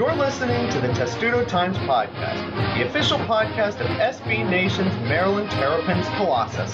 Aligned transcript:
You're 0.00 0.16
listening 0.16 0.70
to 0.70 0.80
the 0.80 0.88
Testudo 0.94 1.44
Times 1.44 1.76
Podcast, 1.76 2.74
the 2.74 2.88
official 2.88 3.18
podcast 3.18 3.82
of 3.82 3.86
SB 3.98 4.48
Nation's 4.48 4.94
Maryland 5.06 5.50
Terrapins 5.50 6.06
Colossus. 6.16 6.72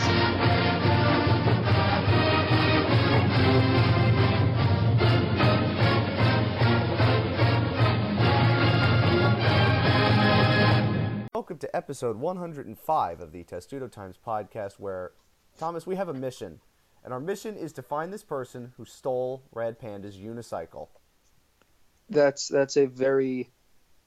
Welcome 11.35 11.59
to 11.59 11.75
episode 11.75 12.19
105 12.19 13.21
of 13.21 13.33
the 13.33 13.43
Testudo 13.43 13.89
Times 13.89 14.21
Podcast, 14.25 14.75
where, 14.75 15.11
Thomas, 15.59 15.85
we 15.85 15.97
have 15.97 16.09
a 16.09 16.15
mission. 16.15 16.61
And 17.03 17.13
our 17.13 17.19
mission 17.19 17.57
is 17.57 17.73
to 17.73 17.83
find 17.83 18.13
this 18.13 18.23
person 18.23 18.73
who 18.77 18.85
stole 18.85 19.43
Red 19.53 19.81
Panda's 19.81 20.17
unicycle. 20.17 20.91
That's 22.11 22.49
that's 22.49 22.77
a 22.77 22.87
very, 22.87 23.49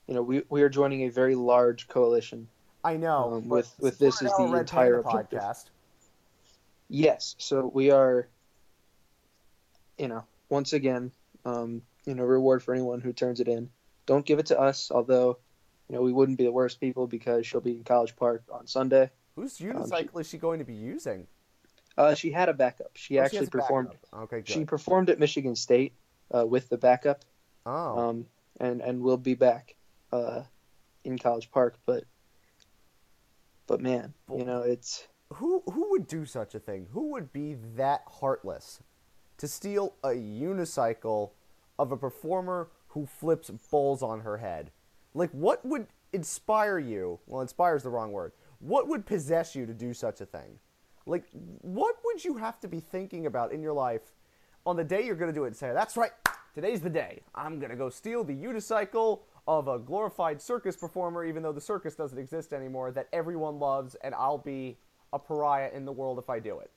you 0.07 0.13
know, 0.13 0.21
we 0.21 0.43
we 0.49 0.61
are 0.63 0.69
joining 0.69 1.03
a 1.03 1.09
very 1.09 1.35
large 1.35 1.87
coalition. 1.87 2.47
I 2.83 2.95
know. 2.97 3.33
Um, 3.33 3.49
with- 3.49 3.73
with 3.79 3.97
this 3.99 4.21
is 4.21 4.31
the 4.37 4.47
Red 4.47 4.61
entire 4.61 5.03
podcast. 5.03 5.65
Yes, 6.87 7.35
so 7.37 7.69
we 7.73 7.91
are, 7.91 8.27
you 9.97 10.07
know, 10.07 10.23
once 10.49 10.73
again, 10.73 11.11
um, 11.45 11.81
you 12.05 12.15
know, 12.15 12.23
reward 12.23 12.63
for 12.63 12.73
anyone 12.73 13.01
who 13.01 13.13
turns 13.13 13.39
it 13.39 13.47
in. 13.47 13.69
Don't 14.05 14.25
give 14.25 14.39
it 14.39 14.47
to 14.47 14.59
us, 14.59 14.89
although, 14.89 15.37
you 15.87 15.95
know, 15.95 16.01
we 16.01 16.11
wouldn't 16.11 16.37
be 16.37 16.45
the 16.45 16.51
worst 16.51 16.79
people 16.79 17.05
because 17.05 17.45
she'll 17.45 17.61
be 17.61 17.75
in 17.77 17.83
College 17.83 18.15
Park 18.15 18.43
on 18.51 18.65
Sunday. 18.65 19.11
Whose 19.35 19.59
Um, 19.61 19.67
unicycle 19.67 20.19
is 20.21 20.27
she 20.27 20.37
going 20.39 20.59
to 20.59 20.65
be 20.65 20.73
using? 20.73 21.27
Uh, 21.97 22.15
she 22.15 22.31
had 22.31 22.49
a 22.49 22.53
backup. 22.53 22.91
She 22.95 23.19
Oh, 23.19 23.23
actually 23.23 23.45
a 23.47 23.49
performed. 23.51 23.89
backup. 23.89 24.23
Okay, 24.23 24.37
good. 24.37 24.47
She 24.49 24.65
performed 24.65 25.09
at 25.09 25.19
Michigan 25.19 25.55
State 25.55 25.93
uh, 26.33 26.45
with 26.47 26.69
the 26.69 26.77
backup, 26.77 27.23
oh, 27.65 27.99
um, 27.99 28.25
and 28.59 28.81
and 28.81 29.01
will 29.01 29.17
be 29.17 29.35
back 29.35 29.75
uh, 30.11 30.43
in 31.03 31.17
College 31.17 31.51
Park. 31.51 31.77
But, 31.85 32.03
but 33.67 33.81
man, 33.81 34.13
you 34.35 34.45
know, 34.45 34.61
it's 34.61 35.07
who 35.33 35.63
who 35.71 35.91
would 35.91 36.07
do 36.07 36.25
such 36.25 36.55
a 36.55 36.59
thing? 36.59 36.87
Who 36.91 37.11
would 37.11 37.31
be 37.31 37.55
that 37.75 38.01
heartless 38.07 38.81
to 39.37 39.47
steal 39.47 39.95
a 40.03 40.09
unicycle 40.09 41.31
of 41.77 41.91
a 41.91 41.97
performer 41.97 42.69
who 42.89 43.05
flips 43.05 43.49
bowls 43.49 44.03
on 44.03 44.21
her 44.21 44.37
head? 44.37 44.71
Like, 45.13 45.31
what 45.31 45.65
would 45.65 45.87
inspire 46.13 46.79
you? 46.79 47.19
Well, 47.27 47.41
inspire 47.41 47.75
is 47.75 47.83
the 47.83 47.89
wrong 47.89 48.11
word. 48.11 48.33
What 48.59 48.87
would 48.87 49.05
possess 49.05 49.55
you 49.55 49.65
to 49.65 49.73
do 49.73 49.93
such 49.93 50.21
a 50.21 50.25
thing? 50.25 50.59
Like, 51.05 51.23
what 51.31 51.95
would 52.03 52.23
you 52.23 52.37
have 52.37 52.59
to 52.59 52.67
be 52.67 52.79
thinking 52.79 53.25
about 53.25 53.51
in 53.51 53.61
your 53.61 53.73
life 53.73 54.01
on 54.65 54.75
the 54.75 54.83
day 54.83 55.05
you're 55.05 55.15
going 55.15 55.31
to 55.31 55.37
do 55.37 55.45
it 55.45 55.47
and 55.47 55.55
say, 55.55 55.71
that's 55.73 55.97
right, 55.97 56.11
today's 56.53 56.81
the 56.81 56.89
day. 56.89 57.21
I'm 57.35 57.59
going 57.59 57.71
to 57.71 57.75
go 57.75 57.89
steal 57.89 58.23
the 58.23 58.35
unicycle 58.35 59.21
of 59.47 59.67
a 59.67 59.79
glorified 59.79 60.41
circus 60.41 60.75
performer, 60.75 61.25
even 61.25 61.41
though 61.43 61.51
the 61.51 61.61
circus 61.61 61.95
doesn't 61.95 62.17
exist 62.17 62.53
anymore, 62.53 62.91
that 62.91 63.07
everyone 63.11 63.59
loves, 63.59 63.95
and 63.95 64.13
I'll 64.13 64.37
be 64.37 64.77
a 65.11 65.19
pariah 65.19 65.71
in 65.73 65.85
the 65.85 65.91
world 65.91 66.19
if 66.19 66.29
I 66.29 66.39
do 66.39 66.59
it. 66.59 66.69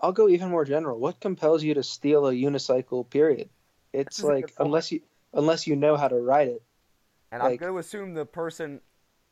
I'll 0.00 0.12
go 0.12 0.28
even 0.28 0.50
more 0.50 0.64
general. 0.64 0.98
What 0.98 1.20
compels 1.20 1.62
you 1.62 1.74
to 1.74 1.82
steal 1.82 2.26
a 2.26 2.32
unicycle? 2.32 3.08
Period. 3.08 3.48
It's 3.92 4.22
like 4.22 4.52
unless 4.58 4.90
you 4.90 5.02
unless 5.32 5.68
you 5.68 5.76
know 5.76 5.96
how 5.96 6.08
to 6.08 6.16
ride 6.16 6.48
it. 6.48 6.62
And 7.30 7.42
I'm 7.42 7.56
going 7.56 7.72
to 7.72 7.78
assume 7.78 8.14
the 8.14 8.26
person 8.26 8.80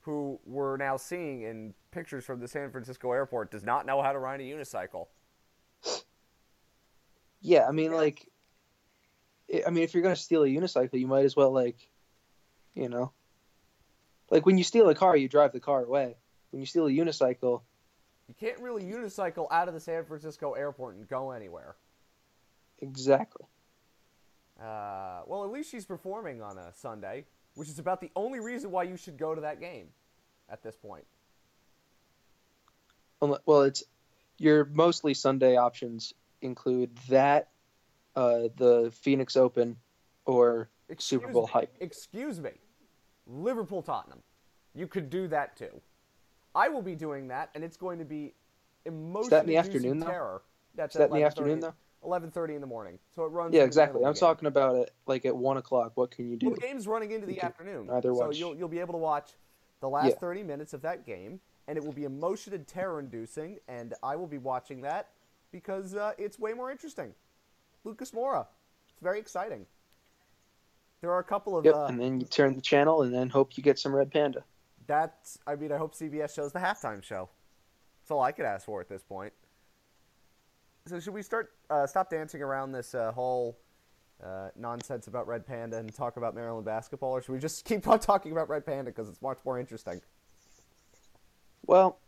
who 0.00 0.38
we're 0.44 0.76
now 0.76 0.96
seeing 0.96 1.42
in 1.42 1.74
pictures 1.90 2.24
from 2.24 2.40
the 2.40 2.48
San 2.48 2.70
Francisco 2.70 3.12
airport 3.12 3.50
does 3.50 3.64
not 3.64 3.86
know 3.86 4.02
how 4.02 4.12
to 4.12 4.18
ride 4.18 4.40
a 4.40 4.44
unicycle. 4.44 5.06
Yeah, 7.40 7.66
I 7.68 7.72
mean, 7.72 7.92
like, 7.92 8.28
I 9.52 9.70
mean, 9.70 9.84
if 9.84 9.94
you're 9.94 10.02
gonna 10.02 10.16
steal 10.16 10.42
a 10.44 10.46
unicycle, 10.48 10.98
you 10.98 11.06
might 11.06 11.24
as 11.24 11.36
well 11.36 11.52
like, 11.52 11.76
you 12.74 12.88
know, 12.88 13.12
like 14.30 14.46
when 14.46 14.56
you 14.58 14.64
steal 14.64 14.88
a 14.88 14.94
car, 14.94 15.16
you 15.16 15.28
drive 15.28 15.52
the 15.52 15.60
car 15.60 15.84
away. 15.84 16.16
When 16.50 16.60
you 16.60 16.66
steal 16.66 16.86
a 16.86 16.90
unicycle, 16.90 17.62
You 18.28 18.34
can't 18.34 18.58
really 18.60 18.84
unicycle 18.84 19.46
out 19.50 19.68
of 19.68 19.74
the 19.74 19.80
San 19.80 20.04
Francisco 20.04 20.52
airport 20.52 20.96
and 20.96 21.08
go 21.08 21.32
anywhere. 21.32 21.76
exactly. 22.80 23.46
Uh, 24.60 25.22
well, 25.26 25.44
at 25.44 25.50
least 25.50 25.70
she's 25.70 25.84
performing 25.84 26.40
on 26.40 26.56
a 26.58 26.72
Sunday, 26.72 27.24
which 27.54 27.68
is 27.68 27.78
about 27.78 28.00
the 28.00 28.10
only 28.14 28.40
reason 28.40 28.70
why 28.70 28.84
you 28.84 28.96
should 28.96 29.16
go 29.18 29.34
to 29.34 29.40
that 29.40 29.60
game 29.60 29.88
at 30.48 30.62
this 30.62 30.76
point. 30.76 31.04
Well, 33.20 33.62
it's 33.62 33.84
your 34.38 34.64
mostly 34.64 35.14
Sunday 35.14 35.56
options 35.56 36.12
include 36.40 36.96
that, 37.08 37.51
uh, 38.16 38.48
the 38.56 38.90
Phoenix 38.94 39.36
Open, 39.36 39.76
or 40.26 40.68
Super 40.98 41.28
Bowl 41.28 41.46
me, 41.46 41.52
hype. 41.52 41.74
Excuse 41.80 42.40
me. 42.40 42.50
Liverpool 43.26 43.82
Tottenham. 43.82 44.22
You 44.74 44.86
could 44.86 45.10
do 45.10 45.28
that 45.28 45.56
too. 45.56 45.80
I 46.54 46.68
will 46.68 46.82
be 46.82 46.94
doing 46.94 47.28
that, 47.28 47.50
and 47.54 47.64
it's 47.64 47.76
going 47.76 47.98
to 47.98 48.04
be 48.04 48.34
emotion 48.84 49.30
that 49.30 49.42
in 49.42 49.48
the 49.48 49.56
afternoon, 49.56 49.98
though? 50.00 50.06
terror. 50.06 50.42
That's 50.74 50.94
Is 50.94 50.98
that 50.98 51.04
at 51.04 51.10
in 51.10 51.14
the 51.14 51.20
11:30 51.20 51.26
afternoon 51.26 51.60
though? 51.60 51.74
11:30 52.04 52.54
in 52.54 52.60
the 52.60 52.66
morning. 52.66 52.98
So 53.14 53.24
it 53.24 53.28
runs. 53.28 53.54
Yeah, 53.54 53.62
exactly. 53.62 54.02
I'm 54.02 54.08
of 54.10 54.14
the 54.14 54.20
game. 54.20 54.28
talking 54.28 54.46
about 54.48 54.76
it 54.76 54.90
like 55.06 55.24
at 55.24 55.36
one 55.36 55.56
o'clock. 55.56 55.92
What 55.94 56.10
can 56.10 56.30
you 56.30 56.36
do? 56.36 56.46
Well, 56.46 56.54
the 56.56 56.60
game's 56.60 56.86
running 56.86 57.12
into 57.12 57.26
the 57.26 57.34
You 57.34 57.40
afternoon, 57.40 57.90
either 57.90 58.14
so 58.14 58.30
you'll 58.32 58.56
you'll 58.56 58.68
be 58.68 58.80
able 58.80 58.94
to 58.94 58.98
watch 58.98 59.32
the 59.80 59.88
last 59.88 60.10
Yeah. 60.10 60.18
30 60.18 60.42
minutes 60.44 60.72
of 60.74 60.82
that 60.82 61.04
game, 61.06 61.40
and 61.68 61.76
it 61.76 61.84
will 61.84 61.92
be 61.92 62.04
emotion 62.04 62.54
and 62.54 62.66
terror-inducing, 62.66 63.58
and 63.68 63.94
I 64.02 64.16
will 64.16 64.26
be 64.26 64.38
watching 64.38 64.80
that 64.82 65.08
because 65.50 65.94
uh, 65.94 66.12
it's 66.18 66.38
way 66.38 66.54
more 66.54 66.70
interesting. 66.70 67.14
Lucas 67.84 68.12
Moura, 68.12 68.46
it's 68.88 69.02
very 69.02 69.18
exciting. 69.18 69.66
There 71.00 71.10
are 71.10 71.18
a 71.18 71.24
couple 71.24 71.56
of 71.56 71.64
Yep, 71.64 71.74
uh, 71.74 71.84
and 71.86 72.00
then 72.00 72.20
you 72.20 72.26
turn 72.26 72.54
the 72.54 72.60
channel 72.60 73.02
and 73.02 73.12
then 73.12 73.28
hope 73.28 73.56
you 73.56 73.62
get 73.62 73.78
some 73.78 73.94
red 73.94 74.10
panda. 74.12 74.44
That's. 74.86 75.38
I 75.46 75.56
mean, 75.56 75.72
I 75.72 75.76
hope 75.76 75.94
CBS 75.94 76.34
shows 76.34 76.52
the 76.52 76.60
halftime 76.60 77.02
show. 77.02 77.28
That's 78.00 78.10
all 78.10 78.22
I 78.22 78.32
could 78.32 78.44
ask 78.44 78.64
for 78.64 78.80
at 78.80 78.88
this 78.88 79.02
point. 79.02 79.32
So 80.86 81.00
should 81.00 81.14
we 81.14 81.22
start 81.22 81.52
uh, 81.70 81.86
stop 81.86 82.10
dancing 82.10 82.42
around 82.42 82.72
this 82.72 82.94
uh, 82.94 83.12
whole 83.12 83.58
uh, 84.22 84.48
nonsense 84.56 85.08
about 85.08 85.26
Red 85.26 85.46
Panda 85.46 85.78
and 85.78 85.92
talk 85.92 86.16
about 86.16 86.34
Maryland 86.34 86.64
basketball, 86.64 87.10
or 87.12 87.22
should 87.22 87.32
we 87.32 87.38
just 87.38 87.64
keep 87.68 87.86
on 87.88 87.98
talking 87.98 88.32
about 88.32 88.48
Red 88.48 88.64
Panda 88.64 88.90
because 88.90 89.08
it's 89.08 89.22
much 89.22 89.38
more 89.44 89.58
interesting? 89.58 90.00
Well, 91.66 91.98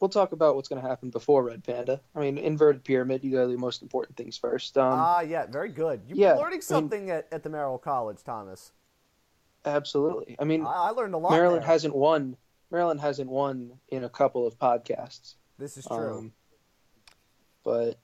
we'll 0.00 0.08
talk 0.08 0.32
about 0.32 0.54
what's 0.56 0.68
going 0.68 0.80
to 0.82 0.88
happen 0.88 1.10
before 1.10 1.42
red 1.44 1.64
panda. 1.64 2.00
I 2.14 2.20
mean, 2.20 2.38
inverted 2.38 2.84
pyramid. 2.84 3.24
You 3.24 3.32
got 3.32 3.44
to 3.44 3.48
do 3.50 3.56
most 3.58 3.82
important 3.82 4.16
things 4.16 4.36
first. 4.36 4.76
Um, 4.78 4.92
Ah, 4.98 5.20
yeah, 5.20 5.46
very 5.46 5.68
good. 5.70 6.02
You're 6.06 6.16
yeah, 6.18 6.32
I 6.32 6.36
learning 6.36 6.52
mean- 6.58 6.62
something 6.62 7.10
at, 7.10 7.26
at 7.32 7.42
the 7.42 7.50
Merrill 7.50 7.78
College, 7.78 8.22
Thomas. 8.24 8.72
absolutely. 9.64 10.36
I 10.38 10.44
mean, 10.44 10.64
I, 10.64 10.88
I 10.88 10.90
learned 10.90 11.14
a 11.14 11.18
lot. 11.18 11.32
Maryland 11.32 11.62
there. 11.62 11.68
hasn't 11.70 11.94
won. 11.94 12.36
Maryland 12.70 13.00
hasn't 13.00 13.30
won 13.30 13.72
in 13.88 14.04
a 14.04 14.08
couple 14.08 14.46
of 14.46 14.58
podcasts. 14.58 15.34
This 15.58 15.76
is 15.76 15.86
true. 15.86 16.18
Um, 16.18 16.32
but 17.64 17.98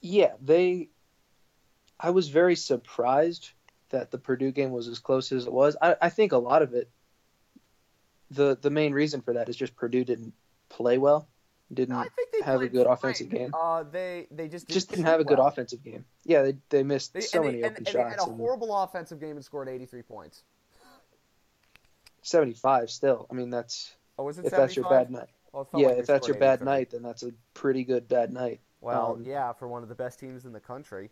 yeah, 0.00 0.32
they. 0.42 0.90
I 1.98 2.10
was 2.10 2.28
very 2.28 2.56
surprised 2.56 3.50
that 3.90 4.10
the 4.10 4.18
Purdue 4.18 4.52
game 4.52 4.70
was 4.70 4.88
as 4.88 4.98
close 4.98 5.32
as 5.32 5.46
it 5.46 5.52
was. 5.52 5.76
I, 5.82 5.96
I 6.00 6.08
think 6.08 6.32
a 6.32 6.38
lot 6.38 6.62
of 6.62 6.74
it. 6.74 6.90
The 8.30 8.56
the 8.60 8.70
main 8.70 8.92
reason 8.92 9.20
for 9.22 9.34
that 9.34 9.48
is 9.48 9.56
just 9.56 9.74
Purdue 9.76 10.04
didn't 10.04 10.34
play 10.68 10.98
well, 10.98 11.28
didn't 11.72 11.96
have 12.44 12.60
a 12.62 12.68
good 12.68 12.86
offensive 12.86 13.28
game. 13.30 13.54
Uh, 13.54 13.84
they 13.84 14.26
they 14.30 14.48
just 14.48 14.68
just 14.68 14.90
didn't 14.90 15.04
have 15.04 15.20
a 15.20 15.24
good 15.24 15.38
well. 15.38 15.46
offensive 15.48 15.82
game. 15.84 16.04
Yeah, 16.24 16.42
they 16.42 16.56
they 16.68 16.82
missed 16.82 17.12
They, 17.14 17.20
so 17.20 17.42
many 17.42 17.60
they, 17.60 17.66
and, 17.66 17.72
open 17.72 17.86
and 17.86 17.94
they 17.94 18.00
had 18.02 18.18
shots. 18.18 18.30
a 18.30 18.34
horrible 18.34 18.76
offensive 18.82 19.20
game 19.20 19.36
and 19.36 19.44
scored 19.44 19.68
83 19.68 20.02
points. 20.02 20.42
75 22.22 22.90
still. 22.90 23.26
I 23.30 23.34
mean, 23.34 23.50
that's 23.50 23.92
Oh, 24.18 24.24
was 24.24 24.38
it 24.38 24.44
if 24.44 24.50
that's 24.50 24.76
your 24.76 24.88
bad 24.88 25.10
night. 25.10 25.28
Well, 25.52 25.68
Yeah, 25.74 25.88
like 25.88 25.98
if 25.98 26.06
that's 26.06 26.28
your 26.28 26.36
bad 26.36 26.60
83. 26.60 26.64
night, 26.66 26.90
then 26.90 27.02
that's 27.02 27.22
a 27.22 27.32
pretty 27.54 27.84
good 27.84 28.06
bad 28.08 28.32
night. 28.32 28.60
Well, 28.80 29.12
Um, 29.12 29.24
yeah, 29.24 29.52
for 29.54 29.66
one 29.68 29.82
of 29.82 29.88
the 29.88 29.94
best 29.94 30.18
teams 30.20 30.44
in 30.44 30.52
the 30.52 30.60
country. 30.60 31.10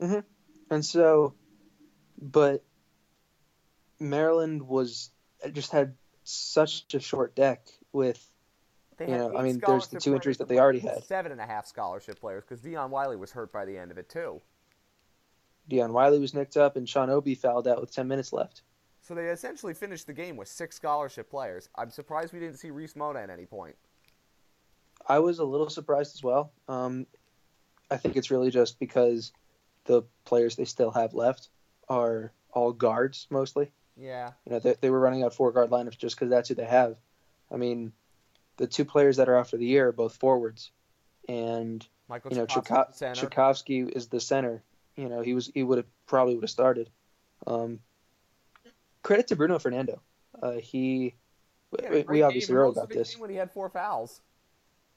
And 0.00 0.84
so, 0.84 1.34
but 2.20 2.64
Maryland 4.00 4.62
was 4.66 5.10
just 5.52 5.70
had 5.70 5.94
such 6.24 6.92
a 6.94 7.00
short 7.00 7.34
deck 7.36 7.66
with 7.92 8.20
They 9.04 9.12
You 9.12 9.18
know, 9.18 9.36
I 9.36 9.42
mean, 9.42 9.60
there's 9.64 9.88
the 9.88 10.00
two 10.00 10.14
injuries 10.14 10.38
that 10.38 10.48
they 10.48 10.58
already 10.58 10.78
had. 10.78 11.04
Seven 11.04 11.32
and 11.32 11.40
a 11.40 11.46
half 11.46 11.66
scholarship 11.66 12.20
players 12.20 12.44
because 12.44 12.60
Dion 12.60 12.90
Wiley 12.90 13.16
was 13.16 13.32
hurt 13.32 13.52
by 13.52 13.64
the 13.64 13.76
end 13.76 13.90
of 13.90 13.98
it 13.98 14.08
too. 14.08 14.40
Dion 15.68 15.92
Wiley 15.92 16.18
was 16.18 16.34
nicked 16.34 16.56
up, 16.56 16.76
and 16.76 16.88
Sean 16.88 17.10
Obi 17.10 17.34
fouled 17.34 17.66
out 17.66 17.80
with 17.80 17.94
10 17.94 18.06
minutes 18.06 18.32
left. 18.32 18.62
So 19.00 19.14
they 19.14 19.26
essentially 19.26 19.74
finished 19.74 20.06
the 20.06 20.12
game 20.12 20.36
with 20.36 20.48
six 20.48 20.76
scholarship 20.76 21.30
players. 21.30 21.68
I'm 21.74 21.90
surprised 21.90 22.32
we 22.32 22.40
didn't 22.40 22.56
see 22.56 22.70
Reese 22.70 22.96
Mona 22.96 23.20
at 23.20 23.30
any 23.30 23.46
point. 23.46 23.76
I 25.06 25.18
was 25.18 25.38
a 25.38 25.44
little 25.44 25.68
surprised 25.68 26.14
as 26.14 26.22
well. 26.22 26.52
Um, 26.68 27.06
I 27.90 27.96
think 27.98 28.16
it's 28.16 28.30
really 28.30 28.50
just 28.50 28.78
because 28.78 29.32
the 29.84 30.02
players 30.24 30.56
they 30.56 30.64
still 30.64 30.90
have 30.90 31.12
left 31.12 31.48
are 31.88 32.32
all 32.52 32.72
guards 32.72 33.26
mostly. 33.30 33.70
Yeah. 33.96 34.32
You 34.46 34.52
know, 34.52 34.58
they, 34.58 34.74
they 34.80 34.90
were 34.90 35.00
running 35.00 35.22
out 35.22 35.34
four 35.34 35.52
guard 35.52 35.70
lineups 35.70 35.98
just 35.98 36.16
because 36.16 36.30
that's 36.30 36.48
who 36.48 36.54
they 36.54 36.64
have. 36.64 36.96
I 37.50 37.56
mean, 37.56 37.92
the 38.56 38.66
two 38.66 38.84
players 38.84 39.16
that 39.16 39.28
are 39.28 39.36
out 39.36 39.50
for 39.50 39.56
the 39.56 39.66
year 39.66 39.88
are 39.88 39.92
both 39.92 40.16
forwards, 40.16 40.70
and 41.28 41.86
Michael 42.08 42.32
you 42.32 42.38
know, 42.38 42.46
Cekovsky, 42.46 43.88
is 43.88 44.08
the 44.08 44.20
center. 44.20 44.62
You 44.96 45.08
know, 45.08 45.20
he 45.22 45.34
was 45.34 45.50
he 45.52 45.62
would 45.62 45.78
have 45.78 45.86
probably 46.06 46.34
would 46.34 46.44
have 46.44 46.50
started. 46.50 46.90
Um, 47.46 47.80
credit 49.02 49.28
to 49.28 49.36
Bruno 49.36 49.58
Fernando. 49.58 50.00
Uh, 50.40 50.52
he, 50.52 51.14
Yeah, 51.80 51.90
we, 51.90 52.02
we 52.02 52.22
obviously 52.22 52.54
wrote 52.54 52.72
about 52.72 52.90
this. 52.90 53.18
When 53.18 53.30
he 53.30 53.36
had 53.36 53.52
four 53.52 53.68
fouls. 53.68 54.20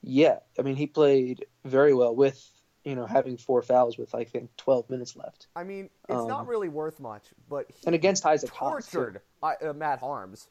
Yeah, 0.02 0.40
I 0.58 0.62
mean, 0.62 0.76
he 0.76 0.88
played 0.88 1.46
very 1.66 1.94
well 1.94 2.16
with 2.16 2.44
you 2.84 2.96
know 2.96 3.06
having 3.06 3.38
four 3.38 3.62
fouls 3.62 3.98
with 3.98 4.16
I 4.16 4.24
think 4.24 4.56
12 4.58 4.90
minutes 4.90 5.16
left, 5.16 5.48
I 5.56 5.64
mean, 5.64 5.90
it's 6.08 6.20
Um, 6.20 6.28
not 6.28 6.48
really 6.48 6.70
worth 6.70 7.00
much, 7.00 7.26
but 7.50 7.68
and 7.86 7.94
against 7.94 8.26
Isaac 8.26 8.52
Haas, 8.52 8.90
tortured 8.90 9.22
uh, 9.44 9.54
uh, 9.62 9.74
Matt 9.74 10.00
Haarms. 10.00 10.48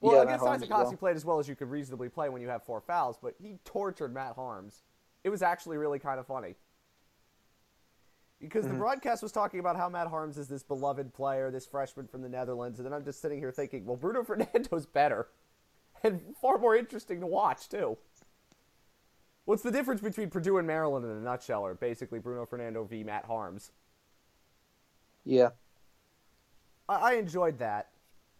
Well, 0.00 0.14
Yeah, 0.16 0.22
against 0.22 0.44
Isaac 0.46 0.70
well. 0.70 0.90
He 0.90 0.96
played 0.96 1.16
as 1.16 1.24
well 1.24 1.38
as 1.38 1.48
you 1.48 1.56
could 1.56 1.70
reasonably 1.70 2.08
play 2.08 2.28
when 2.28 2.42
you 2.42 2.48
have 2.48 2.62
four 2.62 2.80
fouls, 2.80 3.18
but 3.20 3.34
he 3.40 3.58
tortured 3.64 4.12
Matt 4.12 4.36
Haarms. 4.36 4.82
It 5.24 5.30
was 5.30 5.42
actually 5.42 5.78
really 5.78 5.98
kind 5.98 6.20
of 6.20 6.26
funny. 6.26 6.54
Because 8.38 8.66
the 8.66 8.74
Mhm. 8.74 8.78
broadcast 8.78 9.22
was 9.22 9.32
talking 9.32 9.60
about 9.60 9.76
how 9.76 9.88
Matt 9.88 10.08
Haarms 10.08 10.36
is 10.36 10.46
this 10.48 10.62
beloved 10.62 11.14
player, 11.14 11.50
this 11.50 11.66
freshman 11.66 12.06
from 12.06 12.20
the 12.20 12.28
Netherlands, 12.28 12.78
and 12.78 12.84
then 12.86 12.92
I'm 12.92 13.04
just 13.04 13.20
sitting 13.22 13.38
here 13.38 13.50
thinking, 13.50 13.86
well, 13.86 13.96
Bruno 13.96 14.22
Fernando's 14.24 14.84
better. 14.86 15.28
And 16.02 16.36
far 16.36 16.58
more 16.58 16.76
interesting 16.76 17.20
to 17.20 17.26
watch, 17.26 17.70
too. 17.70 17.96
What's 19.46 19.62
the 19.62 19.70
difference 19.70 20.02
between 20.02 20.28
Purdue 20.28 20.58
and 20.58 20.66
Maryland 20.66 21.06
in 21.06 21.10
a 21.12 21.20
nutshell? 21.20 21.64
Or 21.64 21.74
basically 21.74 22.18
Bruno 22.18 22.44
Fernando 22.44 22.84
v. 22.84 23.02
Matt 23.02 23.24
Haarms. 23.26 23.70
Yeah, 25.24 25.50
I, 26.88 26.94
I 26.94 27.12
enjoyed 27.14 27.58
that. 27.58 27.90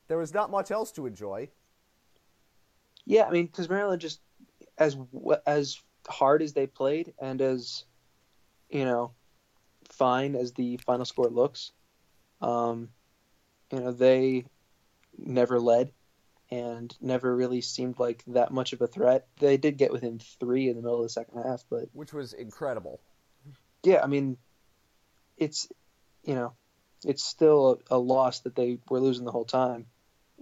There 0.08 0.19
was 0.19 0.32
not 0.32 0.50
much 0.50 0.70
else 0.70 0.93
to 0.93 1.06
enjoy. 1.06 1.49
yeah. 3.05 3.25
I 3.25 3.31
mean, 3.31 3.47
because 3.47 3.69
Maryland 3.69 4.00
just 4.00 4.20
as 4.79 4.97
as 5.47 5.81
hard 6.08 6.43
as 6.43 6.53
they 6.53 6.67
played 6.67 7.12
and 7.19 7.41
as 7.41 7.85
you 8.69 8.85
know 8.85 9.12
fine 9.91 10.35
as 10.37 10.53
the 10.53 10.76
final 10.79 11.05
score 11.05 11.29
looks, 11.29 11.73
um, 12.41 12.91
you 13.73 13.81
know 13.81 13.93
they 13.93 14.44
never 15.19 15.58
led 15.58 15.93
and 16.50 16.94
never 17.00 17.35
really 17.35 17.61
seemed 17.61 17.99
like 17.99 18.23
that 18.29 18.53
much 18.53 18.73
of 18.73 18.81
a 18.81 18.87
threat. 18.87 19.26
They 19.41 19.56
did 19.56 19.79
get 19.79 19.93
within 19.93 20.20
three 20.38 20.69
in 20.69 20.76
the 20.76 20.82
middle 20.82 20.99
of 20.99 21.03
the 21.03 21.08
second 21.08 21.43
half, 21.43 21.64
but 21.69 21.88
which 21.93 22.12
was 22.12 22.32
incredible. 22.32 23.00
yeah, 23.82 24.03
I 24.03 24.06
mean, 24.06 24.37
it's 25.37 25.69
you 26.23 26.35
know, 26.35 26.53
it's 27.05 27.25
still 27.25 27.81
a, 27.91 27.97
a 27.97 27.99
loss 27.99 28.41
that 28.41 28.55
they 28.55 28.79
were 28.88 29.00
losing 29.00 29.25
the 29.25 29.32
whole 29.32 29.44
time, 29.44 29.87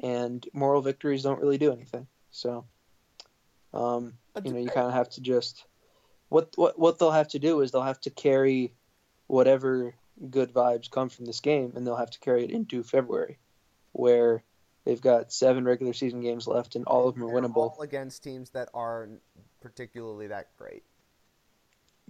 and 0.02 0.46
moral 0.52 0.82
victories 0.82 1.22
don't 1.22 1.40
really 1.40 1.58
do 1.58 1.72
anything. 1.72 2.06
So, 2.30 2.64
um, 3.72 4.14
you 4.44 4.52
know, 4.52 4.58
you 4.58 4.68
kind 4.68 4.86
of 4.88 4.92
have 4.94 5.10
to 5.10 5.20
just 5.20 5.64
what 6.28 6.50
what 6.56 6.78
what 6.78 6.98
they'll 6.98 7.10
have 7.10 7.28
to 7.28 7.38
do 7.38 7.60
is 7.60 7.70
they'll 7.70 7.82
have 7.82 8.00
to 8.00 8.10
carry 8.10 8.72
whatever 9.26 9.94
good 10.30 10.52
vibes 10.52 10.90
come 10.90 11.08
from 11.08 11.24
this 11.26 11.40
game, 11.40 11.72
and 11.74 11.86
they'll 11.86 11.96
have 11.96 12.10
to 12.10 12.20
carry 12.20 12.44
it 12.44 12.50
into 12.50 12.82
February, 12.82 13.38
where 13.92 14.42
they've 14.84 15.00
got 15.00 15.32
seven 15.32 15.64
regular 15.64 15.92
season 15.92 16.20
games 16.20 16.46
left, 16.46 16.76
and 16.76 16.84
all 16.86 17.08
of 17.08 17.14
them 17.14 17.24
are 17.24 17.32
winnable. 17.32 17.56
all 17.72 17.82
against 17.82 18.22
teams 18.22 18.50
that 18.50 18.68
aren't 18.74 19.20
particularly 19.60 20.26
that 20.28 20.48
great. 20.56 20.82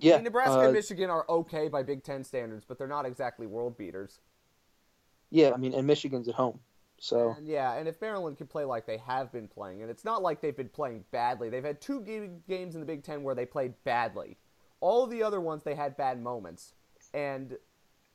I 0.02 0.06
Yeah, 0.06 0.16
mean, 0.16 0.24
Nebraska 0.24 0.58
uh, 0.58 0.64
and 0.64 0.72
Michigan 0.72 1.08
are 1.08 1.24
okay 1.28 1.68
by 1.68 1.82
Big 1.82 2.02
Ten 2.02 2.24
standards, 2.24 2.64
but 2.66 2.78
they're 2.78 2.88
not 2.88 3.06
exactly 3.06 3.46
world 3.46 3.78
beaters. 3.78 4.18
yeah. 5.30 5.52
I 5.52 5.56
mean, 5.56 5.72
and 5.74 5.86
Michigan's 5.86 6.28
at 6.28 6.34
home, 6.34 6.60
so 7.04 7.34
And 7.36 7.46
yeah, 7.46 7.74
and 7.74 7.86
if 7.86 8.00
Maryland 8.00 8.38
can 8.38 8.46
play 8.46 8.64
like 8.64 8.86
they 8.86 8.96
have 8.96 9.30
been 9.30 9.46
playing, 9.46 9.82
and 9.82 9.90
it's 9.90 10.06
not 10.06 10.22
like 10.22 10.40
they've 10.40 10.56
been 10.56 10.70
playing 10.70 11.04
badly. 11.10 11.50
They've 11.50 11.62
had 11.62 11.78
two 11.78 12.00
games 12.48 12.74
in 12.74 12.80
the 12.80 12.86
Big 12.86 13.02
Ten 13.02 13.22
where 13.22 13.34
they 13.34 13.44
played 13.44 13.74
badly. 13.84 14.38
All 14.80 15.06
the 15.06 15.22
other 15.22 15.38
ones 15.38 15.62
they 15.64 15.74
had 15.74 15.98
bad 15.98 16.22
moments, 16.22 16.72
and 17.12 17.58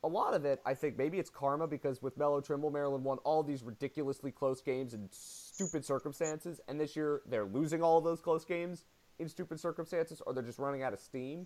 a 0.04 0.08
lot 0.08 0.34
of 0.34 0.44
it, 0.44 0.60
I 0.66 0.74
think, 0.74 0.98
maybe 0.98 1.20
it's 1.20 1.30
karma 1.30 1.68
because 1.68 2.02
with 2.02 2.18
Melo 2.18 2.42
Trimble, 2.42 2.72
Maryland 2.72 3.04
won 3.04 3.20
all 3.20 3.44
these 3.44 3.62
ridiculously 3.62 4.32
close 4.32 4.60
games 4.60 4.96
in 4.96 5.08
stupid 5.12 5.86
circumstances, 5.86 6.60
and 6.68 6.80
this 6.80 6.96
year 6.96 7.22
they're 7.28 7.46
losing 7.46 7.84
all 7.84 8.00
of 8.00 8.04
those 8.04 8.20
close 8.20 8.44
games 8.44 8.86
in 9.20 9.30
stupid 9.30 9.60
circumstances, 9.60 10.20
or 10.26 10.34
they're 10.34 10.42
just 10.42 10.58
running 10.58 10.82
out 10.82 10.94
of 10.94 11.00
steam. 11.00 11.46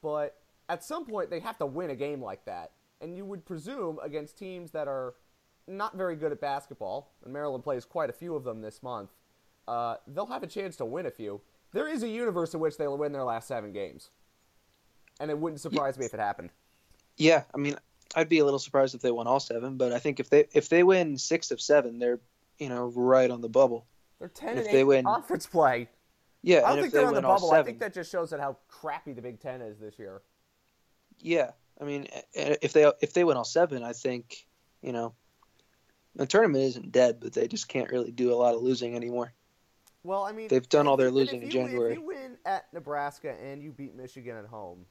But 0.00 0.38
at 0.70 0.82
some 0.82 1.04
point, 1.04 1.28
they 1.28 1.40
have 1.40 1.58
to 1.58 1.66
win 1.66 1.90
a 1.90 1.96
game 1.96 2.22
like 2.22 2.46
that, 2.46 2.72
and 3.02 3.14
you 3.14 3.26
would 3.26 3.44
presume 3.44 3.98
against 4.02 4.38
teams 4.38 4.70
that 4.70 4.88
are 4.88 5.12
not 5.66 5.96
very 5.96 6.16
good 6.16 6.32
at 6.32 6.40
basketball, 6.40 7.12
and 7.24 7.32
Maryland 7.32 7.64
plays 7.64 7.84
quite 7.84 8.10
a 8.10 8.12
few 8.12 8.34
of 8.34 8.44
them 8.44 8.60
this 8.60 8.82
month. 8.82 9.10
Uh, 9.68 9.96
they'll 10.06 10.26
have 10.26 10.42
a 10.42 10.46
chance 10.48 10.76
to 10.76 10.84
win 10.84 11.06
a 11.06 11.10
few. 11.10 11.40
There 11.72 11.88
is 11.88 12.02
a 12.02 12.08
universe 12.08 12.52
in 12.54 12.60
which 12.60 12.76
they'll 12.76 12.98
win 12.98 13.12
their 13.12 13.24
last 13.24 13.48
seven 13.48 13.72
games, 13.72 14.10
and 15.20 15.30
it 15.30 15.38
wouldn't 15.38 15.60
surprise 15.60 15.98
me 15.98 16.04
if 16.06 16.14
it 16.14 16.20
happened. 16.20 16.50
Yeah, 17.16 17.44
I 17.54 17.58
mean, 17.58 17.76
I'd 18.14 18.28
be 18.28 18.40
a 18.40 18.44
little 18.44 18.58
surprised 18.58 18.94
if 18.94 19.00
they 19.02 19.10
won 19.10 19.26
all 19.26 19.40
seven, 19.40 19.76
but 19.76 19.92
I 19.92 19.98
think 19.98 20.20
if 20.20 20.28
they 20.30 20.46
if 20.52 20.68
they 20.68 20.82
win 20.82 21.16
six 21.16 21.50
of 21.50 21.60
seven, 21.60 21.98
they're 21.98 22.20
you 22.58 22.68
know 22.68 22.92
right 22.94 23.30
on 23.30 23.40
the 23.40 23.48
bubble. 23.48 23.86
They're 24.18 24.28
ten 24.28 24.58
If 24.58 24.66
and 24.66 24.74
they 24.74 24.84
win- 24.84 25.04
conference 25.04 25.46
play. 25.46 25.88
Yeah, 26.42 26.62
I 26.66 26.70
don't 26.70 26.74
think 26.76 26.86
if 26.86 26.92
they 26.92 26.98
they're 26.98 27.08
on 27.08 27.14
the 27.14 27.22
bubble. 27.22 27.52
I 27.52 27.62
think 27.62 27.78
that 27.80 27.94
just 27.94 28.10
shows 28.10 28.30
that 28.30 28.40
how 28.40 28.56
crappy 28.68 29.12
the 29.12 29.22
Big 29.22 29.38
Ten 29.40 29.62
is 29.62 29.78
this 29.78 29.98
year. 29.98 30.22
yeah, 31.20 31.52
I 31.80 31.84
mean, 31.84 32.08
if 32.34 32.72
they 32.72 32.90
if 33.00 33.12
they 33.14 33.22
win 33.24 33.36
all 33.36 33.44
seven, 33.44 33.82
I 33.84 33.92
think 33.92 34.44
you 34.82 34.92
know 34.92 35.14
the 36.16 36.26
tournament 36.26 36.64
isn't 36.64 36.92
dead, 36.92 37.18
but 37.20 37.32
they 37.32 37.48
just 37.48 37.68
can't 37.68 37.90
really 37.90 38.10
do 38.10 38.32
a 38.32 38.36
lot 38.36 38.54
of 38.54 38.62
losing 38.62 38.94
anymore. 38.96 39.32
Well, 40.04 40.24
I 40.24 40.32
mean, 40.32 40.48
They've 40.48 40.68
done 40.68 40.86
all 40.86 40.96
their 40.96 41.10
losing 41.10 41.42
in 41.42 41.50
January. 41.50 41.92
If 41.92 41.98
you 41.98 42.04
win 42.04 42.36
at 42.44 42.72
Nebraska 42.72 43.34
and 43.40 43.62
you 43.62 43.70
beat 43.70 43.94
Michigan 43.94 44.36
at 44.36 44.46
home, 44.46 44.84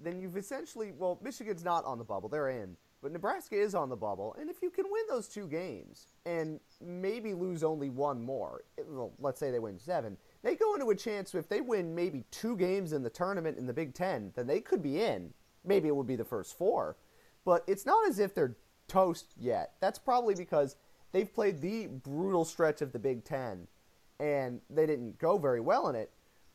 then 0.00 0.20
you've 0.20 0.36
essentially 0.36 0.92
well, 0.96 1.18
Michigan's 1.22 1.64
not 1.64 1.84
on 1.84 1.98
the 1.98 2.04
bubble; 2.04 2.28
they're 2.28 2.50
in. 2.50 2.76
But 3.00 3.12
Nebraska 3.12 3.54
is 3.54 3.76
on 3.76 3.88
the 3.88 3.96
bubble, 3.96 4.34
and 4.40 4.50
if 4.50 4.60
you 4.60 4.70
can 4.70 4.84
win 4.90 5.04
those 5.08 5.28
two 5.28 5.46
games 5.46 6.08
and 6.26 6.58
maybe 6.84 7.32
lose 7.32 7.62
only 7.62 7.90
one 7.90 8.20
more, 8.20 8.62
eh, 8.76 8.82
well, 8.88 9.12
let's 9.20 9.38
say 9.38 9.52
they 9.52 9.60
win 9.60 9.78
seven, 9.78 10.16
they 10.42 10.56
go 10.56 10.74
into 10.74 10.90
a 10.90 10.96
chance. 10.96 11.32
If 11.32 11.48
they 11.48 11.60
win 11.60 11.94
maybe 11.94 12.24
two 12.32 12.56
games 12.56 12.92
in 12.92 13.04
the 13.04 13.10
tournament 13.10 13.56
in 13.56 13.66
the 13.66 13.72
Big 13.72 13.94
Ten, 13.94 14.32
then 14.34 14.48
they 14.48 14.60
could 14.60 14.82
be 14.82 15.00
in. 15.00 15.32
Maybe 15.64 15.86
it 15.86 15.94
would 15.94 16.08
be 16.08 16.16
the 16.16 16.24
first 16.24 16.58
four, 16.58 16.96
but 17.44 17.62
it's 17.68 17.86
not 17.86 18.08
as 18.08 18.18
if 18.18 18.34
they're 18.34 18.56
toast 18.88 19.26
yet. 19.38 19.74
That's 19.80 19.98
probably 19.98 20.34
because 20.34 20.76
they've 21.12 21.32
played 21.32 21.60
the 21.60 21.86
brutal 21.86 22.44
stretch 22.44 22.82
of 22.82 22.92
the 22.92 22.98
Big 22.98 23.24
Ten 23.24 23.66
and 24.20 24.60
they 24.68 24.86
didn't 24.86 25.18
go 25.18 25.38
very 25.38 25.60
well 25.60 25.88
in 25.88 25.94
it, 25.94 26.10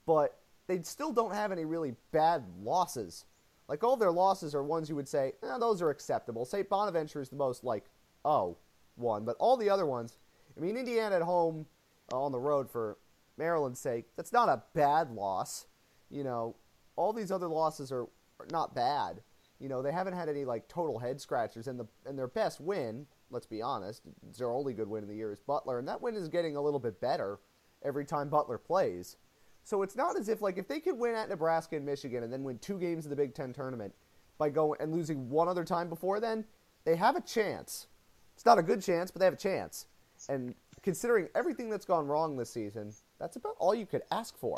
but 0.06 0.40
they 0.68 0.82
still 0.82 1.12
don't 1.12 1.34
have 1.34 1.52
any 1.52 1.66
really 1.66 1.96
bad 2.12 2.44
losses. 2.62 3.26
Like 3.68 3.84
all 3.84 3.96
their 3.96 4.12
losses 4.12 4.54
are 4.54 4.64
ones 4.64 4.90
you 4.90 4.96
would 4.96 5.08
say, 5.08 5.34
eh, 5.44 5.58
those 5.58 5.82
are 5.82 5.90
acceptable. 5.90 6.46
St. 6.46 6.68
Bonaventure 6.68 7.22
is 7.22 7.30
the 7.30 7.36
most 7.36 7.64
like, 7.64 7.86
oh, 8.26 8.58
one, 8.96 9.24
but 9.24 9.38
all 9.40 9.58
the 9.58 9.70
other 9.70 9.86
ones, 9.86 10.18
I 10.58 10.60
mean, 10.60 10.78
Indiana 10.78 11.16
at 11.16 11.22
home 11.22 11.66
uh, 12.12 12.22
on 12.22 12.32
the 12.32 12.40
road 12.40 12.70
for 12.70 12.98
Maryland's 13.38 13.80
sake, 13.80 14.06
that's 14.16 14.34
not 14.34 14.50
a 14.50 14.64
bad 14.74 15.12
loss. 15.12 15.66
You 16.10 16.24
know, 16.24 16.56
all 16.96 17.14
these 17.14 17.32
other 17.32 17.48
losses 17.48 17.92
are, 17.92 18.04
are 18.04 18.48
not 18.52 18.76
bad. 18.76 19.22
You 19.60 19.70
know, 19.70 19.82
they 19.82 19.92
haven't 19.92 20.14
had 20.14 20.30
any 20.30 20.46
like 20.46 20.68
total 20.68 21.00
head 21.00 21.22
scratchers, 21.22 21.68
and 21.68 21.80
the 21.80 21.88
and 22.06 22.18
their 22.18 22.28
best 22.28 22.60
win, 22.60 23.06
let's 23.30 23.46
be 23.46 23.62
honest, 23.62 24.02
their 24.38 24.52
only 24.52 24.74
good 24.74 24.90
win 24.90 25.04
of 25.04 25.10
the 25.10 25.16
year 25.16 25.32
is 25.32 25.40
Butler, 25.40 25.80
and 25.80 25.88
that 25.88 26.02
win 26.02 26.16
is 26.16 26.28
getting 26.28 26.56
a 26.56 26.62
little 26.62 26.80
bit 26.80 27.00
better 27.00 27.40
every 27.84 28.06
time 28.06 28.30
Butler 28.30 28.58
plays. 28.58 29.18
So 29.64 29.82
it's 29.82 29.96
not 29.96 30.18
as 30.18 30.28
if 30.28 30.42
like 30.42 30.58
if 30.58 30.68
they 30.68 30.80
could 30.80 30.98
win 30.98 31.16
at 31.16 31.30
Nebraska 31.30 31.76
and 31.78 31.86
Michigan 31.86 32.24
and 32.24 32.34
then 32.34 32.44
win 32.44 32.60
two 32.60 32.78
games 32.78 33.06
in 33.06 33.10
the 33.10 33.16
Big 33.16 33.34
Ten 33.34 33.54
tournament 33.54 33.94
by 34.38 34.50
going 34.50 34.82
and 34.82 34.92
losing 34.92 35.30
one 35.30 35.48
other 35.48 35.64
time 35.64 35.88
before 35.88 36.20
then, 36.20 36.44
they 36.84 36.96
have 36.96 37.16
a 37.16 37.22
chance. 37.22 37.88
It's 38.36 38.46
not 38.46 38.58
a 38.58 38.64
good 38.64 38.82
chance, 38.82 39.12
but 39.12 39.20
they 39.20 39.26
have 39.26 39.34
a 39.34 39.38
chance. 39.38 39.86
And 40.28 40.56
considering 40.82 41.30
everything 41.36 41.70
that's 41.70 41.86
gone 41.86 42.08
wrong 42.08 42.36
this 42.36 42.50
season, 42.50 42.94
that's 43.20 43.36
about 43.36 43.56
all 43.60 43.74
you 43.74 43.86
could 43.86 44.02
ask 44.12 44.38
for. 44.38 44.58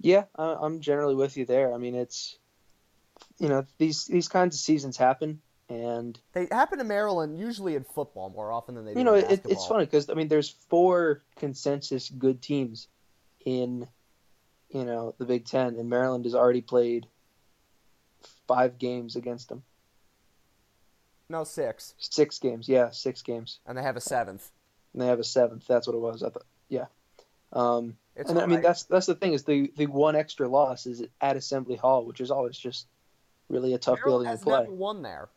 Yeah, 0.00 0.24
I'm 0.36 0.80
generally 0.80 1.14
with 1.14 1.36
you 1.36 1.44
there. 1.44 1.72
I 1.72 1.78
mean, 1.78 1.94
it's 1.94 2.38
you 3.42 3.48
know 3.48 3.66
these 3.78 4.06
these 4.06 4.28
kinds 4.28 4.54
of 4.54 4.60
seasons 4.60 4.96
happen, 4.96 5.40
and 5.68 6.18
They 6.32 6.46
happen 6.50 6.78
to 6.78 6.84
Maryland 6.84 7.36
usually 7.36 7.74
in 7.74 7.82
football 7.82 8.30
more 8.30 8.52
often 8.52 8.76
than 8.76 8.84
they 8.84 8.92
do 8.94 9.00
you 9.00 9.04
know 9.04 9.14
it, 9.14 9.42
it's 9.48 9.66
funny 9.66 9.84
because 9.84 10.08
I 10.08 10.14
mean 10.14 10.28
there's 10.28 10.50
four 10.70 11.22
consensus 11.36 12.08
good 12.08 12.40
teams 12.40 12.86
in, 13.44 13.88
you 14.70 14.84
know, 14.84 15.14
the 15.18 15.24
Big 15.24 15.44
Ten, 15.44 15.74
and 15.74 15.90
Maryland 15.90 16.24
has 16.24 16.36
already 16.36 16.60
played 16.60 17.08
five 18.46 18.78
games 18.78 19.16
against 19.16 19.48
them. 19.48 19.64
No, 21.28 21.42
six. 21.42 21.94
Six 21.98 22.38
games, 22.38 22.68
yeah, 22.68 22.90
six 22.90 23.22
games, 23.22 23.58
And 23.66 23.76
they 23.76 23.82
have 23.82 23.96
a 23.96 24.00
seventh. 24.00 24.48
and 24.92 25.02
they 25.02 25.06
have 25.06 25.18
a 25.18 25.24
seventh. 25.24 25.66
That's 25.66 25.88
what 25.88 25.96
it 25.96 26.00
was. 26.00 26.22
I 26.22 26.30
thought, 26.30 26.46
yeah. 26.68 26.86
Um, 27.52 27.96
It's 28.14 28.30
and 28.30 28.38
I 28.38 28.42
mean 28.42 28.50
alright. 28.58 28.62
that's 28.62 28.84
that's 28.84 29.06
the 29.06 29.14
thing 29.16 29.32
is 29.32 29.42
the 29.44 29.72
the 29.76 29.86
one 29.86 30.14
extra 30.14 30.46
loss 30.48 30.86
is 30.86 31.02
at 31.20 31.36
Assembly 31.36 31.76
Hall, 31.76 32.04
which 32.06 32.20
is 32.20 32.30
always 32.30 32.56
just 32.56 32.86
really 33.52 33.74
a 33.74 33.78
tough 33.78 33.98
Maryland 34.04 34.10
building 34.10 34.28
has 34.28 34.38
to 34.40 34.44
play. 34.46 34.58
never 34.60 34.72
won 34.72 35.02
there. 35.02 35.28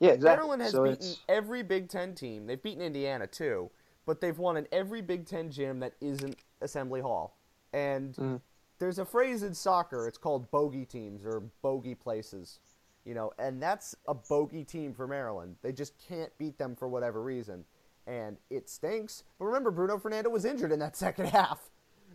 Yeah, 0.00 0.10
exactly. 0.10 0.36
Maryland 0.36 0.62
has 0.62 0.72
so 0.72 0.82
beaten 0.82 0.96
it's 0.98 1.20
every 1.28 1.62
Big 1.62 1.88
Ten 1.88 2.14
team. 2.14 2.46
They've 2.46 2.62
beaten 2.62 2.82
Indiana 2.82 3.26
too, 3.26 3.70
but 4.04 4.20
they've 4.20 4.36
won 4.38 4.56
in 4.56 4.66
every 4.72 5.00
Big 5.00 5.24
Ten 5.26 5.50
gym 5.50 5.78
that 5.80 5.94
isn't 6.00 6.36
Assembly 6.60 7.00
Hall. 7.00 7.38
And 7.72 8.14
Mhm. 8.16 8.40
there's 8.78 8.98
a 8.98 9.04
phrase 9.04 9.42
in 9.44 9.54
soccer. 9.54 10.08
It's 10.08 10.18
called 10.18 10.50
bogey 10.50 10.84
teams 10.84 11.24
or 11.24 11.40
bogey 11.62 11.94
places. 11.94 12.58
You 13.04 13.14
know, 13.14 13.32
and 13.38 13.60
that's 13.62 13.96
a 14.06 14.14
bogey 14.14 14.64
team 14.64 14.94
for 14.94 15.06
Maryland. 15.08 15.56
They 15.62 15.72
just 15.72 15.98
can't 15.98 16.36
beat 16.38 16.56
them 16.58 16.76
for 16.76 16.86
whatever 16.88 17.20
reason, 17.20 17.64
and 18.06 18.36
it 18.48 18.68
stinks. 18.68 19.24
But 19.38 19.46
remember, 19.46 19.70
Bruno 19.72 19.98
Fernando 19.98 20.30
was 20.30 20.44
injured 20.44 20.70
in 20.72 20.78
that 20.80 20.96
second 20.96 21.26
half. 21.26 21.70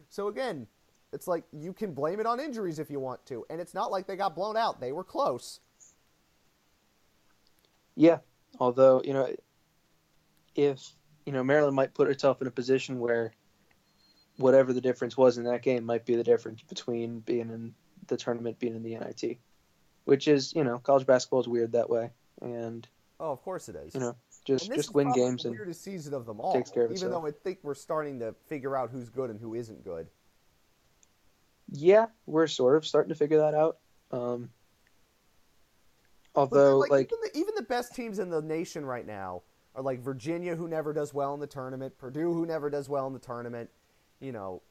So 0.09 0.27
again, 0.29 0.67
it's 1.13 1.27
like 1.27 1.43
you 1.51 1.73
can 1.73 1.93
blame 1.93 2.19
it 2.19 2.25
on 2.25 2.39
injuries 2.39 2.79
if 2.79 2.89
you 2.89 2.99
want 2.99 3.25
to, 3.27 3.45
and 3.49 3.59
it's 3.61 3.73
not 3.73 3.91
like 3.91 4.07
they 4.07 4.15
got 4.15 4.35
blown 4.35 4.57
out. 4.57 4.79
They 4.79 4.91
were 4.91 5.03
close. 5.03 5.59
yeah. 7.95 8.19
Although 8.59 9.01
you 9.03 9.13
know, 9.13 9.29
if 10.55 10.93
you 11.25 11.33
know 11.33 11.43
Maryland 11.43 11.75
might 11.75 11.93
put 11.93 12.07
herself 12.07 12.41
in 12.41 12.47
a 12.47 12.51
position 12.51 12.99
where 12.99 13.33
whatever 14.37 14.73
the 14.73 14.81
difference 14.81 15.17
was 15.17 15.37
in 15.37 15.43
that 15.45 15.61
game 15.63 15.83
might 15.83 16.05
be 16.05 16.15
the 16.15 16.23
difference 16.23 16.61
between 16.63 17.19
being 17.21 17.49
in 17.49 17.73
the 18.07 18.17
tournament, 18.17 18.59
being 18.59 18.75
in 18.75 18.83
the 18.83 18.95
NIT, 18.97 19.37
which 20.05 20.27
is 20.27 20.53
you 20.55 20.63
know 20.63 20.79
college 20.79 21.05
basketball 21.05 21.41
is 21.41 21.47
weird 21.47 21.71
that 21.73 21.89
way, 21.89 22.11
and 22.41 22.87
Oh, 23.19 23.31
of 23.31 23.41
course 23.41 23.67
it 23.67 23.75
is. 23.75 23.93
you 23.95 23.99
know 23.99 24.15
just 24.45 24.67
And 24.67 24.75
just 24.75 24.93
win 24.93 25.11
games 25.11 25.43
the 25.43 25.49
and 25.49 25.57
weirdest 25.57 25.83
season 25.83 26.13
of 26.13 26.25
them 26.25 26.39
all. 26.39 26.53
takes 26.53 26.71
care 26.71 26.83
of 26.85 26.91
even 26.91 26.95
itself. 27.07 27.11
though 27.23 27.27
I 27.27 27.31
think 27.31 27.59
we're 27.63 27.73
starting 27.75 28.19
to 28.19 28.33
figure 28.47 28.77
out 28.77 28.89
who's 28.91 29.09
good 29.09 29.29
and 29.29 29.39
who 29.39 29.55
isn't 29.55 29.83
good. 29.83 30.07
Yeah, 31.71 32.07
we're 32.25 32.47
sort 32.47 32.75
of 32.75 32.85
starting 32.85 33.09
to 33.09 33.15
figure 33.15 33.37
that 33.39 33.53
out. 33.53 33.77
Um, 34.11 34.49
although 36.35 36.77
like, 36.79 36.91
like 36.91 37.11
even, 37.11 37.19
the, 37.23 37.39
even 37.39 37.55
the 37.55 37.63
best 37.63 37.95
teams 37.95 38.19
in 38.19 38.29
the 38.29 38.41
nation 38.41 38.85
right 38.85 39.05
now 39.05 39.43
are 39.75 39.81
like 39.81 39.99
Virginia, 39.99 40.55
who 40.55 40.67
never 40.67 40.93
does 40.93 41.13
well 41.13 41.33
in 41.33 41.39
the 41.39 41.47
tournament, 41.47 41.97
Purdue, 41.97 42.33
who 42.33 42.45
never 42.45 42.69
does 42.69 42.89
well 42.89 43.07
in 43.07 43.13
the 43.13 43.19
tournament. 43.19 43.69
You 44.19 44.31
know, 44.31 44.61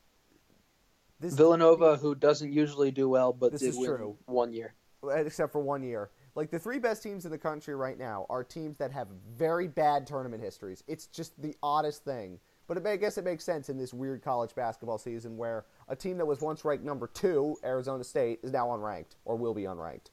this 1.21 1.35
Villanova, 1.35 1.97
who 1.97 2.15
doesn't 2.15 2.53
usually 2.53 2.91
do 2.91 3.09
well, 3.09 3.33
but 3.33 3.53
This 3.53 3.61
did 3.61 3.69
is 3.71 3.77
win 3.79 3.89
true. 3.89 4.17
one 4.27 4.53
year. 4.53 4.75
except 5.15 5.53
for 5.53 5.61
one 5.61 5.83
year. 5.83 6.11
Like 6.35 6.51
the 6.51 6.59
three 6.59 6.79
best 6.79 7.03
teams 7.03 7.25
in 7.25 7.31
the 7.31 7.39
country 7.39 7.75
right 7.75 7.99
now 7.99 8.27
are 8.29 8.45
teams 8.45 8.77
that 8.79 8.93
have 8.93 9.09
very 9.37 9.69
bad 9.69 10.07
tournament 10.07 10.43
histories. 10.43 10.85
It's 10.87 11.07
just 11.07 11.41
the 11.41 11.55
oddest 11.63 12.05
thing. 12.05 12.39
But 12.67 12.77
it, 12.79 12.87
I 12.87 12.97
guess 12.97 13.17
it 13.17 13.25
makes 13.25 13.45
sense 13.45 13.69
in 13.69 13.79
this 13.79 13.95
weird 13.95 14.23
college 14.23 14.55
basketball 14.55 14.99
season 14.99 15.37
where 15.37 15.65
a 15.89 15.97
team 15.97 16.19
that 16.19 16.27
was 16.27 16.41
once 16.41 16.65
ranked 16.65 16.85
number 16.85 17.07
two, 17.07 17.57
Arizona 17.65 18.05
State, 18.05 18.41
is 18.43 18.53
now 18.53 18.69
unranked 18.69 19.17
or 19.25 19.37
will 19.37 19.55
be 19.55 19.63
unranked. 19.63 20.11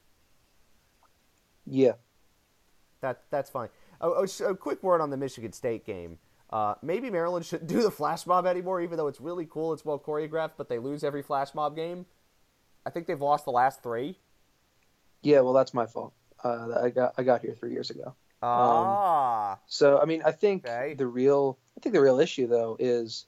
Yeah, 1.66 1.94
That 3.00 3.22
that's 3.30 3.50
fine. 3.50 3.68
A, 4.00 4.08
a, 4.08 4.22
a 4.50 4.56
quick 4.56 4.82
word 4.82 5.00
on 5.00 5.10
the 5.10 5.16
Michigan 5.16 5.52
State 5.52 5.84
game. 5.84 6.18
Uh, 6.50 6.74
maybe 6.82 7.10
Maryland 7.10 7.44
shouldn't 7.44 7.68
do 7.70 7.82
the 7.82 7.90
flash 7.90 8.26
mob 8.26 8.46
anymore, 8.46 8.80
even 8.80 8.96
though 8.96 9.08
it's 9.08 9.20
really 9.20 9.46
cool, 9.46 9.72
it's 9.72 9.84
well 9.84 9.98
choreographed, 9.98 10.52
but 10.56 10.68
they 10.68 10.78
lose 10.78 11.04
every 11.04 11.22
flash 11.22 11.54
mob 11.54 11.76
game. 11.76 12.06
I 12.86 12.90
think 12.90 13.06
they've 13.06 13.20
lost 13.20 13.44
the 13.44 13.52
last 13.52 13.82
three. 13.82 14.18
yeah. 15.22 15.40
Well, 15.40 15.52
that's 15.52 15.74
my 15.74 15.86
fault. 15.86 16.14
Uh, 16.42 16.68
I 16.82 16.90
got 16.90 17.14
I 17.16 17.22
got 17.22 17.40
here 17.42 17.54
three 17.54 17.72
years 17.72 17.90
ago. 17.90 18.14
Ah, 18.42 19.58
So 19.66 19.98
I 20.00 20.04
mean, 20.04 20.22
I 20.24 20.32
think 20.32 20.64
Okay. 20.64 20.94
the 20.94 21.06
real 21.06 21.58
I 21.76 21.80
think 21.80 21.94
the 21.94 22.00
real 22.00 22.20
issue 22.20 22.46
though 22.46 22.76
is 22.78 23.26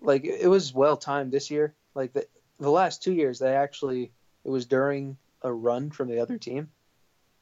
like 0.00 0.24
it 0.24 0.48
was 0.48 0.72
well 0.74 0.96
timed 0.96 1.32
this 1.32 1.50
year. 1.50 1.74
Like 1.94 2.12
the 2.12 2.26
the 2.58 2.70
last 2.70 3.02
two 3.02 3.12
years, 3.12 3.38
they 3.38 3.54
actually 3.54 4.12
it 4.44 4.50
was 4.50 4.66
during 4.66 5.16
a 5.42 5.52
run 5.52 5.90
from 5.90 6.08
the 6.08 6.20
other 6.20 6.38
team. 6.38 6.70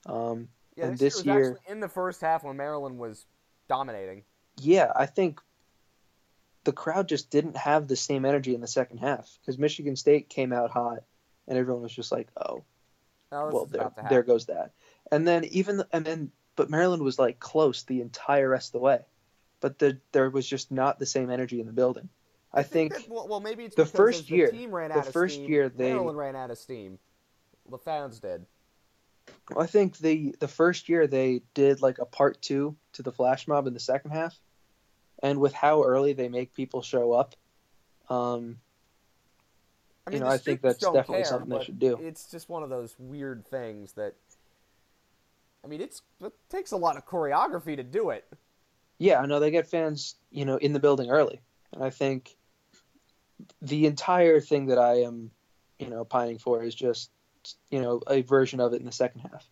Um, 0.07 0.49
yeah. 0.77 0.87
and 0.87 0.99
This, 0.99 1.17
this 1.17 1.25
year 1.27 1.35
was 1.35 1.41
year- 1.47 1.53
actually 1.57 1.73
in 1.73 1.81
the 1.81 1.89
first 1.89 2.21
half 2.21 2.45
when 2.45 2.57
Maryland 2.57 2.99
was 2.99 3.25
dominating. 3.69 4.25
yeah, 4.61 4.91
I 4.95 5.07
think 5.07 5.41
the 6.65 6.73
crowd 6.73 7.09
just 7.09 7.31
didn't 7.31 7.57
have 7.57 7.89
the 7.89 7.97
same 7.97 8.25
energy 8.25 8.55
in 8.55 8.61
the 8.61 8.67
second 8.69 8.99
half 8.99 9.39
because 9.41 9.59
Michigan 9.59 9.97
State 9.97 10.29
came 10.29 10.53
out 10.53 10.71
hot, 10.71 11.03
and 11.49 11.59
everyone 11.59 11.83
was 11.83 11.95
just 11.95 12.13
like, 12.13 12.29
"Oh, 12.37 12.65
Oh, 13.35 13.51
well, 13.51 13.65
there, 13.67 13.91
there 14.11 14.23
goes 14.23 14.47
that." 14.47 14.73
And 15.11 15.27
then 15.27 15.45
even 15.47 15.83
and 15.93 16.05
then, 16.05 16.31
but 16.55 16.71
Maryland 16.71 17.03
was 17.03 17.19
like 17.19 17.41
close 17.41 17.83
the 17.83 18.01
entire 18.01 18.49
rest 18.49 18.69
of 18.69 18.73
the 18.73 18.85
way, 18.85 19.01
but 19.61 19.79
the 19.79 19.99
there 20.13 20.29
was 20.31 20.47
just 20.47 20.71
not 20.71 20.99
the 20.99 21.07
same 21.07 21.31
energy 21.31 21.59
in 21.61 21.67
the 21.67 21.73
building. 21.73 22.09
I 22.55 22.63
think 22.63 22.95
well, 23.09 23.29
well, 23.29 23.41
maybe 23.41 23.65
it's 23.65 23.75
the 23.77 23.87
first 23.87 24.21
as 24.21 24.27
the 24.27 24.37
year- 24.37 24.51
team 24.51 24.71
ran 24.75 24.91
the 24.91 24.99
out 24.99 25.07
of 25.07 25.13
first 25.13 25.35
steam, 25.37 25.51
year 25.51 25.69
they- 25.69 25.91
Maryland 25.91 26.19
ran 26.19 26.37
out 26.37 26.51
of 26.51 26.59
steam. 26.59 26.99
The 27.71 27.79
fans 27.79 28.19
did. 28.21 28.45
I 29.57 29.67
think 29.67 29.99
the 29.99 30.35
the 30.41 30.49
first 30.49 30.89
year 30.89 31.07
they 31.07 31.43
did 31.55 31.81
like 31.81 31.99
a 31.99 32.05
part 32.05 32.43
two 32.43 32.77
to 32.95 33.03
the 33.03 33.13
flash 33.13 33.47
mob 33.47 33.67
in 33.69 33.73
the 33.75 33.81
second 33.81 34.11
half, 34.11 34.37
and 35.23 35.41
with 35.41 35.53
how 35.53 35.85
early 35.85 36.13
they 36.13 36.29
make 36.29 36.53
people 36.55 36.83
show 36.83 37.13
up, 37.13 37.37
um, 38.11 38.59
I 40.07 40.11
You 40.11 40.15
mean, 40.15 40.23
know, 40.25 40.29
I 40.29 40.39
think 40.39 40.61
that's 40.61 40.79
definitely 40.81 41.19
care, 41.19 41.25
something 41.27 41.57
they 41.57 41.65
should 41.65 41.79
do. 41.79 41.99
It's 42.03 42.29
just 42.31 42.49
one 42.49 42.65
of 42.65 42.69
those 42.71 42.97
weird 42.99 43.47
things 43.47 43.93
that. 43.93 44.15
I 45.65 45.69
mean, 45.69 45.81
it's 45.81 46.03
it 46.21 46.33
takes 46.51 46.73
a 46.73 46.77
lot 46.77 46.97
of 46.97 47.07
choreography 47.07 47.77
to 47.77 47.85
do 47.85 48.11
it. 48.11 48.27
yeah, 48.99 49.21
I 49.21 49.27
know 49.27 49.39
they 49.39 49.53
get 49.53 49.69
fans, 49.69 50.17
you 50.33 50.45
know, 50.45 50.57
in 50.57 50.73
the 50.73 50.81
building 50.81 51.09
early, 51.11 51.41
and 51.73 51.85
I 51.85 51.91
think 51.91 52.37
the 53.61 53.87
entire 53.87 54.41
thing 54.41 54.67
that 54.67 54.79
I 54.79 55.03
am, 55.03 55.31
you 55.79 55.89
know, 55.89 56.05
pining 56.05 56.39
for 56.39 56.63
is 56.63 56.75
just, 56.75 57.11
you 57.71 57.81
know, 57.81 58.01
a 58.09 58.23
version 58.23 58.61
of 58.61 58.73
it 58.73 58.81
in 58.81 58.87
the 58.87 58.93
second 58.93 59.21
half. 59.21 59.49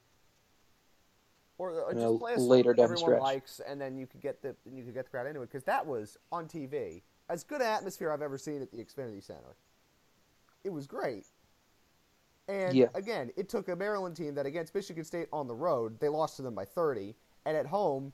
Or, 1.59 1.71
or 1.73 1.89
You 1.91 1.95
just 1.97 2.05
know, 2.07 2.19
play 2.19 2.33
a 2.35 2.39
song 2.39 2.49
later 2.49 2.73
down 2.75 2.85
everyone 2.85 3.09
stretch. 3.11 3.21
likes, 3.21 3.61
and 3.67 3.81
then 3.81 3.97
you 3.99 4.07
could 4.07 4.21
get 4.21 4.41
the 4.41 4.57
you 4.65 4.83
could 4.83 4.95
get 4.95 5.05
the 5.05 5.11
crowd 5.11 5.27
into 5.27 5.43
it 5.43 5.47
because 5.51 5.65
that 5.65 5.87
was 5.87 6.17
on 6.33 6.47
TV. 6.49 7.03
As 7.29 7.45
good 7.45 7.61
an 7.61 7.67
atmosphere 7.67 8.11
I've 8.11 8.23
ever 8.23 8.39
seen 8.39 8.63
at 8.63 8.71
the 8.71 8.79
Xfinity 8.79 9.23
Center. 9.23 9.57
It 10.65 10.71
was 10.71 10.87
great. 10.87 11.27
And 12.49 12.75
Yeah. 12.75 12.89
again, 12.95 13.31
it 13.37 13.49
took 13.49 13.69
a 13.69 13.77
Maryland 13.77 14.17
team 14.17 14.35
that 14.35 14.47
against 14.47 14.75
Michigan 14.75 15.05
State 15.05 15.29
on 15.33 15.47
the 15.47 15.55
road, 15.55 16.01
they 16.01 16.09
lost 16.09 16.37
to 16.37 16.43
them 16.43 16.55
by 16.55 16.65
30, 16.65 17.15
and 17.45 17.57
at 17.57 17.67
home, 17.67 18.13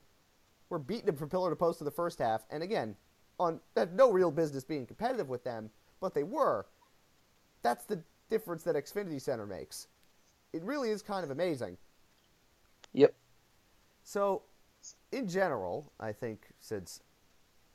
were 0.69 0.79
beating 0.79 1.07
them 1.07 1.17
from 1.17 1.29
pillar 1.31 1.49
to 1.51 1.57
post 1.57 1.81
in 1.81 1.85
the 1.85 1.91
first 1.91 2.19
half. 2.19 2.45
And 2.51 2.63
again, 2.63 2.97
on 3.39 3.61
had 3.77 3.95
no 3.95 4.11
real 4.11 4.31
business 4.31 4.65
being 4.65 4.87
competitive 4.87 5.29
with 5.29 5.45
them, 5.45 5.71
but 6.01 6.15
they 6.15 6.23
were. 6.23 6.67
That's 7.63 7.85
the 7.85 8.03
difference 8.31 8.63
that 8.65 8.77
Xfinity 8.77 9.21
Center 9.21 9.47
makes. 9.47 9.89
It 10.53 10.63
really 10.63 10.91
is 10.91 11.03
kind 11.03 11.25
of 11.25 11.31
amazing. 11.31 11.77
Yep. 12.93 13.15
So, 14.05 14.43
in 15.13 15.29
general, 15.29 15.93
I 15.99 16.13
think 16.13 16.47
since 16.61 17.01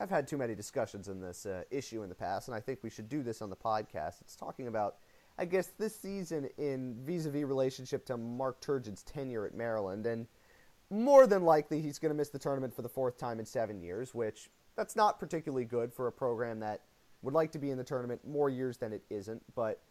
I've 0.02 0.10
had 0.10 0.28
too 0.28 0.38
many 0.38 0.56
discussions 0.56 1.10
in 1.10 1.22
this 1.22 1.46
uh, 1.46 1.64
issue 1.70 2.02
in 2.02 2.10
the 2.10 2.16
past, 2.16 2.48
and 2.48 2.56
I 2.56 2.60
think 2.60 2.80
we 2.82 2.90
should 2.90 3.08
do 3.08 3.22
this 3.22 3.42
on 3.42 3.52
the 3.52 3.56
podcast. 3.56 4.22
It's 4.22 4.36
talking 4.36 4.68
about, 4.68 4.96
I 5.38 5.46
guess, 5.46 5.68
this 5.78 5.96
season 5.96 6.50
in 6.58 6.96
vis-a-vis 7.04 7.44
relationship 7.44 8.06
to 8.08 8.18
Mark 8.18 8.62
Turgeon's 8.62 9.04
tenure 9.04 9.46
at 9.46 9.54
Maryland, 9.54 10.08
and 10.08 10.26
more 10.90 11.28
than 11.28 11.44
likely 11.44 11.82
he's 11.82 12.00
going 12.00 12.10
to 12.10 12.18
miss 12.18 12.30
the 12.30 12.40
tournament 12.40 12.76
for 12.76 12.82
the 12.82 12.90
fourth 12.90 13.18
time 13.18 13.40
in 13.40 13.46
seven 13.46 13.80
years, 13.80 14.16
which 14.16 14.50
that's 14.76 14.96
not 14.96 15.20
particularly 15.20 15.66
good 15.66 15.94
for 15.94 16.08
a 16.08 16.12
program 16.12 16.60
that 16.60 16.82
would 17.22 17.34
like 17.34 17.52
to 17.52 17.60
be 17.60 17.70
in 17.70 17.78
the 17.78 17.84
tournament 17.84 18.22
more 18.26 18.50
years 18.50 18.78
than 18.78 18.94
it 18.94 19.04
isn't, 19.10 19.44
but 19.56 19.82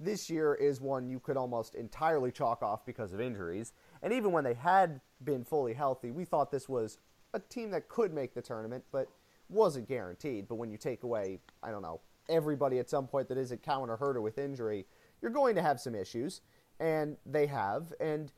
this 0.00 0.30
year 0.30 0.54
is 0.54 0.80
one 0.80 1.08
you 1.08 1.20
could 1.20 1.36
almost 1.36 1.74
entirely 1.74 2.32
chalk 2.32 2.62
off 2.62 2.86
because 2.86 3.12
of 3.12 3.20
injuries. 3.20 3.74
And 4.02 4.12
even 4.12 4.32
when 4.32 4.44
they 4.44 4.54
had 4.54 5.00
been 5.24 5.44
fully 5.44 5.74
healthy, 5.74 6.10
we 6.10 6.24
thought 6.24 6.50
this 6.50 6.68
was 6.68 6.98
a 7.34 7.38
team 7.38 7.70
that 7.72 7.88
could 7.88 8.12
make 8.12 8.34
the 8.34 8.40
tournament, 8.40 8.82
but 8.92 9.08
wasn't 9.50 9.88
guaranteed. 9.88 10.48
But 10.48 10.54
when 10.54 10.70
you 10.70 10.78
take 10.78 11.02
away, 11.02 11.38
I 11.62 11.70
don't 11.70 11.82
know, 11.82 12.00
everybody 12.30 12.78
at 12.78 12.88
some 12.88 13.06
point 13.06 13.28
that 13.28 13.36
isn't 13.36 13.62
Cowan 13.62 13.90
or 13.90 13.98
Huerter 13.98 14.22
with 14.22 14.38
injury, 14.38 14.86
you're 15.20 15.30
going 15.30 15.54
to 15.54 15.62
have 15.62 15.78
some 15.78 15.94
issues, 15.94 16.40
and 16.80 17.16
they 17.26 17.46
have. 17.46 17.92
And 18.00 18.32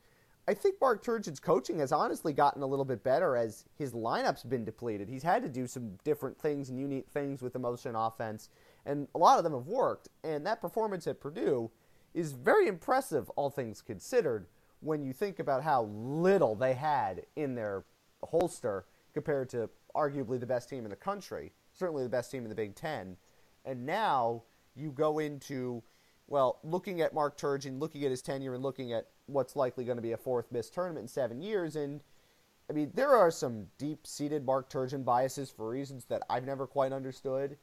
I 0.45 0.53
think 0.53 0.75
Mark 0.81 1.03
Turgeon's 1.03 1.39
coaching 1.39 1.79
has 1.79 1.93
honestly 1.93 2.33
gotten 2.33 2.61
a 2.63 2.65
little 2.65 2.83
bit 2.83 3.01
better 3.01 3.37
as 3.37 3.63
his 3.77 3.93
lineup's 3.93 4.43
been 4.43 4.65
depleted. 4.65 5.07
He's 5.07 5.23
had 5.23 5.41
to 5.43 5.49
do 5.49 5.67
some 5.67 5.97
different 6.03 6.37
things 6.37 6.69
and 6.69 6.77
unique 6.77 7.07
things 7.09 7.41
with 7.41 7.53
the 7.53 7.59
motion 7.59 7.95
offense, 7.95 8.49
and 8.85 9.07
a 9.15 9.17
lot 9.17 9.37
of 9.37 9.45
them 9.45 9.53
have 9.53 9.67
worked. 9.67 10.09
And 10.23 10.45
that 10.45 10.59
performance 10.59 11.07
at 11.07 11.21
Purdue 11.21 11.71
is 12.13 12.33
very 12.33 12.67
impressive, 12.67 13.29
all 13.31 13.49
things 13.49 13.81
considered, 13.81 14.47
when 14.81 15.01
you 15.01 15.13
think 15.13 15.39
about 15.39 15.63
how 15.63 15.83
little 15.83 16.55
they 16.55 16.73
had 16.73 17.25
in 17.37 17.55
their 17.55 17.85
holster 18.21 18.85
compared 19.13 19.47
to 19.49 19.69
arguably 19.95 20.37
the 20.39 20.45
best 20.45 20.67
team 20.67 20.83
in 20.83 20.89
the 20.89 20.95
country, 20.95 21.53
certainly 21.71 22.03
the 22.03 22.09
best 22.09 22.29
team 22.31 22.43
in 22.43 22.49
the 22.49 22.55
Big 22.55 22.75
Ten. 22.75 23.15
And 23.63 23.85
now 23.85 24.43
you 24.75 24.91
go 24.91 25.19
into, 25.19 25.83
well, 26.27 26.59
looking 26.63 26.99
at 26.99 27.13
Mark 27.13 27.37
Turgeon, 27.37 27.79
looking 27.79 28.03
at 28.03 28.11
his 28.11 28.21
tenure, 28.21 28.55
and 28.55 28.63
looking 28.63 28.91
at 28.91 29.07
what's 29.27 29.55
likely 29.55 29.85
going 29.85 29.97
to 29.97 30.01
be 30.01 30.11
a 30.11 30.17
fourth 30.17 30.51
missed 30.51 30.73
tournament 30.73 31.03
in 31.03 31.07
seven 31.07 31.41
years, 31.41 31.75
and 31.75 32.01
I 32.69 32.73
mean, 32.73 32.91
there 32.93 33.15
are 33.15 33.31
some 33.31 33.67
deep 33.77 34.07
seated 34.07 34.45
Mark 34.45 34.69
Turgeon 34.69 35.03
biases 35.03 35.51
for 35.51 35.69
reasons 35.69 36.05
that 36.05 36.23
I've 36.29 36.45
never 36.45 36.65
quite 36.65 36.93
understood. 36.93 37.57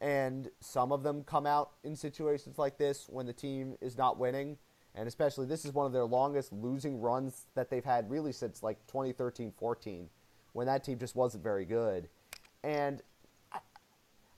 And 0.00 0.50
some 0.60 0.92
of 0.92 1.02
them 1.02 1.24
come 1.24 1.46
out 1.46 1.72
in 1.82 1.96
situations 1.96 2.58
like 2.58 2.76
this 2.76 3.06
when 3.08 3.26
the 3.26 3.32
team 3.32 3.76
is 3.80 3.96
not 3.96 4.18
winning. 4.18 4.58
And 4.94 5.08
especially, 5.08 5.46
this 5.46 5.64
is 5.64 5.72
one 5.72 5.86
of 5.86 5.92
their 5.92 6.04
longest 6.04 6.52
losing 6.52 7.00
runs 7.00 7.46
that 7.54 7.70
they've 7.70 7.84
had 7.84 8.10
really 8.10 8.32
since 8.32 8.62
like 8.62 8.78
2013 8.88 9.52
14, 9.58 10.08
when 10.52 10.66
that 10.66 10.84
team 10.84 10.98
just 10.98 11.16
wasn't 11.16 11.42
very 11.42 11.64
good. 11.64 12.08
And 12.62 13.02
I, 13.52 13.58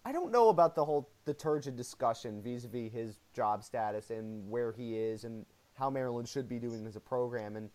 I 0.05 0.13
don't 0.13 0.31
know 0.31 0.49
about 0.49 0.75
the 0.75 0.85
whole 0.85 1.11
the 1.25 1.35
Turgeon 1.35 1.77
discussion 1.77 2.41
vis 2.41 2.65
a 2.65 2.69
vis 2.69 2.93
his 2.93 3.19
job 3.35 3.65
status 3.65 4.11
and 4.11 4.49
where 4.49 4.73
he 4.73 4.97
is 4.97 5.25
and 5.25 5.45
how 5.79 5.91
Maryland 5.91 6.29
should 6.29 6.49
be 6.49 6.59
doing 6.59 6.87
as 6.87 6.97
a 6.97 7.01
program. 7.01 7.57
And 7.57 7.71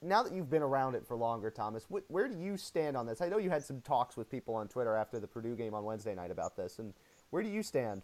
now 0.00 0.22
that 0.22 0.32
you've 0.32 0.50
been 0.50 0.62
around 0.62 0.94
it 0.94 1.06
for 1.06 1.16
longer, 1.16 1.50
Thomas, 1.50 1.84
wh- 1.84 2.08
where 2.10 2.28
do 2.28 2.38
you 2.38 2.56
stand 2.56 2.96
on 2.96 3.06
this? 3.06 3.20
I 3.20 3.28
know 3.28 3.38
you 3.38 3.50
had 3.50 3.64
some 3.64 3.80
talks 3.80 4.16
with 4.16 4.30
people 4.30 4.54
on 4.54 4.68
Twitter 4.68 4.96
after 4.96 5.18
the 5.18 5.26
Purdue 5.26 5.56
game 5.56 5.74
on 5.74 5.84
Wednesday 5.84 6.14
night 6.14 6.30
about 6.30 6.56
this, 6.56 6.78
and 6.78 6.94
where 7.30 7.42
do 7.42 7.48
you 7.48 7.62
stand? 7.62 8.02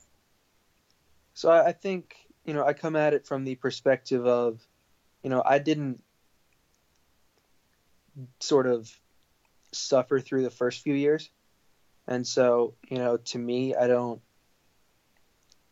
So 1.34 1.50
I 1.50 1.72
think 1.72 2.16
you 2.44 2.54
know 2.54 2.64
I 2.64 2.72
come 2.72 2.96
at 2.96 3.14
it 3.14 3.26
from 3.26 3.44
the 3.44 3.54
perspective 3.54 4.26
of, 4.26 4.60
you 5.22 5.30
know, 5.30 5.42
I 5.44 5.58
didn't 5.58 6.02
sort 8.40 8.66
of 8.66 8.90
suffer 9.72 10.20
through 10.20 10.42
the 10.42 10.50
first 10.50 10.82
few 10.82 10.94
years, 10.94 11.30
and 12.08 12.26
so 12.26 12.75
you 12.88 12.99
know, 12.99 13.18
to 13.18 13.38
me, 13.38 13.75
I 13.75 13.87
don't 13.87 14.20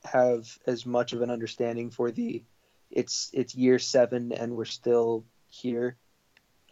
have 0.04 0.46
as 0.66 0.86
much 0.86 1.12
of 1.12 1.22
an 1.22 1.30
understanding 1.30 1.90
for 1.90 2.10
the 2.10 2.44
it's 2.90 3.30
it's 3.33 3.54
year 3.54 3.78
seven 3.78 4.33
and 4.33 4.57
we're 4.57 4.64
still 4.64 5.25
here 5.49 5.97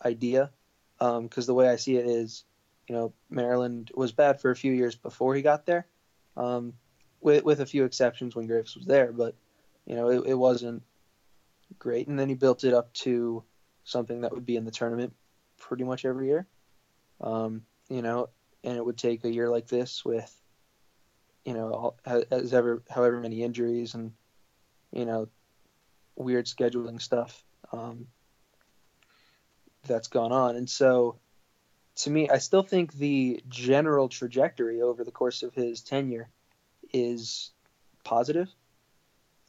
idea 0.05 0.51
because 0.99 1.19
um, 1.19 1.47
the 1.47 1.55
way 1.55 1.69
I 1.69 1.77
see 1.77 1.97
it 1.97 2.07
is, 2.07 2.45
you 2.89 2.95
know, 2.95 3.13
Maryland 3.29 3.91
was 3.95 4.13
bad 4.13 4.41
for 4.41 4.51
a 4.51 4.57
few 4.57 4.73
years 4.73 4.95
before 4.95 5.35
he 5.35 5.43
got 5.43 5.67
there, 5.67 5.87
um, 6.37 6.73
with 7.21 7.45
with 7.45 7.61
a 7.61 7.67
few 7.67 7.85
exceptions 7.85 8.35
when 8.35 8.49
Greivis 8.49 8.77
was 8.77 8.87
there, 8.87 9.13
but 9.13 9.35
you 9.85 9.95
know 9.95 10.09
it, 10.11 10.27
it 10.27 10.35
wasn't 10.35 10.83
great. 11.79 12.09
And 12.09 12.19
then 12.19 12.29
he 12.29 12.35
built 12.35 12.65
it 12.65 12.73
up 12.73 12.93
to 12.95 13.43
something 13.85 14.23
that 14.23 14.33
would 14.33 14.47
be 14.47 14.57
in 14.57 14.65
the 14.65 14.71
tournament 14.71 15.15
pretty 15.59 15.85
much 15.85 16.05
every 16.05 16.29
year, 16.29 16.47
um, 17.21 17.63
you 17.89 18.03
know, 18.03 18.29
and 18.65 18.77
it 18.77 18.85
would 18.85 18.99
take 18.99 19.25
a 19.25 19.33
year 19.33 19.49
like 19.49 19.69
this 19.69 20.05
with, 20.05 20.35
you 21.45 21.55
know, 21.55 21.95
as 22.05 22.55
ever 22.55 22.83
however 22.89 23.21
many 23.21 23.43
injuries 23.43 23.95
and 23.95 24.13
you 24.93 25.05
know 25.05 25.29
weird 26.17 26.47
scheduling 26.47 27.01
stuff. 27.01 27.43
Um, 27.73 28.07
that's 29.87 30.09
gone 30.09 30.33
on. 30.33 30.57
And 30.57 30.69
so 30.69 31.19
to 31.97 32.11
me, 32.11 32.29
I 32.29 32.39
still 32.39 32.63
think 32.63 32.93
the 32.93 33.43
general 33.49 34.09
trajectory 34.09 34.83
over 34.83 35.05
the 35.05 35.11
course 35.11 35.43
of 35.43 35.55
his 35.55 35.81
tenure 35.81 36.29
is 36.93 37.51
positive, 38.05 38.49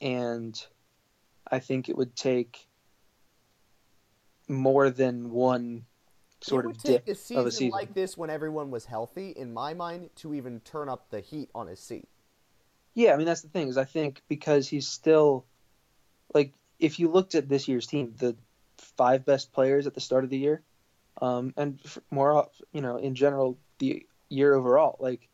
and 0.02 0.60
I 1.50 1.60
think 1.60 1.90
it 1.90 1.98
would 1.98 2.16
take 2.16 2.68
more 4.48 4.90
than 4.90 5.32
one 5.32 5.86
sort 6.42 6.66
it 6.66 6.68
would 6.68 6.78
of 6.78 6.84
take 6.84 7.06
dip 7.06 7.16
a 7.16 7.16
season, 7.16 7.42
of 7.42 7.48
a 7.48 7.52
season 7.52 7.70
like 7.70 7.94
this 7.94 8.18
when 8.18 8.30
everyone 8.30 8.72
was 8.72 8.86
healthy, 8.86 9.32
in 9.32 9.54
my 9.54 9.74
mind, 9.74 10.10
to 10.16 10.34
even 10.34 10.62
turn 10.62 10.88
up 10.88 11.10
the 11.10 11.20
heat 11.20 11.50
on 11.54 11.68
his 11.68 11.80
seat. 11.80 12.08
Yeah, 12.94 13.14
I 13.14 13.18
mean 13.18 13.26
that's 13.26 13.42
the 13.42 13.50
thing 13.50 13.68
is 13.68 13.78
I 13.78 13.84
think 13.84 14.22
because 14.30 14.70
he's 14.70 14.88
still 14.88 15.46
like 16.34 16.54
if 16.80 17.00
you 17.00 17.10
looked 17.10 17.36
at 17.36 17.50
this 17.50 17.68
year's 17.68 17.88
team, 17.88 18.14
the 18.18 18.36
five 18.78 19.26
best 19.26 19.52
players 19.52 19.88
at 19.88 19.94
the 19.94 20.02
start 20.02 20.24
of 20.24 20.30
the 20.30 20.38
year, 20.38 20.62
um, 21.22 21.54
and 21.58 21.80
more, 22.12 22.48
you 22.72 22.82
know, 22.82 22.98
in 22.98 23.16
general, 23.16 23.58
the 23.80 24.06
year 24.30 24.54
overall, 24.54 24.98
like 25.00 25.28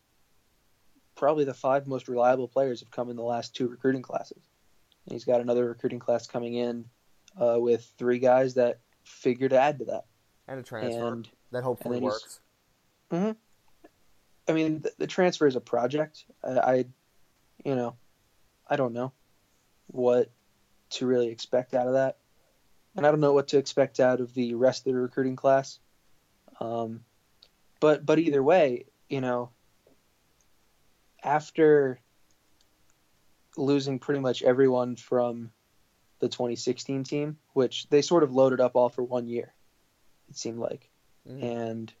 probably 1.14 1.44
the 1.44 1.54
five 1.54 1.86
most 1.86 2.08
reliable 2.08 2.48
players 2.48 2.80
have 2.80 2.90
come 2.90 3.10
in 3.10 3.16
the 3.16 3.22
last 3.22 3.54
two 3.54 3.68
recruiting 3.68 4.02
classes. 4.02 4.42
And 5.06 5.12
he's 5.12 5.24
got 5.24 5.40
another 5.40 5.68
recruiting 5.68 5.98
class 5.98 6.26
coming 6.26 6.54
in 6.54 6.86
uh, 7.40 7.56
with 7.58 7.90
three 7.98 8.18
guys 8.18 8.54
that 8.54 8.78
figure 9.04 9.48
to 9.48 9.58
add 9.58 9.78
to 9.80 9.84
that. 9.86 10.04
And 10.48 10.60
a 10.60 10.62
transfer 10.62 11.12
And- 11.12 11.28
that 11.52 11.62
hopefully 11.62 12.00
works. 12.00 12.40
hmm 13.10 13.30
I 14.48 14.52
mean, 14.52 14.80
the, 14.82 14.92
the 14.98 15.06
transfer 15.06 15.46
is 15.46 15.56
a 15.56 15.60
project. 15.60 16.24
I, 16.42 16.50
I, 16.58 16.84
you 17.64 17.76
know, 17.76 17.94
I 18.68 18.76
don't 18.76 18.92
know 18.92 19.12
what 19.86 20.30
to 20.94 21.06
really 21.06 21.28
expect 21.28 21.74
out 21.74 21.86
of 21.86 21.92
that, 21.94 22.18
and 22.96 23.06
I 23.06 23.10
don't 23.10 23.20
know 23.20 23.32
what 23.32 23.48
to 23.48 23.58
expect 23.58 24.00
out 24.00 24.20
of 24.20 24.32
the 24.34 24.54
rest 24.54 24.86
of 24.86 24.92
the 24.92 24.98
recruiting 25.00 25.36
class. 25.36 25.78
Um, 26.60 27.04
but 27.80 28.04
but 28.06 28.18
either 28.18 28.42
way, 28.42 28.86
you 29.08 29.20
know, 29.20 29.50
after 31.22 31.98
losing 33.56 33.98
pretty 33.98 34.20
much 34.20 34.42
everyone 34.42 34.96
from 34.96 35.50
the 36.20 36.28
2016 36.28 37.04
team, 37.04 37.36
which 37.52 37.88
they 37.88 38.02
sort 38.02 38.22
of 38.22 38.32
loaded 38.32 38.60
up 38.60 38.76
all 38.76 38.88
for 38.88 39.02
one 39.02 39.28
year, 39.28 39.52
it 40.28 40.36
seemed 40.36 40.58
like, 40.58 40.90
Mhm. 41.26 41.42
and 41.42 41.94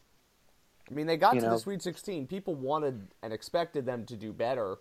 I 0.90 0.94
mean, 0.94 1.06
they 1.06 1.16
got 1.16 1.32
to 1.34 1.40
know. 1.40 1.50
the 1.50 1.58
Sweet 1.58 1.80
16. 1.82 2.26
People 2.26 2.54
wanted 2.54 3.08
and 3.22 3.32
expected 3.32 3.86
them 3.86 4.04
to 4.06 4.16
do 4.16 4.32
better. 4.32 4.76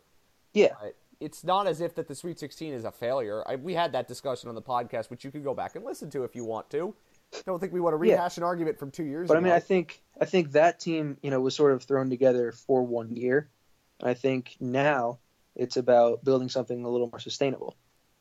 yeah, 0.54 0.76
But 0.80 0.96
it's 1.24 1.44
not 1.44 1.68
as 1.68 1.80
if 1.82 1.96
that 1.96 2.08
the 2.08 2.16
Sweet 2.16 2.38
16 2.38 2.74
is 2.74 2.84
a 2.84 2.92
failure. 2.92 3.44
I, 3.48 3.56
we 3.56 3.74
had 3.74 3.94
that 3.94 4.08
discussion 4.08 4.50
on 4.50 4.56
the 4.56 4.62
podcast, 4.62 5.10
which 5.10 5.24
you 5.24 5.32
can 5.32 5.42
go 5.42 5.54
back 5.54 5.76
and 5.76 5.86
listen 5.86 6.10
to 6.12 6.24
if 6.24 6.36
you 6.36 6.44
want 6.44 6.70
to. 6.72 6.94
I 7.34 7.42
don't 7.46 7.60
think 7.60 7.74
we 7.74 7.80
want 7.80 8.00
to 8.00 8.08
Yeah. 8.08 8.16
rehash 8.16 8.38
an 8.38 8.44
argument 8.44 8.78
from 8.78 8.92
two 8.92 9.06
years 9.06 9.28
But 9.28 9.38
I 9.38 9.40
mean, 9.40 9.54
I 9.54 9.60
think 9.60 10.04
I 10.20 10.26
think 10.26 10.52
that 10.52 10.80
team, 10.80 11.18
you 11.24 11.32
know, 11.32 11.40
was 11.42 11.56
sort 11.56 11.72
of 11.72 11.84
thrown 11.84 12.10
together 12.10 12.52
for 12.52 12.84
one 12.84 13.16
year. 13.16 13.50
I 14.04 14.14
think 14.14 14.56
now 14.60 15.20
it's 15.56 15.78
about 15.78 16.24
building 16.24 16.50
something 16.50 16.84
a 16.84 16.90
little 16.90 17.10
more 17.10 17.20
sustainable. 17.20 17.76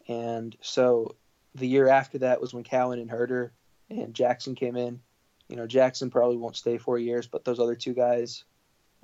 And 0.09 0.57
so 0.61 1.17
the 1.55 1.67
year 1.67 1.89
after 1.89 2.19
that 2.19 2.41
was 2.41 2.55
when 2.55 2.65
Cowan 2.65 2.99
and 2.99 3.11
Huerter 3.11 3.51
and 3.91 4.15
Jackson 4.15 4.55
came 4.55 4.77
in. 4.77 5.01
You 5.49 5.57
know, 5.57 5.67
Jackson 5.67 6.09
probably 6.09 6.37
won't 6.39 6.57
stay 6.57 6.79
four 6.79 6.99
years, 6.99 7.27
but 7.27 7.45
those 7.45 7.59
other 7.61 7.75
two 7.75 7.93
guys, 7.93 8.45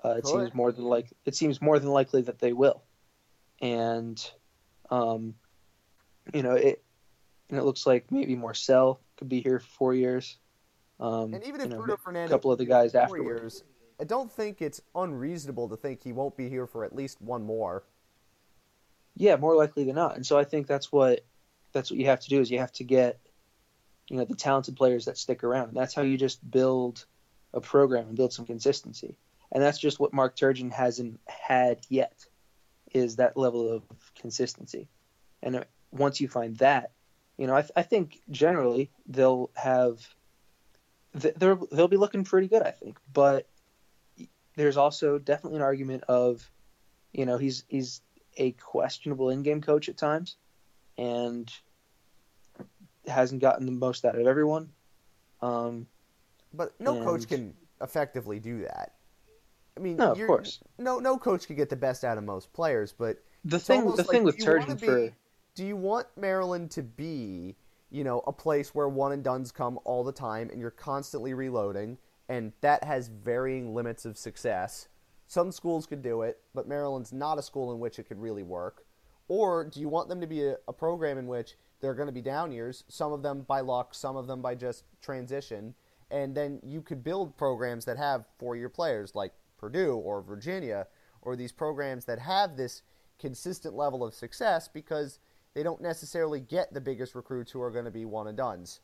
uh, 0.02 0.10
it 0.18 0.26
seems 0.26 0.54
more 0.54 0.72
than 0.72 0.84
like 0.84 1.12
it 1.26 1.34
seems 1.34 1.60
more 1.60 1.78
than 1.78 1.90
likely 1.90 2.22
that 2.22 2.38
they 2.38 2.52
will. 2.54 2.82
And, 3.60 4.30
um, 4.90 5.34
you 6.32 6.42
know, 6.42 6.54
it 6.54 6.82
and 7.50 7.58
it 7.58 7.64
looks 7.64 7.86
like 7.86 8.10
maybe 8.10 8.36
Marcel 8.36 9.00
could 9.16 9.28
be 9.28 9.40
here 9.40 9.58
for 9.58 9.66
four 9.66 9.94
years. 9.94 10.36
Um, 11.00 11.34
and 11.34 11.44
even 11.44 11.60
you 11.60 11.66
if 11.66 11.70
know, 11.70 11.82
Bruno 11.82 12.24
a 12.24 12.28
couple 12.28 12.52
of 12.52 12.58
the 12.58 12.64
guys 12.64 12.92
four 12.92 13.18
years, 13.18 13.62
I 14.00 14.04
don't 14.04 14.30
think 14.30 14.60
it's 14.60 14.80
unreasonable 14.94 15.68
to 15.68 15.76
think 15.76 16.02
he 16.02 16.12
won't 16.12 16.36
be 16.36 16.48
here 16.48 16.66
for 16.66 16.84
at 16.84 16.94
least 16.94 17.20
one 17.20 17.42
more. 17.42 17.84
Yeah, 19.16 19.36
more 19.36 19.56
likely 19.56 19.84
than 19.84 19.94
not. 19.94 20.16
And 20.16 20.26
so 20.26 20.38
I 20.38 20.44
think 20.44 20.66
that's 20.66 20.92
what 20.92 21.24
that's 21.72 21.90
what 21.90 21.98
you 21.98 22.06
have 22.06 22.20
to 22.20 22.28
do 22.28 22.40
is 22.40 22.50
you 22.50 22.58
have 22.58 22.72
to 22.72 22.84
get 22.84 23.20
you 24.08 24.16
know 24.16 24.24
the 24.24 24.34
talented 24.34 24.76
players 24.76 25.04
that 25.06 25.18
stick 25.18 25.44
around. 25.44 25.68
And 25.68 25.76
that's 25.76 25.94
how 25.94 26.02
you 26.02 26.16
just 26.16 26.48
build 26.50 27.04
a 27.54 27.60
program 27.60 28.08
and 28.08 28.16
build 28.16 28.32
some 28.32 28.46
consistency. 28.46 29.16
And 29.52 29.62
that's 29.62 29.78
just 29.78 29.98
what 29.98 30.12
Mark 30.12 30.36
Turgeon 30.36 30.70
hasn't 30.70 31.20
had 31.26 31.80
yet 31.88 32.26
is 32.92 33.16
that 33.16 33.36
level 33.36 33.70
of 33.70 33.82
consistency. 34.18 34.88
And 35.42 35.56
uh, 35.56 35.64
once 35.90 36.20
you 36.20 36.28
find 36.28 36.56
that, 36.58 36.92
you 37.36 37.46
know, 37.46 37.54
I, 37.54 37.62
th- 37.62 37.72
I 37.76 37.82
think 37.82 38.20
generally 38.30 38.90
they'll 39.06 39.50
have 39.54 40.06
they're, 41.14 41.58
they'll 41.72 41.88
be 41.88 41.96
looking 41.96 42.24
pretty 42.24 42.48
good, 42.48 42.62
I 42.62 42.70
think. 42.70 42.98
But 43.12 43.46
there's 44.56 44.76
also 44.76 45.18
definitely 45.18 45.58
an 45.58 45.62
argument 45.62 46.04
of, 46.08 46.50
you 47.12 47.24
know, 47.26 47.38
he's 47.38 47.64
he's 47.68 48.02
a 48.36 48.52
questionable 48.52 49.30
in-game 49.30 49.60
coach 49.60 49.88
at 49.88 49.96
times, 49.96 50.36
and 50.96 51.50
hasn't 53.06 53.40
gotten 53.40 53.66
the 53.66 53.72
most 53.72 54.04
out 54.04 54.18
of 54.18 54.26
everyone. 54.26 54.70
Um, 55.40 55.86
But 56.52 56.78
no 56.80 57.02
coach 57.04 57.28
can 57.28 57.54
effectively 57.80 58.38
do 58.38 58.62
that. 58.62 58.94
I 59.78 59.80
mean, 59.80 59.96
No, 59.96 60.12
of 60.12 60.18
course. 60.26 60.60
no 60.76 60.98
no 60.98 61.16
coach 61.16 61.46
can 61.46 61.54
get 61.56 61.68
the 61.68 61.76
best 61.76 62.04
out 62.04 62.18
of 62.18 62.24
most 62.24 62.52
players, 62.52 62.92
but 62.92 63.22
the 63.44 63.58
thing, 63.60 63.84
the 63.84 63.90
like, 63.92 64.06
thing 64.08 64.24
with 64.24 64.36
do 64.36 64.44
you 64.44 64.50
wanna 64.50 64.64
Turgeon 64.66 64.80
be- 64.80 64.86
for 64.86 65.12
do 65.54 65.64
you 65.66 65.76
want 65.76 66.06
Maryland 66.16 66.70
to 66.72 66.82
be, 66.82 67.56
you 67.90 68.04
know, 68.04 68.20
a 68.26 68.32
place 68.32 68.74
where 68.74 68.88
one 68.88 69.12
and 69.12 69.22
duns 69.24 69.50
come 69.52 69.78
all 69.84 70.04
the 70.04 70.12
time 70.12 70.50
and 70.50 70.60
you're 70.60 70.70
constantly 70.70 71.34
reloading 71.34 71.98
and 72.28 72.52
that 72.60 72.84
has 72.84 73.08
varying 73.08 73.74
limits 73.74 74.04
of 74.04 74.18
success? 74.18 74.88
Some 75.26 75.52
schools 75.52 75.86
could 75.86 76.02
do 76.02 76.22
it, 76.22 76.40
but 76.54 76.66
Maryland's 76.68 77.12
not 77.12 77.38
a 77.38 77.42
school 77.42 77.72
in 77.72 77.80
which 77.80 77.98
it 77.98 78.04
could 78.08 78.20
really 78.20 78.42
work. 78.42 78.84
Or 79.28 79.64
do 79.64 79.80
you 79.80 79.88
want 79.88 80.08
them 80.08 80.20
to 80.20 80.26
be 80.26 80.44
a, 80.46 80.56
a 80.66 80.72
program 80.72 81.18
in 81.18 81.26
which 81.26 81.56
there 81.80 81.90
are 81.90 81.94
going 81.94 82.06
to 82.06 82.12
be 82.12 82.22
down 82.22 82.50
years, 82.50 82.84
some 82.88 83.12
of 83.12 83.22
them 83.22 83.42
by 83.42 83.60
luck, 83.60 83.94
some 83.94 84.16
of 84.16 84.26
them 84.26 84.40
by 84.40 84.54
just 84.54 84.84
transition, 85.02 85.74
and 86.10 86.34
then 86.34 86.60
you 86.62 86.80
could 86.82 87.04
build 87.04 87.36
programs 87.36 87.84
that 87.84 87.98
have 87.98 88.24
four 88.38 88.56
year 88.56 88.68
players 88.68 89.14
like 89.14 89.32
Purdue 89.58 89.94
or 89.96 90.22
Virginia 90.22 90.86
or 91.22 91.36
these 91.36 91.52
programs 91.52 92.04
that 92.06 92.18
have 92.20 92.56
this 92.56 92.82
consistent 93.18 93.74
level 93.74 94.04
of 94.04 94.14
success 94.14 94.68
because 94.68 95.18
they 95.54 95.62
don't 95.62 95.80
necessarily 95.80 96.40
get 96.40 96.72
the 96.72 96.80
biggest 96.80 97.14
recruits 97.14 97.50
who 97.50 97.60
are 97.60 97.70
going 97.70 97.84
to 97.84 97.90
be 97.90 98.04
one 98.04 98.28
and 98.28 98.36
duns. 98.36 98.80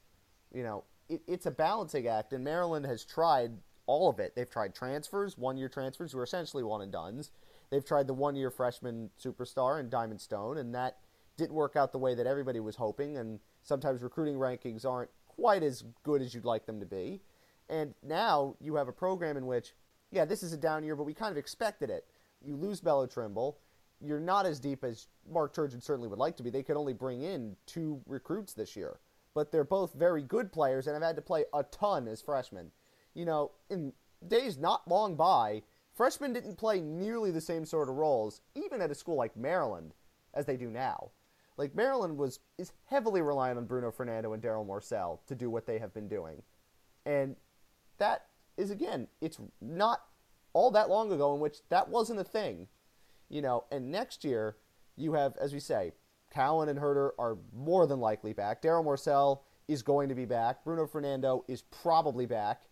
You 0.52 0.62
know, 0.62 0.84
it, 1.08 1.22
it's 1.26 1.46
a 1.46 1.50
balancing 1.50 2.06
act, 2.06 2.32
and 2.32 2.42
Maryland 2.42 2.86
has 2.86 3.04
tried 3.04 3.52
all 3.86 4.08
of 4.08 4.18
it. 4.18 4.34
They've 4.34 4.50
tried 4.50 4.74
transfers, 4.74 5.38
one 5.38 5.56
year 5.56 5.68
transfers, 5.68 6.12
who 6.12 6.18
are 6.18 6.24
essentially 6.24 6.62
one 6.62 6.82
and 6.82 6.92
duns. 6.92 7.30
They've 7.70 7.84
tried 7.84 8.06
the 8.06 8.14
one 8.14 8.36
year 8.36 8.50
freshman 8.50 9.10
superstar 9.22 9.78
in 9.80 9.88
Diamond 9.88 10.20
Stone, 10.20 10.58
and 10.58 10.74
that 10.74 10.98
didn't 11.36 11.54
work 11.54 11.76
out 11.76 11.92
the 11.92 11.98
way 11.98 12.14
that 12.14 12.26
everybody 12.26 12.60
was 12.60 12.76
hoping. 12.76 13.16
And 13.16 13.40
sometimes 13.62 14.02
recruiting 14.02 14.36
rankings 14.36 14.84
aren't 14.84 15.10
quite 15.26 15.62
as 15.62 15.84
good 16.02 16.22
as 16.22 16.34
you'd 16.34 16.44
like 16.44 16.66
them 16.66 16.80
to 16.80 16.86
be. 16.86 17.20
And 17.68 17.94
now 18.02 18.56
you 18.60 18.76
have 18.76 18.88
a 18.88 18.92
program 18.92 19.36
in 19.36 19.46
which, 19.46 19.74
yeah, 20.14 20.24
this 20.24 20.42
is 20.42 20.52
a 20.52 20.56
down 20.56 20.84
year, 20.84 20.96
but 20.96 21.04
we 21.04 21.12
kind 21.12 21.32
of 21.32 21.36
expected 21.36 21.90
it. 21.90 22.06
You 22.40 22.56
lose 22.56 22.82
Melo 22.82 23.06
Trimble. 23.06 23.58
You're 24.00 24.20
not 24.20 24.46
as 24.46 24.60
deep 24.60 24.84
as 24.84 25.08
Mark 25.28 25.54
Turgeon 25.54 25.82
certainly 25.82 26.08
would 26.08 26.18
like 26.18 26.36
to 26.36 26.42
be. 26.42 26.50
They 26.50 26.62
could 26.62 26.76
only 26.76 26.92
bring 26.92 27.22
in 27.22 27.56
two 27.66 28.00
recruits 28.06 28.52
this 28.52 28.76
year, 28.76 29.00
but 29.34 29.50
they're 29.50 29.64
both 29.64 29.94
very 29.94 30.22
good 30.22 30.52
players 30.52 30.86
and 30.86 30.94
have 30.94 31.02
had 31.02 31.16
to 31.16 31.22
play 31.22 31.44
a 31.52 31.64
ton 31.64 32.06
as 32.06 32.22
freshmen. 32.22 32.70
You 33.14 33.24
know, 33.24 33.52
in 33.70 33.92
days 34.26 34.56
not 34.56 34.86
long 34.88 35.16
by, 35.16 35.62
freshmen 35.94 36.32
didn't 36.32 36.58
play 36.58 36.80
nearly 36.80 37.30
the 37.30 37.40
same 37.40 37.64
sort 37.64 37.88
of 37.88 37.96
roles, 37.96 38.40
even 38.54 38.80
at 38.80 38.90
a 38.90 38.94
school 38.94 39.16
like 39.16 39.36
Maryland, 39.36 39.94
as 40.32 40.46
they 40.46 40.56
do 40.56 40.70
now. 40.70 41.10
Like 41.56 41.74
Maryland 41.74 42.16
was 42.16 42.40
is 42.58 42.72
heavily 42.86 43.22
reliant 43.22 43.58
on 43.58 43.66
Bruno 43.66 43.90
Fernando 43.90 44.32
and 44.32 44.42
Darryl 44.42 44.66
Morsell 44.66 45.20
to 45.26 45.34
do 45.34 45.50
what 45.50 45.66
they 45.66 45.78
have 45.78 45.94
been 45.94 46.08
doing, 46.08 46.42
and 47.06 47.36
that 47.98 48.26
is 48.56 48.70
again, 48.70 49.08
it's 49.20 49.38
not 49.60 50.02
all 50.52 50.70
that 50.70 50.88
long 50.88 51.12
ago 51.12 51.34
in 51.34 51.40
which 51.40 51.58
that 51.68 51.88
wasn't 51.88 52.20
a 52.20 52.24
thing, 52.24 52.68
you 53.28 53.42
know. 53.42 53.64
And 53.70 53.90
next 53.90 54.24
year, 54.24 54.56
you 54.96 55.14
have, 55.14 55.36
as 55.36 55.52
we 55.52 55.60
say, 55.60 55.92
Cowan 56.30 56.68
and 56.68 56.78
Huerter 56.78 57.10
are 57.18 57.38
more 57.52 57.86
than 57.86 58.00
likely 58.00 58.32
back. 58.32 58.62
Darryl 58.62 58.84
Morsell 58.84 59.40
is 59.68 59.82
going 59.82 60.08
to 60.08 60.14
be 60.14 60.24
back. 60.24 60.64
Bruno 60.64 60.86
Fernando 60.86 61.44
is 61.48 61.62
probably 61.62 62.26
back. 62.26 62.62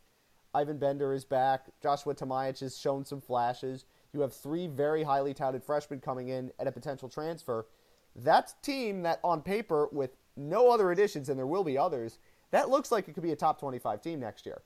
Ivan 0.54 0.78
Bender 0.78 1.12
is 1.12 1.24
back. 1.24 1.66
Joshua 1.82 2.14
Tomaic 2.14 2.58
has 2.58 2.76
shown 2.76 3.04
some 3.04 3.20
flashes. 3.20 3.86
You 4.12 4.20
have 4.20 4.34
three 4.34 4.66
very 4.66 5.02
highly 5.02 5.32
touted 5.32 5.64
freshmen 5.64 6.00
coming 6.00 6.28
in 6.28 6.52
at 6.58 6.66
a 6.66 6.72
potential 6.72 7.08
transfer. 7.08 7.66
That's 8.14 8.52
a 8.52 8.64
team 8.64 9.02
that, 9.02 9.20
on 9.24 9.40
paper, 9.40 9.88
with 9.90 10.16
no 10.36 10.70
other 10.70 10.90
additions, 10.92 11.30
and 11.30 11.38
there 11.38 11.46
will 11.46 11.64
be 11.64 11.78
others, 11.78 12.18
that 12.50 12.68
looks 12.68 12.92
like 12.92 13.08
it 13.08 13.14
could 13.14 13.22
be 13.22 13.32
a 13.32 13.36
top 13.36 13.58
25 13.58 14.02
team 14.02 14.20
next 14.20 14.44
year. 14.44 14.60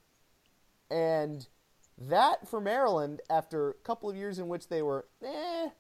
And 0.90 1.46
that 1.98 2.48
for 2.48 2.60
Maryland, 2.60 3.20
after 3.30 3.70
a 3.70 3.74
couple 3.74 4.10
of 4.10 4.16
years 4.16 4.38
in 4.38 4.48
which 4.48 4.68
they 4.68 4.82
were, 4.82 5.06
eh, 5.24 5.70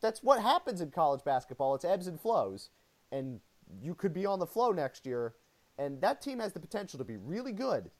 that's 0.00 0.22
what 0.22 0.40
happens 0.40 0.80
in 0.80 0.90
college 0.90 1.24
basketball. 1.24 1.74
It's 1.74 1.84
ebbs 1.84 2.06
and 2.06 2.20
flows. 2.20 2.70
And 3.10 3.40
you 3.80 3.94
could 3.94 4.12
be 4.12 4.26
on 4.26 4.38
the 4.38 4.46
flow 4.46 4.72
next 4.72 5.06
year. 5.06 5.34
And 5.78 6.00
that 6.00 6.20
team 6.20 6.40
has 6.40 6.52
the 6.52 6.60
potential 6.60 6.98
to 6.98 7.04
be 7.04 7.16
really 7.16 7.52
good. 7.52 7.90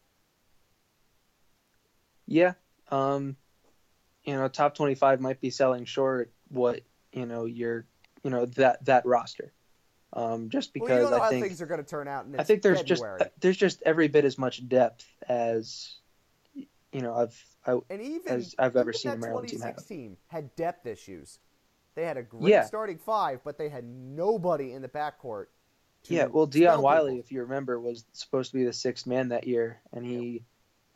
Yeah. 2.26 2.54
Um, 2.90 3.36
you 4.24 4.34
know, 4.34 4.48
top 4.48 4.74
25 4.74 5.20
might 5.20 5.40
be 5.40 5.50
selling 5.50 5.84
short 5.84 6.32
what, 6.48 6.80
you 7.12 7.26
know, 7.26 7.44
your, 7.44 7.86
you 8.22 8.30
know, 8.30 8.46
that, 8.46 8.84
that 8.84 9.06
roster. 9.06 9.52
Um, 10.14 10.50
just 10.50 10.74
because 10.74 10.88
well, 10.88 10.96
you 10.96 11.02
don't 11.04 11.10
know 11.12 11.16
I 11.16 11.24
how 11.24 11.30
think 11.30 11.46
things 11.46 11.62
are 11.62 11.66
going 11.66 11.82
to 11.82 11.88
turn 11.88 12.06
out. 12.06 12.26
I 12.38 12.44
think 12.44 12.60
there's 12.60 12.80
February. 12.80 13.18
just 13.18 13.30
there's 13.40 13.56
just 13.56 13.82
every 13.82 14.08
bit 14.08 14.26
as 14.26 14.36
much 14.36 14.66
depth 14.68 15.06
as 15.26 15.96
you 16.92 17.00
know 17.00 17.14
I've 17.14 17.44
I, 17.66 17.78
and 17.90 18.02
even 18.02 18.32
as 18.32 18.54
I've 18.58 18.76
ever 18.76 18.90
even 18.90 19.00
seen 19.00 19.20
Maryland 19.20 19.48
team 19.48 19.60
have. 19.60 19.76
2016 19.76 20.16
had 20.28 20.54
depth 20.56 20.86
issues. 20.86 21.38
They 21.94 22.04
had 22.04 22.16
a 22.16 22.22
great 22.22 22.50
Yeah. 22.50 22.64
starting 22.64 22.98
five, 22.98 23.40
but 23.44 23.58
they 23.58 23.68
had 23.68 23.84
nobody 23.84 24.72
in 24.72 24.82
the 24.82 24.88
backcourt. 24.88 25.46
Yeah, 26.04 26.26
well, 26.26 26.46
Dion 26.46 26.82
Wiley, 26.82 27.12
people. 27.12 27.20
if 27.24 27.32
you 27.32 27.40
remember, 27.42 27.78
was 27.78 28.04
supposed 28.12 28.50
to 28.50 28.56
be 28.56 28.64
the 28.64 28.72
sixth 28.72 29.06
man 29.06 29.28
that 29.28 29.46
year, 29.46 29.80
and 29.92 30.04
he, 30.04 30.42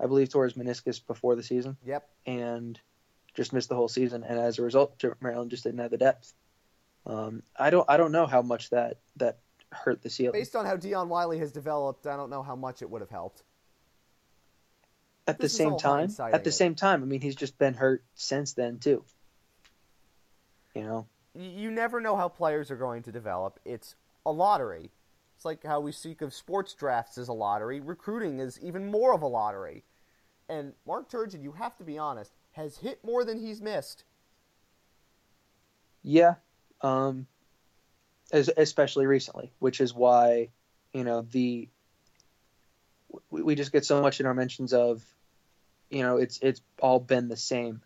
I 0.01 0.07
believe, 0.07 0.31
tore 0.31 0.45
his 0.45 0.55
meniscus 0.55 1.05
before 1.07 1.37
the 1.37 1.43
season 1.45 1.77
Yep. 1.85 2.09
and 2.27 2.81
just 3.35 3.53
missed 3.53 3.69
the 3.69 3.77
whole 3.77 3.87
season. 3.89 4.25
And 4.25 4.39
as 4.39 4.59
a 4.59 4.63
result, 4.63 5.01
Maryland 5.21 5.51
just 5.51 5.63
didn't 5.65 5.79
have 5.79 5.91
the 5.93 5.99
depth. 5.99 6.33
Um, 7.05 7.43
I 7.57 7.71
don't, 7.71 7.89
I 7.89 7.97
don't 7.99 8.11
know 8.11 8.27
how 8.27 8.43
much 8.43 8.71
that 8.71 8.99
that 9.17 9.39
hurt 9.71 10.03
the 10.03 10.11
ceiling. 10.11 10.33
Based 10.33 10.57
on 10.57 10.65
how 10.67 10.77
Dion 10.77 11.09
Wiley 11.09 11.39
has 11.39 11.53
developed, 11.53 12.07
I 12.07 12.17
don't 12.17 12.31
know 12.31 12.43
how 12.43 12.57
much 12.57 12.83
it 12.83 12.91
would 12.91 13.01
have 13.03 13.11
helped. 13.11 13.45
At 15.27 15.39
the 15.39 15.43
this 15.43 15.57
same 15.57 15.77
time, 15.77 16.11
at 16.21 16.45
the 16.45 16.53
same 16.53 16.75
time, 16.75 17.03
I 17.03 17.07
mean, 17.07 17.21
he's 17.21 17.37
just 17.37 17.59
been 17.59 17.75
hurt 17.75 18.05
since 18.15 18.53
then 18.53 18.79
too. 18.79 19.05
You 20.75 20.83
know, 20.83 21.07
You 21.35 21.71
never 21.71 22.01
know 22.01 22.17
how 22.17 22.29
players 22.29 22.71
are 22.71 22.77
going 22.77 23.03
to 23.05 23.13
develop. 23.13 23.59
It's 23.65 23.95
a 24.25 24.33
lottery. 24.33 24.91
It's 25.37 25.45
like 25.45 25.65
how 25.65 25.81
we 25.81 25.93
speak 25.93 26.23
of 26.23 26.33
sports 26.33 26.75
drafts 26.75 27.19
as 27.19 27.29
a 27.29 27.33
lottery. 27.33 27.81
Recruiting 27.81 28.41
is 28.41 28.59
even 28.61 28.91
more 28.91 29.15
of 29.15 29.23
a 29.23 29.27
lottery. 29.27 29.85
And 30.49 30.73
Mark 30.87 31.11
Turgeon, 31.11 31.43
you 31.43 31.53
have 31.53 31.77
to 31.79 31.85
be 31.85 31.99
honest, 31.99 32.33
has 32.53 32.79
hit 32.79 33.05
more 33.05 33.25
than 33.25 33.39
he's 33.39 33.61
missed. 33.61 34.05
Yeah, 36.03 36.35
um, 36.83 37.27
as, 38.33 38.49
especially 38.57 39.07
recently, 39.07 39.53
which 39.59 39.81
is 39.81 39.93
why, 39.93 40.51
you 40.93 41.05
know, 41.05 41.23
the 41.23 41.69
we, 43.31 43.43
we 43.43 43.55
just 43.55 43.73
get 43.73 43.85
so 43.85 44.01
much 44.01 44.21
in 44.21 44.27
our 44.27 44.35
mentions 44.35 44.73
of, 44.73 45.03
you 45.91 46.03
know, 46.03 46.17
it's 46.17 46.39
it's 46.43 46.61
all 46.81 47.01
been 47.01 47.29
the 47.29 47.37
same, 47.37 47.81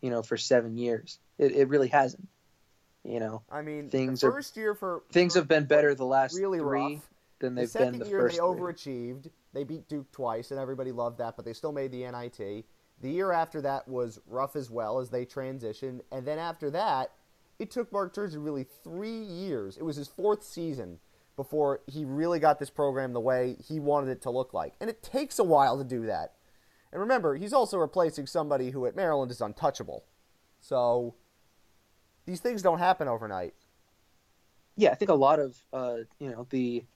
you 0.00 0.10
know, 0.10 0.22
for 0.22 0.36
seven 0.36 0.76
years. 0.76 1.18
It 1.38 1.52
it 1.52 1.68
really 1.68 1.88
hasn't. 1.88 2.28
You 3.04 3.20
know, 3.20 3.42
I 3.48 3.62
mean, 3.62 3.88
Things 3.88 4.20
the 4.20 4.26
are- 4.28 4.32
first 4.32 4.56
year 4.56 4.74
for 4.74 5.02
things 5.12 5.34
have 5.34 5.46
been 5.46 5.66
better 5.66 5.94
the 5.94 6.04
last 6.04 6.34
really 6.36 6.58
three 6.58 6.94
rough. 6.94 7.10
than 7.38 7.54
they've 7.54 7.68
second 7.68 7.92
been 7.92 7.98
the 8.00 8.08
year 8.08 8.18
first 8.22 8.34
they 8.36 8.38
three. 8.38 8.46
overachieved. 8.48 9.30
They 9.52 9.62
beat 9.64 9.88
Duke 9.88 10.10
twice, 10.10 10.50
and 10.50 10.58
everybody 10.58 10.90
loved 10.90 11.18
that. 11.18 11.36
But 11.36 11.44
they 11.44 11.52
still 11.52 11.70
made 11.72 11.92
the 11.92 12.02
NIT. 12.10 12.64
The 13.02 13.10
year 13.10 13.30
after 13.30 13.60
that 13.62 13.86
was 13.86 14.18
rough 14.26 14.56
as 14.56 14.70
well 14.70 14.98
as 14.98 15.10
they 15.10 15.24
transitioned, 15.24 16.00
and 16.10 16.26
then 16.26 16.38
after 16.40 16.68
that, 16.70 17.12
it 17.60 17.70
took 17.70 17.92
Mark 17.92 18.12
Turgeon 18.14 18.44
really 18.44 18.66
three 18.82 19.20
years. 19.22 19.76
It 19.76 19.84
was 19.84 19.94
his 19.96 20.08
fourth 20.08 20.42
season 20.42 20.98
before 21.36 21.82
he 21.86 22.04
really 22.06 22.38
got 22.40 22.58
this 22.58 22.70
program 22.70 23.12
the 23.12 23.20
way 23.20 23.56
he 23.68 23.78
wanted 23.78 24.08
it 24.10 24.22
to 24.22 24.30
look 24.30 24.52
like, 24.54 24.72
and 24.80 24.90
it 24.90 25.02
takes 25.02 25.38
a 25.38 25.44
while 25.44 25.76
to 25.78 25.84
do 25.84 26.06
that. 26.06 26.32
And 26.96 27.02
remember, 27.02 27.34
he's 27.34 27.52
also 27.52 27.76
replacing 27.76 28.26
somebody 28.26 28.70
who 28.70 28.86
at 28.86 28.96
Maryland 28.96 29.30
is 29.30 29.42
untouchable. 29.42 30.06
So 30.62 31.14
these 32.24 32.40
things 32.40 32.62
don't 32.62 32.78
happen 32.78 33.06
overnight. 33.06 33.52
yeah, 34.78 34.92
I 34.92 34.94
think 34.94 35.10
a 35.10 35.14
lot 35.14 35.38
of 35.38 35.54
uh, 35.74 35.96
you 36.18 36.30
know 36.30 36.46
the 36.48 36.86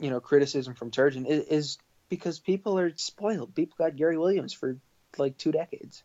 you 0.00 0.08
know 0.08 0.20
criticism 0.20 0.72
from 0.72 0.90
Turgeon 0.90 1.26
is, 1.26 1.44
is 1.48 1.78
because 2.08 2.38
people 2.38 2.78
are 2.78 2.96
spoiled. 2.96 3.54
People 3.54 3.76
got 3.76 3.94
Gary 3.94 4.16
Williams 4.16 4.54
for 4.54 4.78
like 5.18 5.36
two 5.36 5.52
decades, 5.52 6.02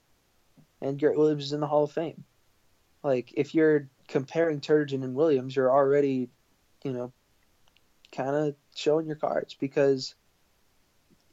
and 0.81 0.99
Gary 0.99 1.15
Williams 1.15 1.45
is 1.45 1.53
in 1.53 1.62
the 1.62 1.67
Hall 1.67 1.86
of 1.86 1.93
Fame. 1.93 2.25
Like 3.01 3.31
if 3.38 3.55
you're 3.55 3.88
comparing 4.10 4.60
Turgeon 4.60 5.05
and 5.05 5.15
Williams, 5.15 5.55
you're 5.55 5.71
already 5.71 6.27
you 6.84 6.91
know 6.91 7.13
kind 8.12 8.36
of 8.36 8.55
showing 8.75 9.05
your 9.05 9.15
cards 9.15 9.55
because 9.57 10.15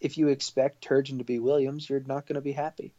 if 0.01 0.19
you 0.19 0.29
expect 0.29 0.87
Turgeon 0.87 1.19
to 1.19 1.25
be 1.25 1.39
Williams, 1.39 1.89
you're 1.89 2.01
not 2.01 2.27
going 2.27 2.37
to 2.37 2.41
be 2.41 2.53
happy. 2.53 2.95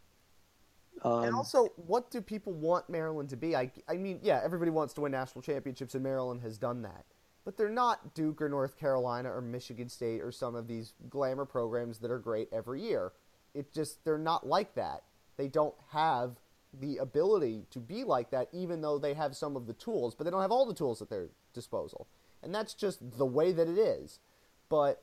Um, 1.01 1.23
and 1.23 1.35
also, 1.35 1.69
what 1.75 2.11
do 2.11 2.21
people 2.21 2.53
want 2.53 2.89
Maryland 2.89 3.29
to 3.29 3.37
be? 3.37 3.55
I, 3.55 3.71
I 3.87 3.95
mean, 3.95 4.19
yeah, 4.21 4.41
everybody 4.43 4.71
wants 4.71 4.93
to 4.95 5.01
win 5.01 5.11
national 5.11 5.41
championships, 5.41 5.95
and 5.95 6.03
Maryland 6.03 6.41
has 6.41 6.57
done 6.57 6.81
that. 6.81 7.05
But 7.45 7.57
they're 7.57 7.69
not 7.69 8.13
Duke 8.13 8.41
or 8.41 8.49
North 8.49 8.77
Carolina 8.77 9.33
or 9.33 9.41
Michigan 9.41 9.87
State 9.87 10.21
or 10.21 10.31
some 10.31 10.55
of 10.55 10.67
these 10.67 10.93
glamour 11.09 11.45
programs 11.45 11.99
that 11.99 12.11
are 12.11 12.19
great 12.19 12.49
every 12.51 12.81
year. 12.81 13.13
It 13.53 13.73
just, 13.73 14.03
they're 14.03 14.17
not 14.17 14.45
like 14.45 14.75
that. 14.75 15.03
They 15.37 15.47
don't 15.47 15.75
have 15.91 16.35
the 16.73 16.97
ability 16.97 17.65
to 17.71 17.79
be 17.79 18.03
like 18.03 18.29
that, 18.31 18.49
even 18.51 18.81
though 18.81 18.99
they 18.99 19.13
have 19.13 19.35
some 19.35 19.55
of 19.55 19.67
the 19.67 19.73
tools, 19.73 20.13
but 20.13 20.25
they 20.25 20.31
don't 20.31 20.41
have 20.41 20.51
all 20.51 20.65
the 20.65 20.73
tools 20.73 21.01
at 21.01 21.09
their 21.09 21.29
disposal. 21.53 22.07
And 22.43 22.53
that's 22.53 22.73
just 22.73 22.99
the 23.17 23.25
way 23.25 23.51
that 23.51 23.67
it 23.67 23.77
is. 23.77 24.19
But 24.67 25.01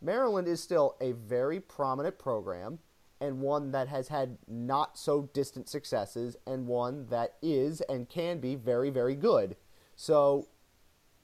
Maryland 0.00 0.46
is 0.48 0.62
still 0.62 0.96
a 1.00 1.12
very 1.12 1.60
prominent 1.60 2.18
program 2.18 2.78
and 3.20 3.40
one 3.40 3.72
that 3.72 3.88
has 3.88 4.08
had 4.08 4.38
not 4.46 4.96
so 4.96 5.28
distant 5.32 5.68
successes 5.68 6.36
and 6.46 6.66
one 6.66 7.06
that 7.10 7.34
is 7.42 7.80
and 7.82 8.08
can 8.08 8.38
be 8.38 8.54
very, 8.54 8.90
very 8.90 9.16
good. 9.16 9.56
So, 9.96 10.48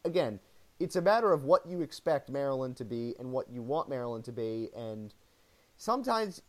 again, 0.05 0.41
it's 0.81 0.97
a 0.97 1.03
matter 1.03 1.33
of 1.33 1.45
what 1.45 1.67
you 1.67 1.83
expect 1.83 2.31
Maryland 2.31 2.77
to 2.79 2.85
be 2.85 3.15
and 3.19 3.31
what 3.31 3.49
you 3.49 3.63
want 3.63 3.89
Maryland 3.89 4.25
to 4.25 4.33
be. 4.33 4.71
And 4.77 5.15
sometimes 5.77 6.43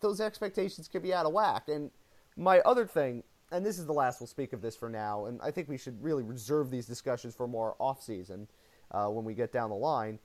those 0.00 0.20
expectations 0.20 0.86
can 0.86 1.02
be 1.02 1.12
out 1.12 1.26
of 1.26 1.32
whack. 1.32 1.68
And 1.68 1.90
my 2.36 2.60
other 2.60 2.86
thing, 2.86 3.24
and 3.50 3.66
this 3.66 3.78
is 3.78 3.86
the 3.86 3.92
last 3.92 4.20
we'll 4.20 4.28
speak 4.28 4.52
of 4.52 4.62
this 4.62 4.76
for 4.76 4.88
now, 4.88 5.26
and 5.26 5.40
I 5.42 5.50
think 5.50 5.68
we 5.68 5.76
should 5.76 6.02
really 6.02 6.22
reserve 6.22 6.70
these 6.70 6.86
discussions 6.86 7.34
for 7.34 7.48
more 7.48 7.74
off 7.80 8.02
season 8.02 8.48
uh, 8.92 9.06
when 9.06 9.24
we 9.24 9.34
get 9.34 9.52
down 9.52 9.70
the 9.70 9.76
line. 9.76 10.18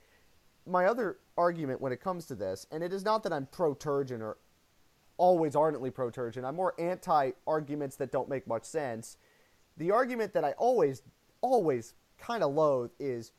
My 0.69 0.85
other 0.85 1.17
argument 1.37 1.81
when 1.81 1.91
it 1.91 2.01
comes 2.01 2.25
to 2.27 2.35
this, 2.35 2.67
and 2.71 2.83
it 2.83 2.93
is 2.93 3.03
not 3.03 3.23
that 3.23 3.33
I'm 3.33 3.47
pro 3.47 3.73
Turgeon 3.73 4.21
or 4.21 4.37
always 5.17 5.55
ardently 5.55 5.89
pro 5.89 6.11
Turgeon, 6.11 6.45
I'm 6.45 6.55
more 6.55 6.75
anti 6.79 7.31
arguments 7.47 7.95
that 7.97 8.11
don't 8.11 8.29
make 8.29 8.47
much 8.47 8.63
sense. 8.63 9.17
the 9.77 9.91
argument 9.91 10.33
that 10.33 10.43
I 10.43 10.51
always, 10.53 11.03
always 11.41 11.93
kind 12.17 12.43
of 12.43 12.53
loathe 12.53 12.91
is, 12.99 13.31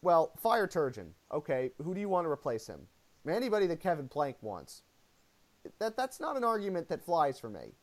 well, 0.00 0.32
fire 0.38 0.66
Turgeon. 0.66 1.08
Okay, 1.32 1.72
who 1.82 1.92
do 1.94 2.00
you 2.00 2.08
want 2.08 2.24
to 2.24 2.30
replace 2.30 2.66
him? 2.66 2.86
Anybody 3.28 3.66
that 3.66 3.80
Kevin 3.80 4.08
Plank 4.08 4.36
wants. 4.40 4.82
That 5.80 5.96
that's 5.96 6.20
not 6.20 6.36
an 6.36 6.44
argument 6.44 6.88
that 6.88 7.04
flies 7.04 7.38
for 7.38 7.50
me. 7.50 7.74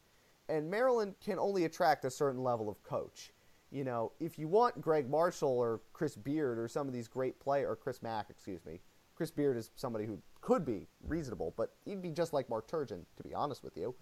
And 0.50 0.70
Maryland 0.70 1.16
can 1.24 1.38
only 1.38 1.66
attract 1.66 2.06
a 2.06 2.10
certain 2.10 2.42
level 2.42 2.70
of 2.70 2.82
coach. 2.84 3.34
You 3.72 3.84
know, 3.84 4.14
if 4.20 4.40
you 4.40 4.48
want 4.48 4.80
Gregg 4.80 5.10
Marshall 5.10 5.58
or 5.58 5.82
Chris 5.92 6.16
Beard 6.16 6.58
or 6.58 6.68
some 6.68 6.88
of 6.88 6.94
these 6.94 7.08
great 7.08 7.40
players, 7.40 7.68
or 7.70 7.76
Chris 7.76 8.02
Mack, 8.02 8.30
excuse 8.30 8.66
me, 8.66 8.80
Chris 9.16 9.32
Beard 9.32 9.58
is 9.58 9.72
somebody 9.76 10.06
who 10.06 10.20
could 10.42 10.66
be 10.66 10.88
reasonable, 11.08 11.54
but 11.58 11.74
he'd 11.86 12.02
be 12.02 12.12
just 12.12 12.34
like 12.34 12.50
Mark 12.50 12.70
Turgeon, 12.70 13.04
to 13.18 13.24
be 13.24 13.34
honest 13.34 13.64
with 13.64 13.78
you. 13.78 13.96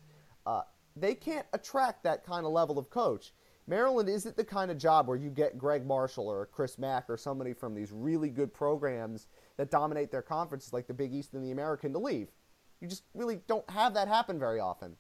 Uh, 0.46 0.64
they 0.96 1.16
can't 1.16 1.48
attract 1.54 2.04
that 2.04 2.26
kind 2.26 2.46
of 2.46 2.52
level 2.52 2.78
of 2.78 2.90
coach. 2.90 3.34
Maryland 3.66 4.10
isn't 4.10 4.36
the 4.36 4.44
kind 4.44 4.70
of 4.70 4.78
job 4.78 5.08
where 5.08 5.18
you 5.18 5.30
get 5.30 5.58
Gregg 5.58 5.86
Marshall 5.86 6.28
or 6.28 6.48
Chris 6.48 6.78
Mack 6.78 7.10
or 7.10 7.16
somebody 7.16 7.54
from 7.54 7.74
these 7.74 7.92
really 7.92 8.30
good 8.30 8.54
programs 8.54 9.28
that 9.58 9.72
dominate 9.72 10.12
their 10.12 10.22
conferences 10.22 10.74
like 10.74 10.88
the 10.88 10.94
Big 10.94 11.14
East 11.14 11.34
and 11.34 11.44
the 11.44 11.52
American 11.52 11.94
to 11.94 12.00
leave. 12.00 12.28
You 12.82 12.88
just 12.88 13.04
really 13.14 13.40
don't 13.48 13.68
have 13.70 13.94
that 13.94 14.10
happen 14.10 14.38
very 14.38 14.60
often. 14.60 14.98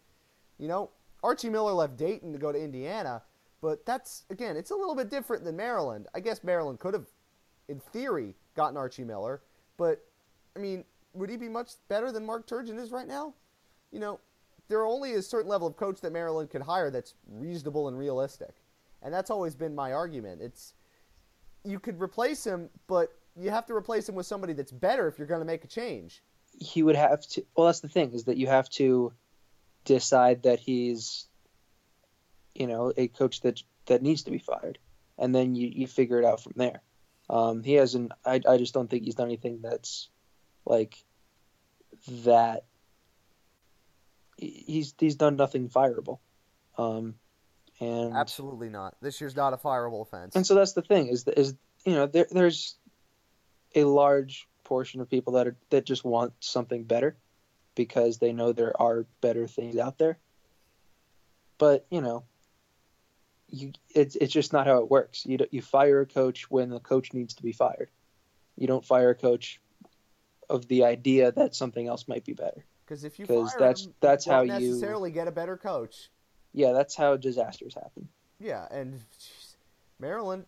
You 0.58 0.70
know, 0.70 0.92
Archie 1.24 1.50
Miller 1.50 1.74
left 1.74 1.98
Dayton 1.98 2.32
to 2.32 2.40
go 2.40 2.54
to 2.54 2.60
Indiana, 2.64 3.22
but 3.62 3.86
that's, 3.86 4.24
again, 4.30 4.56
it's 4.56 4.72
a 4.72 4.76
little 4.76 4.96
bit 4.96 5.10
different 5.10 5.44
than 5.44 5.58
Maryland. 5.58 6.08
I 6.16 6.22
guess 6.22 6.44
Maryland 6.44 6.80
could 6.80 6.94
have, 6.94 7.08
in 7.68 7.80
theory, 7.80 8.36
gotten 8.56 8.78
Archie 8.78 9.04
Miller, 9.04 9.42
but, 9.78 10.04
I 10.56 10.60
mean, 10.60 10.84
would 11.14 11.30
he 11.30 11.38
be 11.38 11.50
much 11.50 11.72
better 11.88 12.12
than 12.12 12.26
Mark 12.26 12.48
Turgeon 12.48 12.80
is 12.80 12.92
right 12.92 13.08
now? 13.08 13.34
You 13.92 14.00
know, 14.00 14.20
there 14.68 14.80
are 14.80 14.88
only 14.88 15.14
a 15.14 15.22
certain 15.22 15.50
level 15.50 15.68
of 15.68 15.78
coach 15.78 16.02
that 16.02 16.12
Maryland 16.12 16.50
could 16.50 16.62
hire 16.62 16.90
that's 16.90 17.14
reasonable 17.28 17.88
and 17.88 17.98
realistic. 17.98 18.56
And 19.02 19.14
that's 19.14 19.30
always 19.30 19.56
been 19.56 19.76
my 19.76 19.94
argument. 19.94 20.42
It's 20.42 20.74
you 21.64 21.80
could 21.80 22.02
replace 22.02 22.46
him, 22.46 22.70
but 22.88 23.14
you 23.36 23.50
have 23.50 23.66
to 23.68 23.74
replace 23.74 24.08
him 24.08 24.16
with 24.16 24.26
somebody 24.26 24.54
that's 24.54 24.72
better 24.72 25.08
if 25.08 25.18
you're 25.18 25.28
going 25.28 25.42
to 25.42 25.46
make 25.46 25.64
a 25.64 25.68
change. 25.68 26.24
He 26.60 26.84
would 26.84 26.96
have 26.96 27.28
to. 27.30 27.44
Well, 27.56 27.68
that's 27.68 27.82
the 27.82 27.88
thing 27.88 28.14
is 28.14 28.26
that 28.26 28.38
you 28.38 28.48
have 28.48 28.70
to 28.72 29.12
decide 29.86 30.44
that 30.44 30.60
he's, 30.60 31.28
you 32.54 32.68
know, 32.68 32.94
a 32.96 33.08
coach 33.08 33.42
that 33.42 33.62
that 33.88 34.02
needs 34.02 34.24
to 34.24 34.32
be 34.32 34.38
fired, 34.38 34.78
and 35.18 35.34
then 35.34 35.56
you 35.56 35.68
you 35.68 35.88
figure 35.88 36.20
it 36.20 36.26
out 36.26 36.42
from 36.42 36.54
there. 36.56 36.82
Um, 37.34 37.64
he 37.64 37.74
hasn't. 37.74 38.12
I 38.24 38.42
I 38.48 38.58
just 38.58 38.76
don't 38.76 38.88
think 38.88 39.06
he's 39.06 39.16
done 39.16 39.26
anything 39.26 39.62
that's 39.64 40.08
like 40.66 40.96
that. 42.26 42.66
He's 44.38 44.94
he's 45.00 45.16
done 45.16 45.36
nothing 45.36 45.68
fireable. 45.70 46.20
Um, 46.78 47.16
and 47.80 48.14
absolutely 48.14 48.70
not. 48.70 48.96
This 49.02 49.20
year's 49.20 49.36
not 49.36 49.52
a 49.54 49.58
fireable 49.58 50.04
offense. 50.04 50.36
And 50.36 50.46
so 50.46 50.54
that's 50.54 50.74
the 50.74 50.84
thing 50.84 51.08
is 51.08 51.28
is 51.28 51.56
you 51.86 51.94
know 51.94 52.06
there, 52.06 52.28
there's 52.30 52.76
a 53.74 53.84
large 53.84 54.48
portion 54.64 55.02
of 55.02 55.10
people 55.10 55.34
that 55.34 55.48
are 55.48 55.58
that 55.72 55.88
just 55.88 56.06
want 56.06 56.34
something 56.40 56.84
better 56.84 57.18
because 57.74 58.20
they 58.20 58.32
know 58.32 58.52
there 58.52 58.80
are 58.80 59.08
better 59.22 59.48
things 59.48 59.76
out 59.78 59.98
there. 59.98 60.20
But 61.58 61.88
you 61.90 62.02
know, 62.02 62.26
you 63.54 63.72
it's 63.94 64.16
it's 64.16 64.34
just 64.34 64.52
not 64.52 64.66
how 64.66 64.80
it 64.80 64.90
works. 64.90 65.26
You 65.26 65.38
you 65.52 65.62
fire 65.62 66.02
a 66.02 66.06
coach 66.08 66.50
when 66.50 66.70
the 66.70 66.80
coach 66.80 67.14
needs 67.14 67.36
to 67.36 67.44
be 67.44 67.52
fired. 67.52 67.90
You 68.58 68.68
don't 68.68 68.84
fire 68.84 69.12
a 69.12 69.16
coach 69.16 69.62
of 70.50 70.68
the 70.68 70.86
idea 70.86 71.32
that 71.32 71.56
something 71.56 71.88
else 71.88 72.08
might 72.08 72.26
be 72.26 72.34
better. 72.34 72.66
Because 72.84 73.04
if 73.04 73.20
you 73.20 73.28
because 73.28 73.56
that's 73.58 73.86
him, 73.86 73.94
that's 74.02 74.26
you 74.26 74.32
how 74.32 74.44
necessarily 74.44 74.66
you 74.66 74.72
necessarily 74.72 75.12
get 75.12 75.28
a 75.28 75.32
better 75.32 75.56
coach. 75.56 76.10
Yeah, 76.52 76.74
that's 76.74 76.96
how 76.96 77.16
disasters 77.16 77.76
happen. 77.76 78.10
Yeah, 78.40 78.68
and 78.72 79.00
geez, 79.20 79.56
Maryland, 80.00 80.46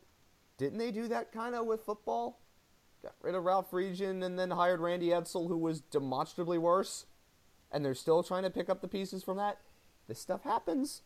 didn't 0.58 0.80
they 0.80 0.92
do 0.92 1.08
that 1.08 1.32
kind 1.32 1.54
of 1.54 1.68
with 1.68 1.84
football? 1.84 2.40
Got 3.04 3.14
rid 3.22 3.36
of 3.36 3.44
Ralph 3.44 3.70
Friedgen 3.70 4.24
and 4.24 4.38
then 4.38 4.50
hired 4.50 4.80
Randy 4.80 5.10
Edsall, 5.10 5.48
who 5.48 5.58
was 5.58 5.82
demonstrably 5.82 6.58
worse, 6.58 7.06
and 7.72 7.86
they're 7.86 7.94
still 7.94 8.24
trying 8.24 8.44
to 8.44 8.50
pick 8.50 8.68
up 8.68 8.82
the 8.82 8.88
pieces 8.88 9.24
from 9.24 9.38
that. 9.38 9.60
This 10.08 10.20
stuff 10.20 10.44
happens. 10.44 11.02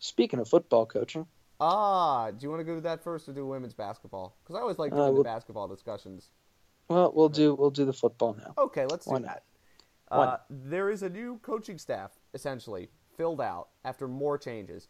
Speaking 0.00 0.40
of 0.40 0.48
football 0.48 0.86
coaching, 0.86 1.26
ah, 1.60 2.30
do 2.30 2.38
you 2.44 2.50
want 2.50 2.60
to 2.60 2.64
go 2.64 2.74
to 2.74 2.80
that 2.80 3.02
first 3.04 3.28
or 3.28 3.32
do 3.32 3.46
women's 3.46 3.74
basketball? 3.74 4.34
Because 4.42 4.56
I 4.56 4.60
always 4.60 4.78
like 4.78 4.90
doing 4.92 5.02
Uh, 5.02 5.06
the 5.06 5.12
we'll- 5.12 5.22
basketball 5.24 5.68
discussions. 5.68 6.30
well, 6.88 7.12
we'll 7.14 7.28
do 7.28 7.54
we'll 7.54 7.70
do 7.70 7.84
the 7.84 7.92
football 7.92 8.34
now. 8.34 8.54
Okay, 8.58 8.86
let's 8.86 9.04
do 9.04 9.12
Why 9.12 9.18
that. 9.20 9.44
Why 10.08 10.16
Uh, 10.16 10.24
not? 10.24 10.46
there 10.48 10.90
is 10.90 11.02
a 11.02 11.08
new 11.10 11.38
coaching 11.38 11.78
staff, 11.78 12.18
essentially, 12.34 12.90
filled 13.16 13.40
out 13.42 13.68
after 13.84 14.08
more 14.08 14.38
changes. 14.38 14.88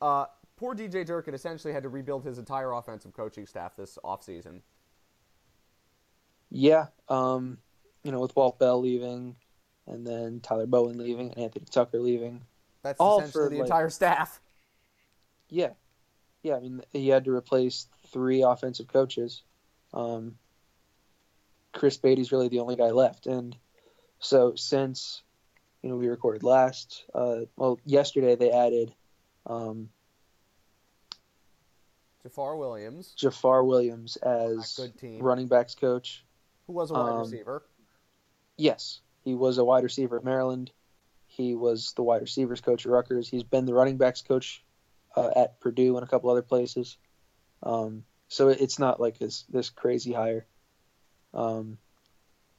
Uh, 0.00 0.26
poor 0.56 0.74
DJ 0.74 1.04
Durkin 1.04 1.34
essentially 1.34 1.72
had 1.74 1.82
to 1.82 1.88
rebuild 1.90 2.24
his 2.24 2.38
entire 2.38 2.72
offensive 2.72 3.12
coaching 3.12 3.46
staff 3.46 3.76
this 3.76 3.98
offseason. 4.02 4.62
Yeah, 6.48 6.86
um, 7.08 7.58
you 8.02 8.10
know, 8.10 8.20
with 8.20 8.34
Walt 8.34 8.58
Bell 8.58 8.80
leaving, 8.80 9.36
and 9.86 10.06
then 10.06 10.40
Tyler 10.40 10.66
Bowen 10.66 10.96
leaving, 10.96 11.30
and 11.32 11.38
Anthony 11.38 11.66
Tucker 11.70 11.98
leaving. 11.98 12.46
That's 12.82 12.98
All 13.00 13.20
for, 13.20 13.48
the 13.50 13.56
like- 13.56 13.66
entire 13.66 13.90
staff. 13.90 14.40
Yeah, 15.48 15.70
yeah. 16.42 16.56
I 16.56 16.60
mean, 16.60 16.82
he 16.92 17.08
had 17.08 17.24
to 17.24 17.34
replace 17.34 17.88
three 18.08 18.42
offensive 18.42 18.88
coaches. 18.88 19.42
Um, 19.92 20.36
Chris 21.72 21.96
Beatty's 21.96 22.32
really 22.32 22.48
the 22.48 22.60
only 22.60 22.76
guy 22.76 22.90
left, 22.90 23.26
and 23.26 23.56
so 24.18 24.54
since 24.56 25.22
you 25.82 25.90
know 25.90 25.96
we 25.96 26.08
recorded 26.08 26.42
last, 26.42 27.04
uh, 27.14 27.40
well, 27.56 27.78
yesterday 27.84 28.34
they 28.34 28.50
added 28.50 28.94
um, 29.46 29.90
Jafar 32.22 32.56
Williams, 32.56 33.12
Jafar 33.16 33.62
Williams 33.62 34.16
as 34.16 34.74
good 34.76 34.98
team. 34.98 35.22
running 35.22 35.48
backs 35.48 35.74
coach. 35.74 36.24
who 36.66 36.72
was 36.72 36.90
a 36.90 36.94
wide 36.94 37.12
um, 37.12 37.18
receiver. 37.20 37.62
Yes, 38.56 39.00
he 39.22 39.34
was 39.34 39.58
a 39.58 39.64
wide 39.64 39.84
receiver 39.84 40.16
at 40.16 40.24
Maryland. 40.24 40.72
He 41.26 41.54
was 41.54 41.92
the 41.94 42.02
wide 42.02 42.22
receivers 42.22 42.60
coach 42.60 42.86
at 42.86 42.90
Rutgers. 42.90 43.28
He's 43.28 43.42
been 43.42 43.66
the 43.66 43.74
running 43.74 43.98
backs 43.98 44.22
coach 44.22 44.64
uh, 45.16 45.30
at 45.34 45.60
Purdue 45.60 45.96
and 45.96 46.04
a 46.04 46.08
couple 46.08 46.30
other 46.30 46.42
places. 46.42 46.96
Um, 47.62 48.04
so 48.28 48.48
it's 48.48 48.78
not 48.78 49.00
like 49.00 49.18
this 49.18 49.44
this 49.48 49.70
crazy 49.70 50.12
hire. 50.12 50.46
Um, 51.32 51.78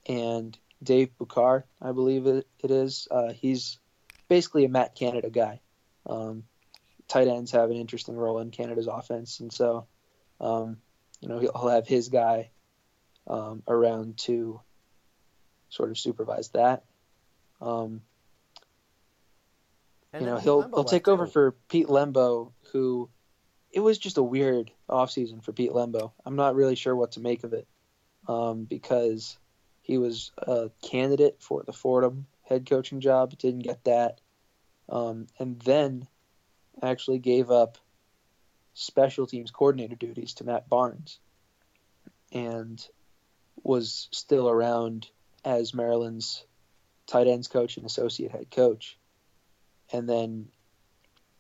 and 0.08 0.58
Dave 0.82 1.10
Bukar, 1.20 1.64
I 1.82 1.92
believe 1.92 2.28
it, 2.28 2.48
it 2.60 2.72
is. 2.72 3.08
Uh, 3.10 3.34
he's 3.34 3.80
basically 4.30 4.66
a 4.66 4.70
Matt 4.70 4.96
Canada 4.96 5.30
guy. 5.30 5.60
Um, 6.06 6.44
tight 7.08 7.28
ends 7.28 7.52
have 7.52 7.70
an 7.70 7.78
interesting 7.78 8.16
role 8.16 8.40
in 8.40 8.52
Canada's 8.52 8.88
offense, 8.88 9.40
and 9.40 9.52
so 9.52 9.88
um, 10.40 10.78
you 11.22 11.28
know 11.28 11.40
he'll, 11.40 11.70
have 11.70 11.88
his 11.88 12.10
guy 12.10 12.50
um, 13.28 13.64
around 13.68 14.18
to 14.18 14.62
sort 15.70 15.90
of 15.90 15.98
supervise 15.98 16.50
that. 16.50 16.84
And 20.18 20.26
you 20.26 20.32
know, 20.32 20.38
Pete 20.38 20.44
he'll 20.44 20.64
Lembo 20.64 20.74
he'll 20.76 20.84
take 20.84 21.08
over 21.08 21.26
too. 21.26 21.32
for 21.32 21.52
Pete 21.70 21.88
Lembo, 21.88 22.52
who 22.72 23.10
it 23.72 23.80
was 23.80 23.98
just 23.98 24.18
a 24.18 24.24
weird 24.24 24.72
offseason 24.90 25.44
for 25.44 25.52
Pete 25.52 25.72
Lembo. 25.72 26.12
I'm 26.26 26.36
not 26.36 26.56
really 26.56 26.76
sure 26.76 26.96
what 26.96 27.12
to 27.14 27.20
make 27.20 27.44
of 27.44 27.54
it 27.54 27.68
um, 28.28 28.64
because 28.64 29.38
he 29.82 29.98
was 29.98 30.32
a 30.38 30.72
candidate 30.82 31.38
for 31.40 31.64
the 31.64 31.74
Fordham 31.74 32.26
head 32.44 32.66
coaching 32.68 33.00
job, 33.00 33.38
didn't 33.38 33.60
get 33.60 33.84
that, 33.84 34.20
um, 34.90 35.28
and 35.38 35.60
then 35.60 36.08
actually 36.82 37.20
gave 37.20 37.52
up 37.52 37.78
special 38.74 39.28
teams 39.28 39.52
coordinator 39.52 39.96
duties 39.96 40.36
to 40.36 40.44
Matt 40.44 40.68
Barnes, 40.70 41.20
and 42.32 42.84
was 43.64 44.08
still 44.12 44.50
around 44.50 45.08
as 45.46 45.74
Maryland's 45.74 46.44
tight 47.06 47.28
ends 47.28 47.48
coach 47.48 47.78
and 47.78 47.86
associate 47.86 48.32
head 48.32 48.50
coach. 48.50 48.97
And 49.92 50.08
then 50.08 50.48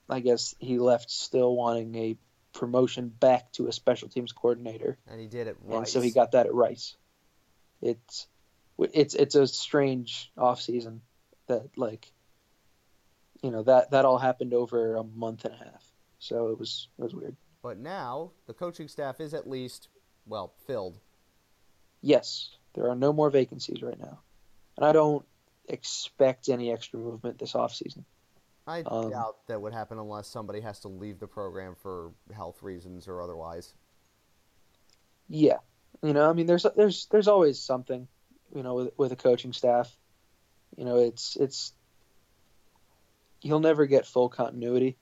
I 0.10 0.20
guess 0.20 0.56
he 0.60 0.80
left 0.80 1.12
still 1.12 1.56
wanting 1.56 1.96
a 1.96 2.18
promotion 2.54 3.10
back 3.10 3.52
to 3.54 3.68
a 3.68 3.72
special 3.72 4.10
teams 4.10 4.32
coordinator. 4.32 4.98
and 5.08 5.20
he 5.20 5.28
did 5.28 5.48
it 5.48 5.58
right. 5.62 5.78
And 5.80 5.88
so 5.88 6.02
he 6.02 6.12
got 6.12 6.32
that 6.32 6.46
at 6.48 6.54
Rice. 6.54 6.96
It's 7.82 8.28
it's 8.80 9.14
it's 9.14 9.36
a 9.36 9.48
strange 9.48 10.32
offseason 10.38 11.00
that 11.48 11.70
like 11.78 12.12
you 13.44 13.52
know 13.52 13.64
that 13.64 13.92
that 13.92 14.06
all 14.06 14.18
happened 14.18 14.54
over 14.54 14.96
a 14.96 15.04
month 15.04 15.46
and 15.46 15.54
a 15.54 15.58
half. 15.58 15.86
So 16.20 16.50
it 16.50 16.60
was 16.60 16.88
it 16.98 17.04
was 17.04 17.14
weird. 17.14 17.36
But 17.62 17.78
now 17.78 18.32
the 18.48 18.54
coaching 18.54 18.88
staff 18.88 19.20
is 19.20 19.34
at 19.34 19.48
least 19.48 19.90
well 20.26 20.54
filled. 20.66 21.00
Yes, 22.02 22.50
there 22.74 22.90
are 22.90 22.96
no 22.96 23.14
more 23.14 23.30
vacancies 23.30 23.82
right 23.82 24.00
now. 24.00 24.20
And 24.78 24.86
I 24.86 24.92
don't 24.92 25.26
expect 25.68 26.50
any 26.50 26.72
extra 26.72 27.00
movement 27.00 27.40
this 27.40 27.54
offseason. 27.54 28.04
I 28.68 28.82
Um, 28.82 29.10
doubt 29.10 29.48
that 29.48 29.62
would 29.62 29.74
happen 29.74 29.98
unless 29.98 30.28
somebody 30.28 30.60
has 30.62 30.80
to 30.82 30.90
leave 30.90 31.20
the 31.20 31.28
program 31.28 31.76
for 31.76 32.12
health 32.36 32.62
reasons 32.62 33.08
or 33.08 33.22
otherwise. 33.22 33.74
Yeah, 35.30 35.60
you 36.04 36.14
know, 36.14 36.30
I 36.30 36.34
mean, 36.34 36.46
there's 36.46 36.66
there's 36.76 37.06
there's 37.08 37.28
always 37.28 37.60
something, 37.60 38.08
you 38.54 38.64
know, 38.64 38.76
with 38.76 38.98
with 38.98 39.12
a 39.14 39.16
coaching 39.16 39.54
staff. 39.54 39.96
You 40.76 40.86
know, 40.86 40.98
it's 40.98 41.36
it's 41.38 41.74
you'll 43.42 43.62
never 43.62 43.86
get 43.86 44.06
full 44.06 44.30
continuity, 44.30 44.98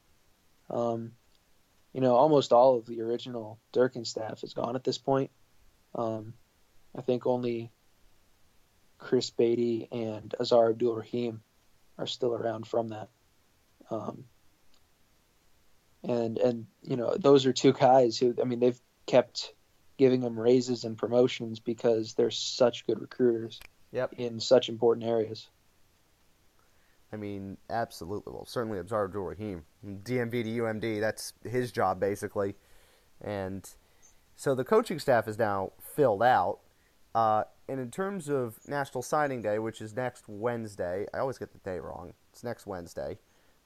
um, 0.69 1.13
you 1.93 2.01
know, 2.01 2.15
almost 2.15 2.53
all 2.53 2.77
of 2.77 2.85
the 2.85 3.01
original 3.01 3.59
Durkin 3.71 4.05
staff 4.05 4.43
is 4.43 4.53
gone 4.53 4.75
at 4.75 4.83
this 4.83 4.97
point. 4.97 5.31
Um, 5.95 6.33
I 6.95 7.01
think 7.01 7.25
only 7.25 7.71
Chris 8.99 9.29
Beatty 9.29 9.87
and 9.91 10.33
Aazaar 10.39 10.69
Abdul 10.69 10.95
Rahim 10.95 11.41
are 11.97 12.07
still 12.07 12.33
around 12.35 12.67
from 12.67 12.89
that. 12.89 13.09
Um, 13.89 14.25
and 16.03 16.37
and 16.37 16.65
you 16.83 16.97
know 16.97 17.15
those 17.17 17.45
are 17.45 17.53
two 17.53 17.73
guys 17.73 18.17
who 18.17 18.35
I 18.41 18.45
mean 18.45 18.59
they've 18.59 18.79
kept 19.05 19.53
giving 19.97 20.21
them 20.21 20.39
raises 20.39 20.83
and 20.83 20.97
promotions 20.97 21.59
because 21.59 22.13
they're 22.13 22.31
such 22.31 22.85
good 22.85 22.99
recruiters. 22.99 23.59
Yep. 23.91 24.15
In 24.17 24.39
such 24.39 24.67
important 24.67 25.07
areas. 25.07 25.47
I 27.13 27.17
mean, 27.17 27.57
absolutely. 27.69 28.33
Well, 28.33 28.45
certainly 28.45 28.77
Aazaar 28.77 29.05
Abdul 29.05 29.23
Rahim. 29.23 29.63
DMV 29.85 30.31
to 30.31 30.49
UMD, 30.49 30.99
that's 30.99 31.31
his 31.43 31.71
job 31.71 31.99
basically. 31.99 32.55
And 33.21 33.69
so 34.35 34.53
the 34.53 34.65
coaching 34.65 34.99
staff 34.99 35.27
is 35.27 35.39
now 35.39 35.71
filled 35.79 36.23
out. 36.23 36.59
Uh, 37.13 37.45
and 37.69 37.79
in 37.79 37.89
terms 37.89 38.27
of 38.27 38.59
National 38.67 39.01
Signing 39.01 39.41
Day, 39.41 39.59
which 39.59 39.79
is 39.79 39.95
next 39.95 40.25
Wednesday, 40.27 41.05
I 41.13 41.19
always 41.19 41.37
get 41.37 41.53
the 41.53 41.59
day 41.59 41.79
wrong. 41.79 42.13
It's 42.33 42.43
next 42.43 42.67
Wednesday. 42.67 43.17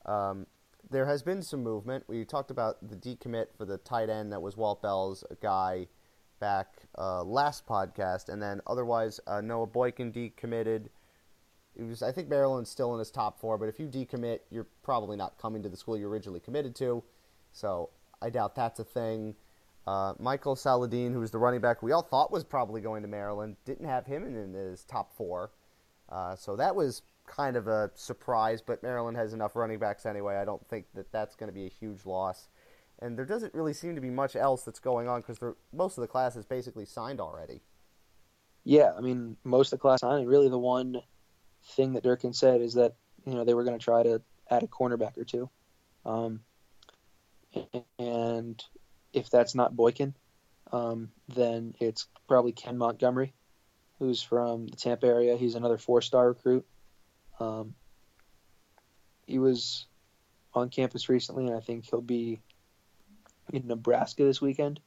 Um, 0.09 0.47
there 0.89 1.05
has 1.05 1.21
been 1.21 1.43
some 1.43 1.61
movement. 1.61 2.03
We 2.07 2.25
talked 2.25 2.49
about 2.49 2.77
the 2.89 2.95
decommit 2.95 3.47
for 3.55 3.65
the 3.65 3.77
tight 3.77 4.09
end 4.09 4.31
that 4.31 4.41
was 4.41 4.57
Walt 4.57 4.81
Bell's 4.81 5.23
guy 5.41 5.87
back 6.39 6.67
uh, 6.97 7.23
last 7.23 7.67
podcast, 7.67 8.29
and 8.29 8.41
then 8.41 8.59
otherwise 8.65 9.19
uh, 9.27 9.41
Noah 9.41 9.67
Boykin 9.67 10.11
decommitted. 10.11 10.87
It 11.75 11.83
was 11.83 12.01
I 12.01 12.11
think 12.11 12.27
Maryland's 12.27 12.71
still 12.71 12.93
in 12.93 12.99
his 12.99 13.11
top 13.11 13.39
four, 13.39 13.57
but 13.57 13.69
if 13.69 13.79
you 13.79 13.87
decommit, 13.87 14.39
you're 14.49 14.67
probably 14.83 15.15
not 15.15 15.37
coming 15.37 15.61
to 15.63 15.69
the 15.69 15.77
school 15.77 15.95
you 15.95 16.07
originally 16.07 16.39
committed 16.39 16.75
to. 16.77 17.03
So 17.51 17.89
I 18.21 18.31
doubt 18.31 18.55
that's 18.55 18.79
a 18.79 18.83
thing. 18.83 19.35
Uh, 19.85 20.13
Michael 20.19 20.55
Saladin, 20.55 21.13
who 21.13 21.19
was 21.19 21.31
the 21.31 21.37
running 21.37 21.61
back 21.61 21.81
we 21.81 21.91
all 21.91 22.01
thought 22.01 22.31
was 22.31 22.43
probably 22.43 22.81
going 22.81 23.01
to 23.03 23.07
Maryland, 23.07 23.57
didn't 23.65 23.85
have 23.85 24.05
him 24.05 24.25
in, 24.25 24.35
in 24.35 24.53
his 24.53 24.83
top 24.83 25.15
four. 25.15 25.51
Uh, 26.09 26.35
so 26.35 26.55
that 26.55 26.75
was 26.75 27.03
kind 27.29 27.55
of 27.55 27.67
a 27.67 27.91
surprise, 27.95 28.61
but 28.61 28.83
Maryland 28.83 29.17
has 29.17 29.33
enough 29.33 29.55
running 29.55 29.79
backs 29.79 30.05
anyway. 30.05 30.35
I 30.35 30.45
don't 30.45 30.65
think 30.67 30.85
that 30.95 31.11
that's 31.11 31.35
going 31.35 31.47
to 31.47 31.53
be 31.53 31.65
a 31.65 31.69
huge 31.69 32.05
loss. 32.05 32.49
And 32.99 33.17
there 33.17 33.25
doesn't 33.25 33.53
really 33.53 33.73
seem 33.73 33.95
to 33.95 34.01
be 34.01 34.09
much 34.09 34.35
else 34.35 34.63
that's 34.63 34.79
going 34.79 35.07
on 35.07 35.21
because 35.21 35.39
most 35.71 35.97
of 35.97 36.01
the 36.01 36.07
class 36.07 36.35
is 36.35 36.45
basically 36.45 36.85
signed 36.85 37.21
already. 37.21 37.61
Yeah, 38.65 38.91
I 38.97 39.01
mean, 39.01 39.37
most 39.43 39.71
of 39.71 39.79
the 39.79 39.81
class 39.81 40.01
signed. 40.01 40.27
Really, 40.27 40.49
the 40.49 40.59
one 40.59 41.01
thing 41.63 41.93
that 41.93 42.03
Durkin 42.03 42.33
said 42.33 42.61
is 42.61 42.73
that 42.73 42.95
you 43.25 43.33
know 43.33 43.45
they 43.45 43.53
were 43.53 43.63
going 43.63 43.79
to 43.79 43.83
try 43.83 44.03
to 44.03 44.21
add 44.49 44.63
a 44.63 44.67
cornerback 44.67 45.17
or 45.17 45.23
two, 45.23 45.49
um, 46.05 46.41
and 47.97 48.61
if 49.13 49.29
that's 49.29 49.55
not 49.55 49.75
Boykin, 49.75 50.13
um, 50.73 51.09
then 51.29 51.73
it's 51.79 52.07
probably 52.27 52.51
Ken 52.51 52.77
Montgomery, 52.77 53.33
who's 53.97 54.21
from 54.21 54.67
the 54.67 54.75
Tampa 54.75 55.07
area. 55.07 55.37
He's 55.37 55.55
another 55.55 55.77
four-star 55.77 56.27
recruit. 56.27 56.65
Um, 57.39 57.75
he 59.25 59.39
was 59.39 59.85
on 60.53 60.69
campus 60.69 61.09
recently, 61.09 61.47
and 61.47 61.55
I 61.55 61.59
think 61.59 61.85
he'll 61.89 62.01
be 62.01 62.39
in 63.53 63.67
Nebraska 63.67 64.23
this 64.23 64.41
weekend. 64.41 64.79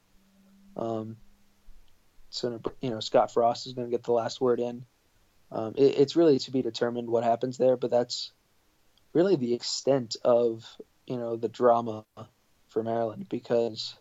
Um, 0.77 1.17
so 2.31 2.61
you 2.81 2.91
know 2.91 3.01
Scott 3.01 3.33
Frost 3.33 3.67
is 3.67 3.75
going 3.75 3.87
to 3.87 3.91
get 3.91 4.05
the 4.05 4.13
last 4.13 4.41
word 4.41 4.59
in. 4.61 4.85
Um, 5.51 5.75
it, 5.77 5.99
it's 5.99 6.17
really 6.17 6.39
to 6.41 6.51
be 6.51 6.63
determined 6.63 7.11
what 7.11 7.25
happens 7.25 7.59
there, 7.59 7.77
but 7.77 7.91
that's 7.91 8.33
really 9.13 9.37
the 9.37 9.55
extent 9.55 10.17
of 10.25 10.67
you 11.07 11.17
know 11.17 11.37
the 11.37 11.49
drama 11.49 12.05
for 12.69 12.83
Maryland 12.83 13.29
because 13.29 13.95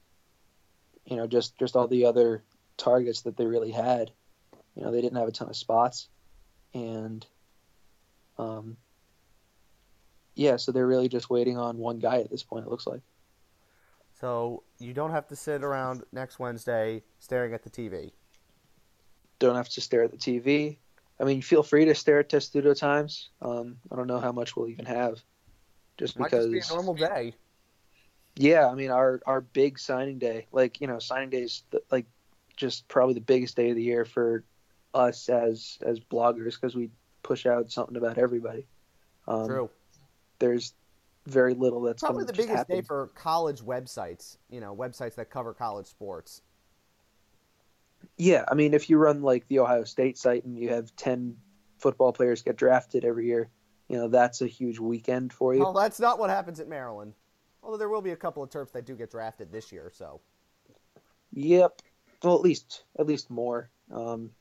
you 1.06 1.18
know 1.18 1.28
just 1.28 1.58
just 1.60 1.76
all 1.76 1.88
the 1.88 2.06
other 2.06 2.44
targets 2.78 3.22
that 3.24 3.38
they 3.38 3.46
really 3.46 3.72
had. 3.72 4.12
You 4.76 4.84
know 4.84 4.92
they 4.92 5.02
didn't 5.02 5.18
have 5.18 5.28
a 5.28 5.34
ton 5.34 5.50
of 5.50 5.56
spots, 5.58 6.08
and 6.74 7.26
um, 8.41 8.77
yeah, 10.36 10.56
so 10.58 10.71
they're 10.71 10.88
really 10.88 11.10
just 11.10 11.30
waiting 11.30 11.58
on 11.58 11.77
one 11.77 11.99
guy 11.99 12.17
at 12.17 12.32
this 12.32 12.43
point. 12.43 12.65
It 12.65 12.69
looks 12.69 12.88
like. 12.88 13.01
So 14.19 14.63
you 14.80 14.93
don't 14.93 15.12
have 15.12 15.27
to 15.27 15.36
sit 15.36 15.63
around 15.63 16.04
next 16.12 16.39
Wednesday 16.39 17.04
staring 17.19 17.54
at 17.54 17.63
the 17.63 17.69
TV. 17.69 18.12
Don't 19.39 19.56
have 19.56 19.69
to 19.69 19.82
stare 19.82 20.04
at 20.04 20.12
the 20.12 20.17
TV. 20.17 20.77
I 21.19 21.23
mean, 21.23 21.41
feel 21.41 21.63
free 21.63 21.86
to 21.86 21.95
stare 21.95 22.19
at 22.19 22.30
Testudo 22.30 22.73
times. 22.73 23.30
Um, 23.41 23.77
I 23.91 23.95
don't 23.95 24.08
know 24.08 24.19
how 24.19 24.32
much 24.32 24.56
we'll 24.56 24.69
even 24.69 24.86
have, 24.86 25.21
just 25.97 26.17
Might 26.17 26.32
because. 26.32 26.51
Just 26.51 26.69
be 26.69 26.73
a 26.73 26.75
normal 26.75 26.95
day. 26.95 27.34
Yeah, 28.36 28.67
I 28.67 28.75
mean 28.75 28.91
our 28.91 29.21
our 29.25 29.41
big 29.41 29.77
signing 29.77 30.17
day, 30.17 30.47
like 30.51 30.80
you 30.82 30.88
know, 30.88 30.99
signing 30.99 31.30
day 31.30 31.41
is 31.41 31.63
like 31.91 32.06
just 32.56 32.88
probably 32.88 33.13
the 33.13 33.21
biggest 33.21 33.56
day 33.56 33.71
of 33.71 33.75
the 33.75 33.84
year 33.84 34.06
for 34.06 34.43
us 34.93 35.30
as 35.30 35.77
as 35.86 35.99
bloggers 35.99 36.56
because 36.56 36.75
we 36.75 36.89
push 37.24 37.46
out 37.46 37.72
something 37.72 37.98
about 37.98 38.18
everybody. 38.18 38.66
Um, 39.28 39.48
True. 39.48 39.70
There's 40.40 40.74
very 41.28 41.54
little 41.54 41.82
that's 41.82 42.02
probably 42.02 42.26
the 42.26 42.34
biggest 42.34 42.58
happen. 42.58 42.78
day 42.78 42.82
for 42.82 43.08
college 43.16 43.62
websites. 43.62 44.38
You 44.50 44.60
know, 44.60 44.76
websites 44.76 45.16
that 45.16 45.30
cover 45.30 45.54
college 45.54 45.88
sports. 45.88 46.42
Yeah, 48.18 48.46
I 48.50 48.56
mean, 48.56 48.74
if 48.74 48.90
you 48.90 48.98
run 48.98 49.22
like 49.22 49.48
the 49.48 49.60
Ohio 49.60 49.84
State 49.84 50.18
site 50.18 50.44
and 50.44 50.58
you 50.58 50.70
have 50.70 50.96
ten 50.96 51.38
football 51.78 52.12
players 52.14 52.42
get 52.42 52.56
drafted 52.56 53.06
every 53.06 53.28
year, 53.28 53.50
you 53.88 53.98
know 53.98 54.08
that's 54.08 54.42
a 54.42 54.48
huge 54.48 54.80
weekend 54.80 55.32
for 55.32 55.54
you. 55.54 55.62
Well, 55.62 55.74
that's 55.74 56.00
not 56.00 56.18
what 56.18 56.30
happens 56.30 56.60
at 56.60 56.68
Maryland. 56.68 57.14
Although 57.64 57.78
there 57.78 57.90
will 57.90 58.02
be 58.02 58.12
a 58.12 58.16
couple 58.16 58.42
of 58.42 58.50
Terps 58.50 58.72
that 58.72 58.86
do 58.86 58.96
get 58.96 59.12
drafted 59.12 59.52
this 59.52 59.72
year, 59.72 59.92
so. 59.94 60.20
Yep. 61.34 61.82
Well, 62.24 62.36
at 62.36 62.42
least 62.42 62.84
at 62.98 63.06
least 63.06 63.30
more. 63.30 63.70
Um, 63.92 64.32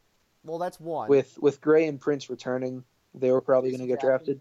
well, 0.45 0.59
that's 0.59 0.81
one. 0.81 1.09
With 1.09 1.39
with 1.41 1.61
Gray 1.61 1.87
and 1.87 2.01
Prince 2.01 2.31
returning, 2.31 2.85
they 3.15 3.31
were 3.31 3.41
probably 3.41 3.71
going 3.71 3.81
to 3.81 3.87
get 3.87 4.01
drafted. 4.01 4.41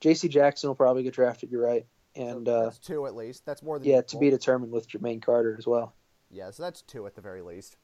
J.C. 0.00 0.28
Jackson 0.28 0.68
will 0.68 0.76
probably 0.76 1.02
get 1.02 1.14
drafted. 1.14 1.50
You're 1.50 1.64
right, 1.64 1.86
and 2.14 2.46
so 2.46 2.54
uh, 2.54 2.70
two 2.82 3.06
at 3.06 3.14
least. 3.14 3.44
That's 3.44 3.62
more 3.62 3.78
than 3.78 3.88
yeah 3.88 3.98
equal. 3.98 4.08
to 4.08 4.18
be 4.18 4.30
determined 4.30 4.72
with 4.72 4.88
Jermaine 4.88 5.22
Carter 5.22 5.56
as 5.58 5.66
well. 5.66 5.94
Yeah, 6.30 6.50
so 6.50 6.62
that's 6.62 6.82
two 6.82 7.06
at 7.06 7.14
the 7.14 7.20
very 7.20 7.42
least. 7.42 7.76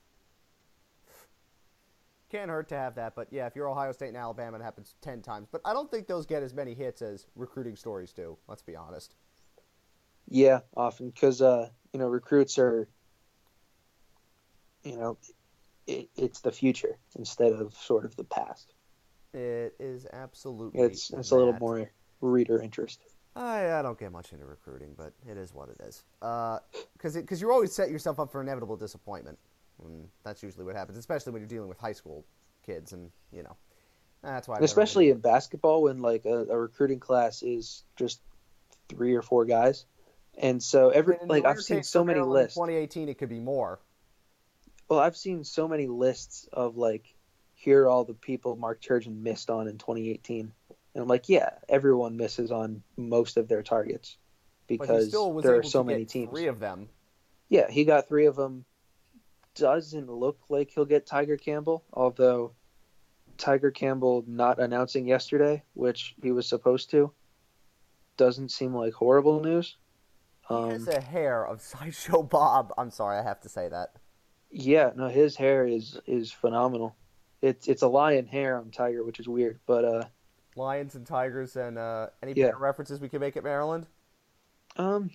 Can't 2.31 2.51
hurt 2.51 2.68
to 2.70 2.77
have 2.77 2.97
that, 2.97 3.14
but 3.14 3.29
yeah, 3.31 3.47
if 3.47 3.55
you're 3.55 3.68
Ohio 3.68 3.92
State 3.92 4.09
and 4.09 4.16
Alabama, 4.16 4.59
it 4.59 4.62
happens 4.62 4.94
ten 5.01 5.23
times. 5.23 5.49
But 5.51 5.61
I 5.64 5.73
don't 5.73 5.90
think 5.90 6.07
those 6.07 6.27
get 6.27 6.42
as 6.42 6.55
many 6.55 6.75
hits 6.75 7.03
as 7.03 7.27
recruiting 7.35 7.77
stories 7.77 8.12
do. 8.12 8.37
Let's 8.49 8.62
be 8.62 8.77
honest. 8.77 9.14
Yeah, 10.29 10.61
often 10.77 11.11
because 11.11 11.42
uh, 11.42 11.68
you 11.92 12.01
know 12.01 12.07
recruits 12.07 12.59
are, 12.59 12.88
you 14.83 14.97
know, 14.97 15.18
it, 15.87 16.09
it's 16.16 16.40
the 16.40 16.53
future 16.53 16.99
instead 17.16 17.53
of 17.53 17.75
sort 17.75 18.05
of 18.05 18.16
the 18.16 18.25
past. 18.25 18.75
It 19.33 19.75
is 19.79 20.07
absolutely. 20.12 20.81
It's 20.81 21.11
it's 21.11 21.31
that. 21.31 21.35
a 21.35 21.38
little 21.38 21.55
more 21.55 21.90
reader 22.20 22.61
interest. 22.61 23.01
I, 23.37 23.73
I 23.73 23.83
don't 23.83 23.99
get 23.99 24.12
much 24.12 24.33
into 24.33 24.47
recruiting, 24.47 24.94
but 24.97 25.12
it 25.29 25.37
is 25.37 25.53
what 25.53 25.68
it 25.68 25.81
is. 25.83 26.05
Because 26.20 27.16
uh, 27.16 27.20
because 27.20 27.40
you 27.40 27.51
always 27.51 27.75
set 27.75 27.90
yourself 27.90 28.20
up 28.20 28.31
for 28.31 28.40
inevitable 28.40 28.77
disappointment. 28.77 29.38
And 29.85 30.09
that's 30.23 30.42
usually 30.42 30.64
what 30.64 30.77
happens, 30.77 30.99
especially 30.99 31.33
when 31.33 31.42
you're 31.42 31.49
dealing 31.49 31.68
with 31.68 31.79
high 31.79 31.92
school 31.92 32.25
kids, 32.64 32.92
and 32.92 33.11
you 33.33 33.42
know, 33.42 33.57
that's 34.23 34.47
why. 34.47 34.59
especially 34.61 35.11
in 35.11 35.18
basketball, 35.18 35.83
when 35.83 36.01
like 36.01 36.25
a, 36.27 36.47
a, 36.47 36.57
recruiting 36.57 37.01
class 37.01 37.42
is 37.42 37.83
just 37.97 38.20
three 38.88 39.14
or 39.14 39.23
four 39.23 39.44
guys, 39.44 39.85
and 40.38 40.62
so 40.62 40.90
every 40.90 41.16
like 41.27 41.44
I've 41.44 41.61
seen 41.61 41.83
so 41.83 42.05
many 42.05 42.20
lists. 42.20 42.55
2018, 42.55 43.09
it 43.09 43.18
could 43.18 43.29
be 43.29 43.40
more. 43.40 43.81
Well, 44.88 45.01
I've 45.01 45.16
seen 45.16 45.44
so 45.44 45.66
many 45.66 45.87
lists 45.87 46.49
of 46.53 46.77
like, 46.77 47.14
here 47.55 47.85
are 47.85 47.88
all 47.88 48.05
the 48.05 48.14
people 48.14 48.57
Mark 48.57 48.83
Turgeon 48.83 49.23
missed 49.23 49.51
on 49.51 49.68
in 49.68 49.79
2018, 49.79 50.53
and 50.94 51.03
I'm 51.03 51.09
like, 51.09 51.29
yeah, 51.29 51.51
everyone 51.68 52.16
misses 52.16 52.51
on 52.51 52.82
most 52.97 53.37
of 53.37 53.49
their 53.49 53.62
targets 53.62 54.16
because 54.66 55.11
there 55.43 55.57
are 55.57 55.62
so 55.62 55.82
many 55.82 56.05
teams. 56.05 56.30
Three 56.30 56.47
of 56.47 56.61
them. 56.61 56.89
Yeah, 57.49 57.70
he 57.70 57.85
got 57.85 58.09
three 58.09 58.26
of 58.26 58.37
them 58.37 58.64
doesn't 59.55 60.11
look 60.11 60.39
like 60.49 60.70
he'll 60.70 60.85
get 60.85 61.07
Tiger 61.07 61.37
Campbell, 61.37 61.85
although 61.93 62.53
Tiger 63.39 63.70
Campbell 63.70 64.24
not 64.26 64.59
announcing 64.59 65.07
yesterday, 65.07 65.62
which 65.74 66.14
he 66.22 66.32
was 66.32 66.47
supposed 66.47 66.91
to, 66.91 67.12
doesn't 68.16 68.51
seem 68.51 68.74
like 68.74 68.93
horrible 68.93 69.41
news. 69.41 69.76
Um, 70.51 70.66
he 70.66 70.72
has 70.72 70.89
a 70.89 71.01
hair 71.01 71.47
of 71.47 71.61
Sideshow 71.61 72.22
Bob. 72.22 72.72
I'm 72.76 72.91
sorry, 72.91 73.18
I 73.18 73.22
have 73.22 73.41
to 73.41 73.49
say 73.49 73.68
that. 73.68 73.93
Yeah, 74.57 74.90
no, 74.94 75.09
his 75.09 75.36
hair 75.36 75.66
is 75.66 75.98
is 76.07 76.30
phenomenal. 76.30 76.94
It's 77.42 77.66
it's 77.68 77.82
a 77.82 77.88
lion 77.88 78.26
hair 78.26 78.57
on 78.57 78.70
Tiger, 78.70 79.05
which 79.05 79.20
is 79.20 79.28
weird, 79.28 79.59
but 79.66 79.84
uh, 79.84 80.05
lions 80.57 80.94
and 80.94 81.07
tigers 81.07 81.57
and 81.57 81.76
uh, 81.76 82.09
any 82.22 82.32
yeah. 82.34 82.52
references 82.57 83.00
we 83.00 83.09
can 83.09 83.20
make 83.20 83.36
at 83.36 83.44
Maryland. 83.44 83.86
Um, 84.76 85.11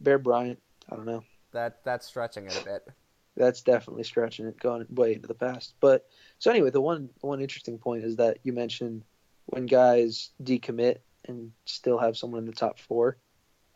Bear 0.00 0.18
Bryant. 0.18 0.60
I 0.90 0.96
don't 0.96 1.06
know. 1.06 1.22
That 1.52 1.84
that's 1.84 2.06
stretching 2.06 2.46
it 2.46 2.58
a 2.60 2.64
bit 2.64 2.88
that's 3.36 3.62
definitely 3.62 4.04
stretching 4.04 4.46
it, 4.46 4.58
going 4.58 4.86
way 4.90 5.14
into 5.14 5.28
the 5.28 5.34
past. 5.34 5.74
But 5.80 6.06
so 6.38 6.50
anyway, 6.50 6.70
the 6.70 6.80
one 6.80 7.10
one 7.20 7.40
interesting 7.40 7.78
point 7.78 8.04
is 8.04 8.16
that 8.16 8.38
you 8.42 8.52
mentioned 8.52 9.04
when 9.46 9.66
guys 9.66 10.30
decommit 10.42 10.98
and 11.26 11.52
still 11.64 11.98
have 11.98 12.16
someone 12.16 12.40
in 12.40 12.46
the 12.46 12.52
top 12.52 12.78
four, 12.78 13.16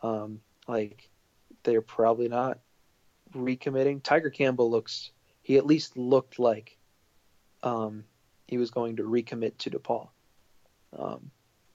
um, 0.03 0.41
like 0.69 1.09
they're 1.63 1.83
probably 1.83 2.29
not 2.29 2.59
recommitting. 3.37 4.03
Tiger 4.03 4.31
Campbell 4.31 4.71
looks 4.71 5.11
he 5.43 5.57
at 5.57 5.67
least 5.67 5.97
looked 5.97 6.39
like 6.39 6.77
um, 7.63 8.05
he 8.47 8.59
was 8.59 8.71
going 8.71 8.97
to 8.97 9.03
recommit 9.05 9.57
to 9.59 9.71
DePaul, 9.71 10.09
um, 10.99 11.31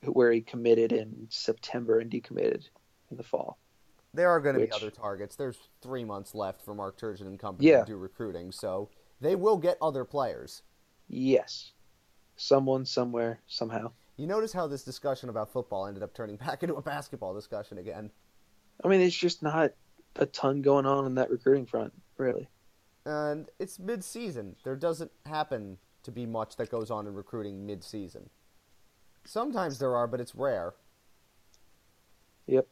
where 0.05 0.32
he 0.32 0.41
committed 0.41 0.91
in 0.91 1.28
September 1.30 1.99
and 1.99 2.12
decommitted 2.12 2.68
in 3.09 3.18
the 3.18 3.24
fall. 3.24 3.57
There 4.14 4.30
are 4.30 4.41
going 4.41 4.55
to 4.55 4.62
Which- 4.62 4.72
be 4.72 4.76
other 4.76 4.91
targets. 4.91 5.36
There's 5.38 5.57
three 5.82 6.03
months 6.03 6.36
left 6.36 6.62
for 6.62 6.76
Mark 6.76 6.97
Turgeon 6.99 7.28
and 7.28 7.39
company 7.39 7.70
Yeah. 7.70 7.80
to 7.82 7.86
do 7.86 7.97
recruiting, 7.97 8.51
so 8.51 8.89
they 9.22 9.36
will 9.36 9.57
get 9.57 9.78
other 9.82 10.03
players. 10.03 10.64
Yes, 11.07 11.72
someone 12.36 12.86
somewhere 12.86 13.39
somehow. 13.47 13.91
You 14.18 14.28
notice 14.28 14.51
how 14.53 14.68
this 14.68 14.84
discussion 14.84 15.30
about 15.30 15.51
football 15.51 15.88
ended 15.88 16.03
up 16.03 16.14
turning 16.14 16.36
back 16.45 16.62
into 16.64 16.76
a 16.76 16.82
basketball 16.82 17.34
discussion 17.34 17.78
again. 17.78 18.12
I 18.84 18.88
mean, 18.89 18.99
it's 19.01 19.16
just 19.16 19.41
not 19.43 19.72
a 20.18 20.26
ton 20.26 20.62
going 20.62 20.86
on 20.86 21.05
in 21.05 21.16
that 21.16 21.30
recruiting 21.30 21.66
front, 21.66 21.93
really. 22.18 22.49
And 23.05 23.49
it's 23.59 23.80
mid-season. 23.80 24.55
There 24.64 24.76
doesn't 24.76 25.12
happen 25.26 25.78
to 26.03 26.12
be 26.12 26.26
much 26.26 26.55
that 26.57 26.70
goes 26.70 26.91
on 26.91 27.07
in 27.07 27.14
recruiting 27.14 27.66
mid-season. 27.66 28.30
Sometimes 29.26 29.80
there 29.80 29.95
are, 29.95 30.07
but 30.07 30.20
it's 30.20 30.36
rare. 30.36 30.74
Yep. 32.47 32.68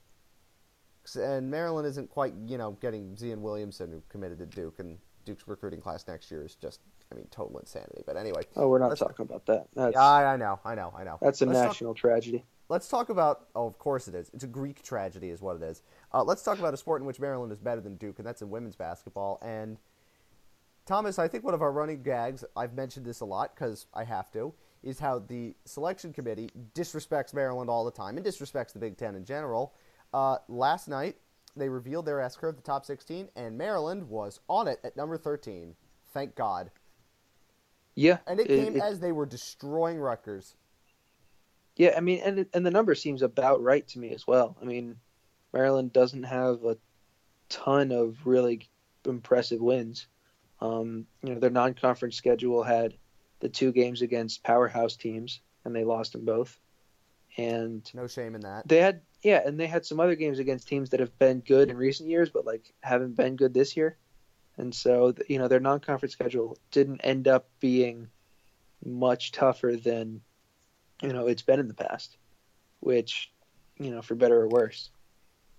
And 1.16 1.50
Maryland 1.50 1.88
isn't 1.88 2.10
quite, 2.10 2.34
you 2.46 2.58
know, 2.58 2.72
getting 2.82 3.16
Zion 3.16 3.42
Williamson, 3.42 3.92
who 3.92 4.04
committed 4.10 4.40
to 4.40 4.46
Duke, 4.46 4.80
and 4.80 4.98
Duke's 5.26 5.48
recruiting 5.48 5.82
class 5.82 6.06
next 6.08 6.30
year 6.30 6.44
is 6.44 6.56
just, 6.56 6.82
I 7.12 7.16
mean, 7.16 7.28
total 7.32 7.58
insanity. 7.60 8.04
But 8.06 8.18
anyway, 8.18 8.42
Oh, 8.56 8.68
we're 8.68 8.80
not 8.80 8.96
talking 8.98 9.24
about 9.26 9.46
that. 9.48 9.68
That's 9.76 9.94
yeah, 9.96 10.02
I, 10.04 10.34
I 10.34 10.38
know, 10.38 10.60
I 10.66 10.76
know, 10.76 10.94
I 10.96 11.04
know. 11.04 11.18
that's 11.22 11.42
a 11.42 11.46
Let's 11.46 11.60
talk- 11.60 11.68
national 11.70 11.94
tragedy. 11.96 12.44
Let's 12.70 12.88
talk 12.88 13.10
about. 13.10 13.48
Oh, 13.56 13.68
of 13.68 13.78
course 13.78 14.08
it 14.08 14.16
is. 14.16 14.30
It's 14.34 14.44
a 14.44 14.48
Greek 14.48 14.82
tragedy, 14.84 15.30
is 15.30 15.42
what 15.42 15.58
it 15.58 15.64
is. 15.64 15.82
Uh, 16.14 16.24
let's 16.24 16.42
talk 16.44 16.60
about 16.60 16.74
a 16.74 16.78
sport 16.78 17.02
in 17.02 17.08
which 17.08 17.20
Maryland 17.20 17.52
is 17.52 17.60
better 17.60 17.82
than 17.82 17.96
Duke, 17.96 18.20
and 18.20 18.26
that's 18.28 18.42
in 18.42 18.50
women's 18.50 18.76
basketball. 18.76 19.40
And 19.42 19.78
Thomas, 20.86 21.20
I 21.20 21.28
think 21.28 21.44
one 21.44 21.54
of 21.54 21.62
our 21.62 21.72
running 21.72 22.02
gags, 22.02 22.44
I've 22.56 22.74
mentioned 22.74 23.06
this 23.06 23.20
a 23.20 23.26
lot 23.26 23.54
because 23.54 23.86
I 23.94 24.04
have 24.06 24.32
to, 24.32 24.54
is 24.82 25.00
how 25.00 25.20
the 25.20 25.56
selection 25.66 26.14
committee 26.14 26.50
disrespects 26.74 27.34
Maryland 27.34 27.70
all 27.70 27.86
the 27.86 27.92
time 27.92 28.18
and 28.18 28.26
disrespects 28.26 28.74
the 28.74 28.80
Big 28.80 28.98
Ten 28.98 29.16
in 29.16 29.26
general. 29.26 29.74
Uh, 30.14 30.38
last 30.48 30.88
night, 30.88 31.18
they 31.56 31.70
revealed 31.70 32.06
their 32.06 32.22
S 32.22 32.36
curve, 32.36 32.56
the 32.56 32.62
top 32.62 32.86
16, 32.86 33.30
and 33.36 33.58
Maryland 33.58 34.08
was 34.10 34.40
on 34.48 34.68
it 34.68 34.80
at 34.84 34.96
number 34.96 35.18
13. 35.18 35.76
Thank 36.14 36.34
God. 36.36 36.72
Yeah, 37.96 38.20
And 38.26 38.40
it 38.40 38.50
it- 38.50 38.64
came 38.64 38.76
it- 38.78 38.82
as 38.82 39.00
they 39.00 39.12
were 39.12 39.26
destroying 39.26 40.00
Rutgers. 40.00 40.56
Yeah, 41.80 41.94
I 41.96 42.02
mean, 42.02 42.20
and 42.24 42.46
and 42.54 42.66
the 42.66 42.72
number 42.72 42.94
seems 42.94 43.22
about 43.22 43.64
right 43.64 43.88
to 43.88 44.00
me 44.00 44.12
as 44.14 44.28
well. 44.28 44.58
I 44.62 44.66
mean, 44.66 44.98
Maryland 45.54 45.94
doesn't 45.94 46.24
have 46.24 46.64
a 46.66 46.78
ton 47.48 47.92
of 47.94 48.18
really 48.26 48.70
impressive 49.06 49.62
wins. 49.62 50.08
Um, 50.60 51.08
you 51.24 51.34
know, 51.34 51.40
their 51.40 51.50
non-conference 51.50 52.18
schedule 52.18 52.64
had 52.64 52.96
the 53.40 53.48
two 53.48 53.72
games 53.72 54.02
against 54.02 54.44
powerhouse 54.44 54.98
teams, 54.98 55.40
and 55.64 55.74
they 55.74 55.86
lost 55.86 56.12
them 56.12 56.26
both. 56.26 56.60
And 57.38 57.90
No 57.94 58.08
shame 58.08 58.36
in 58.36 58.42
that. 58.42 58.68
they 58.68 58.80
had, 58.80 59.02
yeah, 59.24 59.42
and 59.46 59.58
they 59.58 59.68
had 59.68 59.86
some 59.86 60.02
other 60.02 60.16
games 60.16 60.40
against 60.40 60.68
teams 60.68 60.90
that 60.90 61.00
have 61.00 61.18
been 61.18 61.40
good 61.40 61.70
in 61.70 61.78
recent 61.78 62.10
years, 62.10 62.30
but 62.30 62.46
like 62.46 62.74
haven't 62.82 63.16
been 63.16 63.38
good 63.38 63.54
this 63.54 63.78
year. 63.78 63.98
And 64.58 64.76
so, 64.76 65.14
you 65.30 65.40
know, 65.40 65.48
their 65.48 65.62
non-conference 65.62 66.12
schedule 66.12 66.58
didn't 66.72 67.00
end 67.06 67.30
up 67.30 67.48
being 67.62 68.10
much 68.84 69.32
tougher 69.32 69.78
than, 69.82 70.20
you 71.02 71.14
know, 71.14 71.28
it's 71.28 71.42
been 71.42 71.60
in 71.60 71.68
the 71.68 71.74
past, 71.74 72.18
which, 72.80 73.32
you 73.78 73.92
know, 73.92 74.02
for 74.02 74.16
better 74.16 74.42
or 74.42 74.48
worse. 74.48 74.90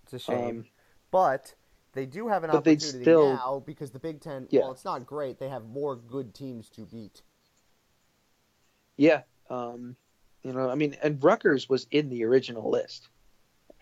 It's 0.04 0.12
a 0.14 0.18
shame. 0.18 0.58
Um, 0.60 0.64
But 1.10 1.54
they 1.92 2.06
do 2.06 2.28
have 2.28 2.44
an 2.44 2.50
opportunity 2.50 3.02
still- 3.02 3.34
now 3.34 3.60
because 3.66 3.90
the 3.90 3.98
Big 3.98 4.20
Ten, 4.20 4.46
Yeah. 4.50 4.60
while 4.62 4.72
it's 4.72 4.84
not 4.84 5.06
great, 5.06 5.38
they 5.38 5.48
have 5.48 5.64
more 5.66 5.96
good 5.96 6.34
teams 6.34 6.68
to 6.70 6.82
beat. 6.86 7.22
yeah, 8.96 9.22
um, 9.48 9.96
you 10.42 10.52
know, 10.52 10.68
I 10.68 10.74
mean, 10.74 10.94
and 11.02 11.22
Rutgers 11.24 11.68
was 11.70 11.86
in 11.90 12.10
the 12.10 12.22
original 12.24 12.68
list. 12.70 13.08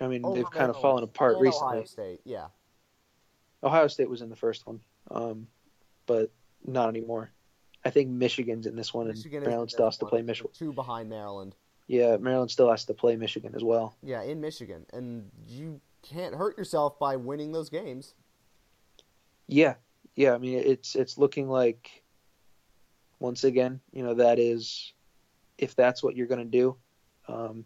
I 0.01 0.07
mean, 0.07 0.23
they've 0.23 0.45
Over 0.45 0.57
kind 0.57 0.71
of 0.71 0.81
fallen 0.81 1.03
apart 1.03 1.39
recently. 1.41 1.79
Ohio 1.79 1.85
State, 1.85 2.21
yeah. 2.25 2.49
Ohio 3.65 3.89
State 3.89 4.09
was 4.09 4.23
in 4.23 4.29
the 4.29 4.37
first 4.37 4.65
one, 4.67 4.81
um, 5.11 5.49
but 6.07 6.31
not 6.65 6.89
anymore. 6.89 7.33
I 7.89 7.91
think 7.91 8.11
Michigan's 8.11 8.67
in 8.67 8.77
this 8.77 8.93
one, 8.93 9.07
and 9.07 9.17
Michigan 9.17 9.43
is 9.43 9.49
Maryland 9.49 9.71
still 9.71 9.87
has 9.87 9.97
to 9.97 10.05
play 10.05 10.21
Michigan. 10.21 10.53
Two 10.55 10.75
behind 10.75 11.09
Maryland. 11.09 11.57
Yeah, 11.87 12.19
Maryland 12.19 12.51
still 12.51 12.71
has 12.71 12.85
to 12.85 12.93
play 12.93 13.17
Michigan 13.17 13.55
as 13.57 13.65
well. 13.65 13.97
Yeah, 14.03 14.23
in 14.23 14.43
Michigan. 14.43 14.85
And 14.93 15.31
you 15.49 15.81
can't 16.03 16.35
hurt 16.35 16.59
yourself 16.59 16.99
by 16.99 17.17
winning 17.17 17.53
those 17.53 17.71
games. 17.71 18.13
Yeah, 19.47 19.77
yeah. 20.17 20.35
I 20.35 20.39
mean, 20.39 20.59
it's 20.59 20.97
it's 20.97 21.17
looking 21.17 21.49
like 21.49 22.03
once 23.21 23.45
again, 23.45 23.81
you 23.91 24.03
know, 24.03 24.13
that 24.15 24.39
is 24.39 24.93
if 25.57 25.75
that's 25.75 26.03
what 26.03 26.15
you're 26.15 26.27
going 26.27 26.45
to 26.45 26.45
do. 26.45 26.77
Um, 27.27 27.65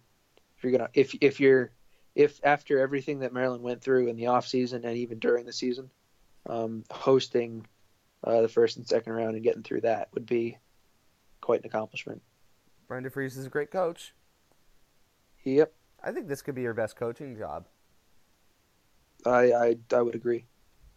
if 0.57 0.63
you're 0.63 0.79
gonna 0.79 0.91
if 0.95 1.17
if 1.21 1.41
you're 1.41 1.73
if 2.15 2.39
after 2.45 2.79
everything 2.79 3.19
that 3.21 3.33
Maryland 3.33 3.65
went 3.65 3.83
through 3.83 4.07
in 4.07 4.15
the 4.15 4.29
off 4.29 4.47
season 4.47 4.85
and 4.85 4.97
even 4.99 5.19
during 5.19 5.47
the 5.47 5.53
season, 5.53 5.91
um, 6.47 6.85
hosting 6.93 7.67
uh, 8.25 8.41
the 8.43 8.49
first 8.49 8.77
and 8.77 8.87
second 8.87 9.13
round 9.13 9.35
and 9.35 9.43
getting 9.45 9.63
through 9.63 9.83
that 9.83 10.09
would 10.15 10.27
be 10.27 10.59
quite 11.41 11.61
an 11.61 11.67
accomplishment. 11.67 12.23
Brenda 12.89 13.11
Frese 13.11 13.37
is 13.39 13.47
a 13.47 13.51
great 13.51 13.71
coach. 13.71 14.15
Yep, 15.45 15.73
I 16.03 16.13
think 16.13 16.29
this 16.29 16.43
could 16.43 16.55
be 16.55 16.63
your 16.63 16.75
best 16.75 16.97
coaching 16.97 17.37
job 17.37 17.67
I 19.27 19.53
I, 19.53 19.77
I 19.93 20.03
would 20.03 20.15
agree. 20.15 20.47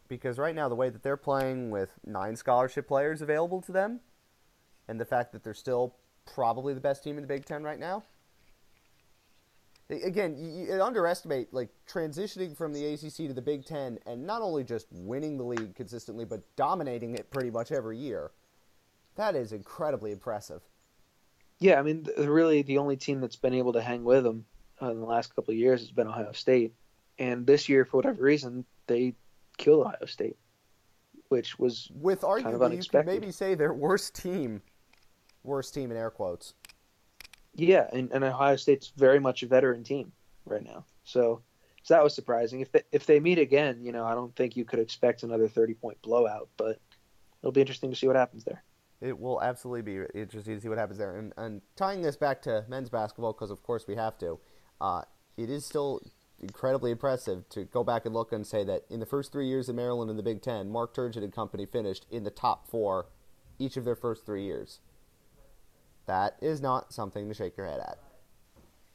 because 0.07 0.37
right 0.37 0.55
now 0.55 0.69
the 0.69 0.75
way 0.75 0.89
that 0.89 1.03
they're 1.03 1.17
playing 1.17 1.69
with 1.71 1.93
nine 2.05 2.35
scholarship 2.35 2.87
players 2.87 3.21
available 3.21 3.61
to 3.61 3.71
them 3.71 4.01
and 4.87 4.99
the 4.99 5.05
fact 5.05 5.31
that 5.31 5.43
they're 5.43 5.53
still 5.53 5.95
probably 6.25 6.73
the 6.73 6.79
best 6.79 7.03
team 7.03 7.17
in 7.17 7.21
the 7.23 7.27
Big 7.27 7.45
10 7.45 7.63
right 7.63 7.79
now. 7.79 8.03
Again, 9.89 10.35
you, 10.37 10.73
you 10.73 10.81
underestimate 10.81 11.53
like 11.53 11.69
transitioning 11.87 12.57
from 12.57 12.73
the 12.73 12.93
ACC 12.93 13.27
to 13.27 13.33
the 13.33 13.41
Big 13.41 13.65
10 13.65 13.99
and 14.05 14.25
not 14.25 14.41
only 14.41 14.63
just 14.63 14.87
winning 14.91 15.37
the 15.37 15.43
league 15.43 15.75
consistently 15.75 16.25
but 16.25 16.41
dominating 16.55 17.13
it 17.13 17.29
pretty 17.29 17.51
much 17.51 17.71
every 17.71 17.97
year. 17.97 18.31
That 19.15 19.35
is 19.35 19.51
incredibly 19.51 20.11
impressive. 20.11 20.61
Yeah, 21.59 21.79
I 21.79 21.83
mean, 21.83 22.05
really, 22.17 22.63
the 22.63 22.79
only 22.79 22.97
team 22.97 23.21
that's 23.21 23.37
been 23.37 23.53
able 23.53 23.73
to 23.73 23.81
hang 23.81 24.03
with 24.03 24.23
them 24.23 24.45
uh, 24.81 24.91
in 24.91 24.99
the 24.99 25.05
last 25.05 25.33
couple 25.35 25.53
of 25.53 25.57
years 25.57 25.79
has 25.81 25.91
been 25.91 26.07
Ohio 26.07 26.33
State, 26.33 26.73
and 27.17 27.45
this 27.47 27.69
year, 27.69 27.85
for 27.85 27.97
whatever 27.97 28.23
reason, 28.23 28.65
they 28.87 29.13
killed 29.57 29.85
Ohio 29.85 30.05
State, 30.05 30.37
which 31.29 31.57
was 31.57 31.89
With 31.95 32.21
arguably, 32.21 32.43
Kind 32.43 32.55
of 32.61 32.73
you 32.73 32.83
could 32.83 33.05
maybe 33.05 33.31
say 33.31 33.55
their 33.55 33.73
worst 33.73 34.15
team, 34.15 34.61
worst 35.43 35.73
team 35.73 35.91
in 35.91 35.97
air 35.97 36.11
quotes. 36.11 36.55
Yeah, 37.55 37.87
and, 37.91 38.11
and 38.11 38.23
Ohio 38.23 38.55
State's 38.55 38.91
very 38.95 39.19
much 39.19 39.43
a 39.43 39.47
veteran 39.47 39.83
team 39.83 40.11
right 40.45 40.63
now, 40.63 40.85
so 41.03 41.41
so 41.83 41.93
that 41.93 42.03
was 42.03 42.13
surprising. 42.13 42.61
If 42.61 42.71
they, 42.71 42.81
if 42.91 43.05
they 43.05 43.19
meet 43.19 43.39
again, 43.39 43.79
you 43.81 43.91
know, 43.91 44.05
I 44.05 44.13
don't 44.13 44.35
think 44.35 44.55
you 44.55 44.65
could 44.65 44.79
expect 44.79 45.23
another 45.23 45.47
thirty 45.47 45.73
point 45.73 46.01
blowout, 46.01 46.49
but 46.57 46.79
it'll 47.41 47.51
be 47.51 47.61
interesting 47.61 47.91
to 47.91 47.95
see 47.95 48.07
what 48.07 48.15
happens 48.15 48.43
there. 48.43 48.63
It 49.01 49.19
will 49.19 49.41
absolutely 49.41 49.81
be 49.81 50.05
interesting 50.19 50.55
to 50.55 50.61
see 50.61 50.69
what 50.69 50.77
happens 50.77 50.97
there. 50.97 51.17
And, 51.17 51.33
and 51.37 51.61
tying 51.75 52.01
this 52.01 52.15
back 52.15 52.41
to 52.43 52.65
men's 52.67 52.89
basketball, 52.89 53.33
because 53.33 53.51
of 53.51 53.61
course 53.61 53.85
we 53.87 53.95
have 53.95 54.17
to, 54.19 54.39
uh, 54.79 55.01
it 55.37 55.49
is 55.49 55.65
still 55.65 56.01
incredibly 56.39 56.91
impressive 56.91 57.47
to 57.49 57.65
go 57.65 57.83
back 57.83 58.05
and 58.05 58.15
look 58.15 58.31
and 58.31 58.47
say 58.47 58.63
that 58.63 58.83
in 58.89 58.99
the 58.99 59.05
first 59.05 59.31
three 59.31 59.47
years 59.47 59.69
of 59.69 59.75
Maryland 59.75 60.09
in 60.09 60.17
the 60.17 60.23
Big 60.23 60.41
Ten, 60.41 60.69
Mark 60.69 60.95
Turgeon 60.95 61.23
and 61.23 61.33
company 61.33 61.65
finished 61.65 62.05
in 62.09 62.23
the 62.23 62.31
top 62.31 62.67
four 62.69 63.07
each 63.59 63.77
of 63.77 63.85
their 63.85 63.95
first 63.95 64.25
three 64.25 64.43
years. 64.43 64.79
That 66.05 66.37
is 66.41 66.61
not 66.61 66.93
something 66.93 67.27
to 67.27 67.33
shake 67.33 67.57
your 67.57 67.65
head 67.65 67.79
at. 67.79 67.97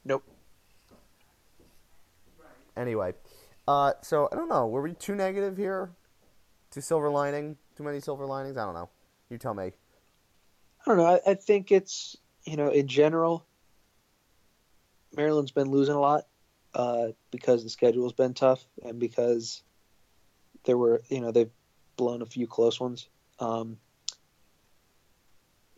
Nope. 0.04 0.24
Anyway, 2.76 3.14
uh, 3.66 3.92
so 4.00 4.28
I 4.32 4.36
don't 4.36 4.48
know. 4.48 4.66
Were 4.66 4.82
we 4.82 4.94
too 4.94 5.14
negative 5.14 5.56
here? 5.56 5.90
Too 6.70 6.80
silver 6.80 7.10
lining? 7.10 7.56
Too 7.76 7.82
many 7.82 8.00
silver 8.00 8.26
linings? 8.26 8.56
I 8.56 8.64
don't 8.64 8.74
know. 8.74 8.88
You 9.28 9.38
tell 9.38 9.54
me. 9.54 9.64
I 9.64 9.72
don't 10.86 10.96
know. 10.96 11.06
I, 11.06 11.20
I 11.30 11.34
think 11.34 11.72
it's 11.72 12.16
you 12.44 12.56
know 12.56 12.68
in 12.68 12.86
general, 12.86 13.44
Maryland's 15.14 15.50
been 15.50 15.70
losing 15.70 15.94
a 15.94 16.00
lot 16.00 16.26
uh, 16.74 17.08
because 17.30 17.64
the 17.64 17.70
schedule's 17.70 18.12
been 18.12 18.34
tough 18.34 18.64
and 18.84 18.98
because 18.98 19.62
there 20.64 20.78
were 20.78 21.02
you 21.08 21.20
know 21.20 21.32
they've 21.32 21.50
blown 21.96 22.22
a 22.22 22.26
few 22.26 22.46
close 22.46 22.80
ones. 22.80 23.08
Um, 23.40 23.78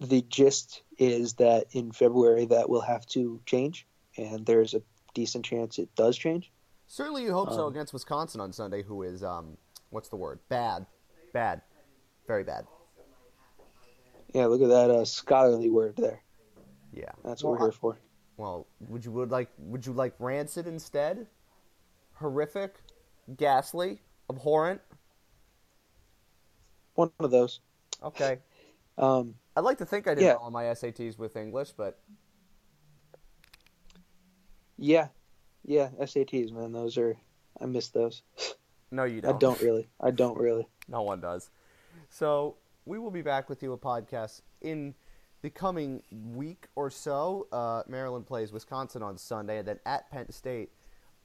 the 0.09 0.23
gist 0.23 0.83
is 0.99 1.35
that 1.35 1.67
in 1.73 1.93
February 1.93 2.47
that 2.47 2.69
will 2.69 2.81
have 2.81 3.07
to 3.07 3.41
change, 3.47 3.87
and 4.17 4.45
there's 4.45 4.75
a 4.75 4.83
decent 5.15 5.45
chance 5.45 5.79
it 5.79 5.95
does 5.95 6.17
change. 6.17 6.51
Certainly, 6.87 7.25
you 7.25 7.33
hope 7.33 7.51
so 7.51 7.67
Um, 7.67 7.73
against 7.73 7.93
Wisconsin 7.93 8.41
on 8.41 8.53
Sunday, 8.53 8.83
who 8.83 9.03
is 9.03 9.23
um, 9.23 9.57
what's 9.91 10.09
the 10.09 10.17
word? 10.17 10.41
Bad, 10.49 10.87
bad, 11.33 11.63
very 12.27 12.45
bad. 12.45 12.67
Yeah, 14.35 14.47
look 14.47 14.63
at 14.63 14.69
that 14.69 14.91
uh, 14.91 15.05
scholarly 15.05 15.71
word 15.71 15.97
there. 15.97 16.23
Yeah. 16.93 17.11
That's 17.25 17.43
what 17.43 17.53
Well, 17.53 17.61
we're 17.61 17.67
here 17.67 17.73
for. 17.73 17.99
Well, 18.37 18.67
would 18.89 19.05
you 19.05 19.13
would 19.13 19.31
like 19.31 19.51
would 19.59 19.87
you 19.87 19.93
like 19.93 20.15
rancid 20.19 20.67
instead? 20.67 21.27
Horrific, 22.15 22.75
ghastly, 23.37 24.01
Abhorrent. 24.31 24.81
One 26.95 27.11
of 27.21 27.31
those. 27.31 27.61
Okay. 28.03 28.39
Um, 28.99 29.35
I'd 29.57 29.65
like 29.65 29.79
to 29.79 29.87
think 29.87 30.07
I 30.07 30.15
did 30.15 30.25
Yeah. 30.25 30.37
on 30.41 30.53
my 30.53 30.65
SATs 30.65 31.19
with 31.19 31.37
English, 31.37 31.73
but 31.73 31.99
yeah, 34.79 35.09
yeah. 35.65 35.89
SATs, 36.01 36.53
man, 36.53 36.73
those 36.73 36.99
are. 36.99 37.17
I 37.61 37.67
miss 37.67 37.89
those. 37.89 38.23
no, 38.91 39.05
you 39.05 39.21
don't. 39.23 39.37
I 39.37 39.39
don't 39.39 39.61
really. 39.61 39.89
I 40.01 40.11
don't 40.11 40.39
really. 40.39 40.67
No 40.89 41.03
one 41.03 41.21
does. 41.21 41.51
So 42.09 42.57
we 42.85 42.99
will 42.99 43.11
be 43.11 43.23
back 43.23 43.49
with 43.49 43.63
you 43.63 43.73
a 43.73 43.79
podcast 43.79 44.43
in 44.61 44.95
the 45.43 45.51
coming 45.51 46.03
week 46.11 46.69
or 46.75 46.91
so. 46.91 47.47
Uh, 47.53 47.83
Maryland 47.89 48.27
plays 48.27 48.53
Wisconsin 48.53 49.03
on 49.03 49.17
Sunday, 49.19 49.59
and 49.59 49.69
then 49.69 49.81
at 49.87 50.11
Penn 50.11 50.31
State 50.33 50.71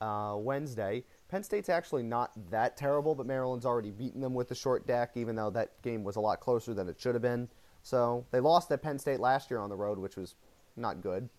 uh, 0.02 0.36
Wednesday. 0.38 1.04
Penn 1.30 1.44
State's 1.44 1.70
actually 1.70 2.04
not 2.04 2.32
that 2.52 2.78
terrible, 2.78 3.16
but 3.16 3.26
Maryland's 3.26 3.66
already 3.66 3.92
beaten 3.92 4.22
them 4.22 4.34
with 4.34 4.48
the 4.50 4.56
short 4.56 4.86
deck, 4.88 5.12
even 5.16 5.36
though 5.36 5.50
that 5.50 5.82
game 5.82 6.04
was 6.04 6.16
a 6.16 6.22
lot 6.22 6.40
closer 6.40 6.74
than 6.74 6.88
it 6.88 7.00
should 7.00 7.16
have 7.16 7.22
been. 7.22 7.50
So 7.88 8.26
they 8.32 8.42
lost 8.42 8.70
at 8.74 8.82
Penn 8.82 9.00
State 9.00 9.22
last 9.22 9.50
year 9.50 9.62
on 9.62 9.70
the 9.70 9.78
road, 9.78 9.98
which 9.98 10.18
was 10.18 10.36
not 10.76 11.00
good. 11.00 11.30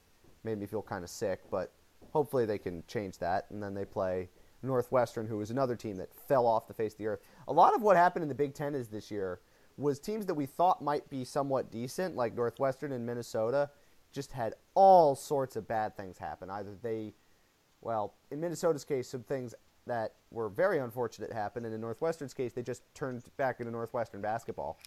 Made 0.45 0.57
me 0.57 0.65
feel 0.65 0.81
kind 0.81 1.05
of 1.05 1.11
sick, 1.11 1.43
but 1.51 1.75
hopefully 2.11 2.47
they 2.47 2.57
can 2.57 2.83
change 2.87 3.19
that. 3.19 3.45
And 3.51 3.63
then 3.63 3.75
they 3.75 3.85
play 3.85 4.31
Northwestern, 4.63 5.27
who 5.27 5.43
is 5.43 5.51
another 5.51 5.77
team 5.77 5.99
that 5.99 6.15
fell 6.27 6.47
off 6.47 6.67
the 6.67 6.73
face 6.73 6.93
of 6.93 6.99
the 7.01 7.07
earth. 7.07 7.21
A 7.49 7.53
lot 7.53 7.75
of 7.75 7.83
what 7.83 7.99
happened 7.99 8.23
in 8.23 8.31
the 8.31 8.35
Big 8.35 8.55
Ten 8.55 8.75
is 8.75 8.89
this 8.89 9.11
year 9.11 9.41
was 9.77 9.99
teams 9.99 10.25
that 10.25 10.33
we 10.33 10.47
thought 10.47 10.83
might 10.83 11.11
be 11.11 11.23
somewhat 11.23 11.71
decent, 11.71 12.17
like 12.17 12.35
Northwestern 12.35 12.93
and 12.93 13.05
Minnesota, 13.05 13.69
just 14.11 14.33
had 14.33 14.55
all 14.73 15.15
sorts 15.15 15.55
of 15.55 15.69
bad 15.69 15.99
things 15.99 16.17
happen. 16.17 16.49
Either 16.49 16.75
they, 16.83 17.13
well, 17.83 18.15
in 18.31 18.41
Minnesota's 18.41 18.87
case, 18.87 19.07
some 19.07 19.23
things 19.23 19.55
that 19.87 20.15
were 20.31 20.49
very 20.49 20.79
unfortunate 20.79 21.31
happened, 21.31 21.67
and 21.67 21.75
in 21.75 21.81
Northwestern's 21.83 22.33
case, 22.33 22.55
they 22.55 22.63
just 22.63 22.83
turned 22.95 23.23
back 23.37 23.61
into 23.61 23.71
Northwestern 23.71 24.23
basketball. 24.23 24.79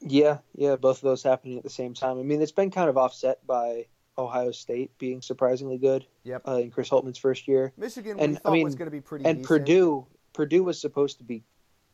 Yeah, 0.00 0.38
yeah. 0.54 0.76
Both 0.76 0.98
of 0.98 1.02
those 1.02 1.22
happening 1.22 1.56
at 1.56 1.64
the 1.64 1.70
same 1.70 1.94
time. 1.94 2.18
I 2.18 2.22
mean, 2.22 2.42
it's 2.42 2.52
been 2.52 2.70
kind 2.70 2.88
of 2.88 2.96
offset 2.98 3.44
by 3.46 3.86
Ohio 4.18 4.50
State 4.52 4.96
being 4.98 5.22
surprisingly 5.22 5.78
good 5.78 6.06
Yep. 6.24 6.42
uh, 6.48 6.52
in 6.56 6.70
Chris 6.70 6.88
Holtmann's 6.88 7.18
first 7.18 7.46
year, 7.48 7.72
Michigan, 7.76 8.18
and, 8.18 8.32
we 8.34 8.38
I 8.44 8.50
mean, 8.52 8.64
was 8.64 8.74
going 8.74 8.86
to 8.86 8.90
be 8.90 9.00
pretty 9.00 9.24
and 9.24 9.38
decent. 9.38 9.48
Purdue. 9.48 10.06
Purdue 10.32 10.64
was 10.64 10.80
supposed 10.80 11.18
to 11.18 11.24
be 11.24 11.42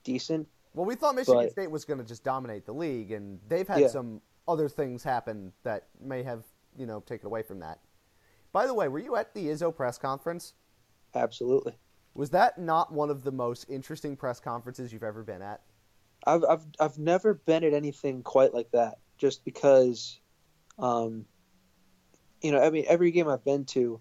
decent. 0.05 0.49
Well, 0.75 0.87
we 0.87 0.95
thought 0.95 1.15
Michigan 1.15 1.43
but- 1.45 1.51
State 1.53 1.71
was 1.71 1.85
going 1.85 1.99
to 1.99 2.05
just 2.05 2.25
dominate 2.25 2.65
the 2.65 2.73
league, 2.75 3.13
and 3.13 3.39
they've 3.49 3.69
had 3.69 3.81
Yeah. 3.81 3.89
some 3.89 4.21
other 4.49 4.69
things 4.69 5.03
happen 5.05 5.53
that 5.63 5.89
may 6.01 6.23
have, 6.23 6.45
you 6.77 6.87
know, 6.87 7.01
taken 7.01 7.27
away 7.27 7.43
from 7.43 7.61
that. 7.61 7.79
By 8.53 8.67
the 8.67 8.75
way, 8.75 8.89
were 8.89 8.99
you 8.99 9.17
at 9.17 9.33
the 9.35 9.47
Izzo 9.47 9.75
press 9.75 9.97
conference? 9.99 10.55
Absolutely. 11.15 11.75
Was 12.15 12.31
that 12.31 12.59
not 12.59 12.93
one 12.93 13.11
of 13.11 13.23
the 13.25 13.33
most 13.33 13.65
interesting 13.71 14.17
press 14.17 14.41
conferences 14.41 14.93
you've 14.93 15.03
ever 15.03 15.23
been 15.23 15.41
at? 15.43 15.63
I've 16.27 16.45
I've 16.45 16.65
I've 16.81 16.99
never 16.99 17.35
been 17.35 17.65
at 17.65 17.75
anything 17.75 18.23
quite 18.23 18.55
like 18.55 18.71
that. 18.73 18.99
Just 19.19 19.45
because, 19.45 20.19
um, 20.79 21.27
you 22.41 22.51
know, 22.53 22.61
I 22.61 22.71
mean, 22.71 22.85
every 22.89 23.13
game 23.13 23.29
I've 23.29 23.45
been 23.45 23.65
to, 23.67 24.01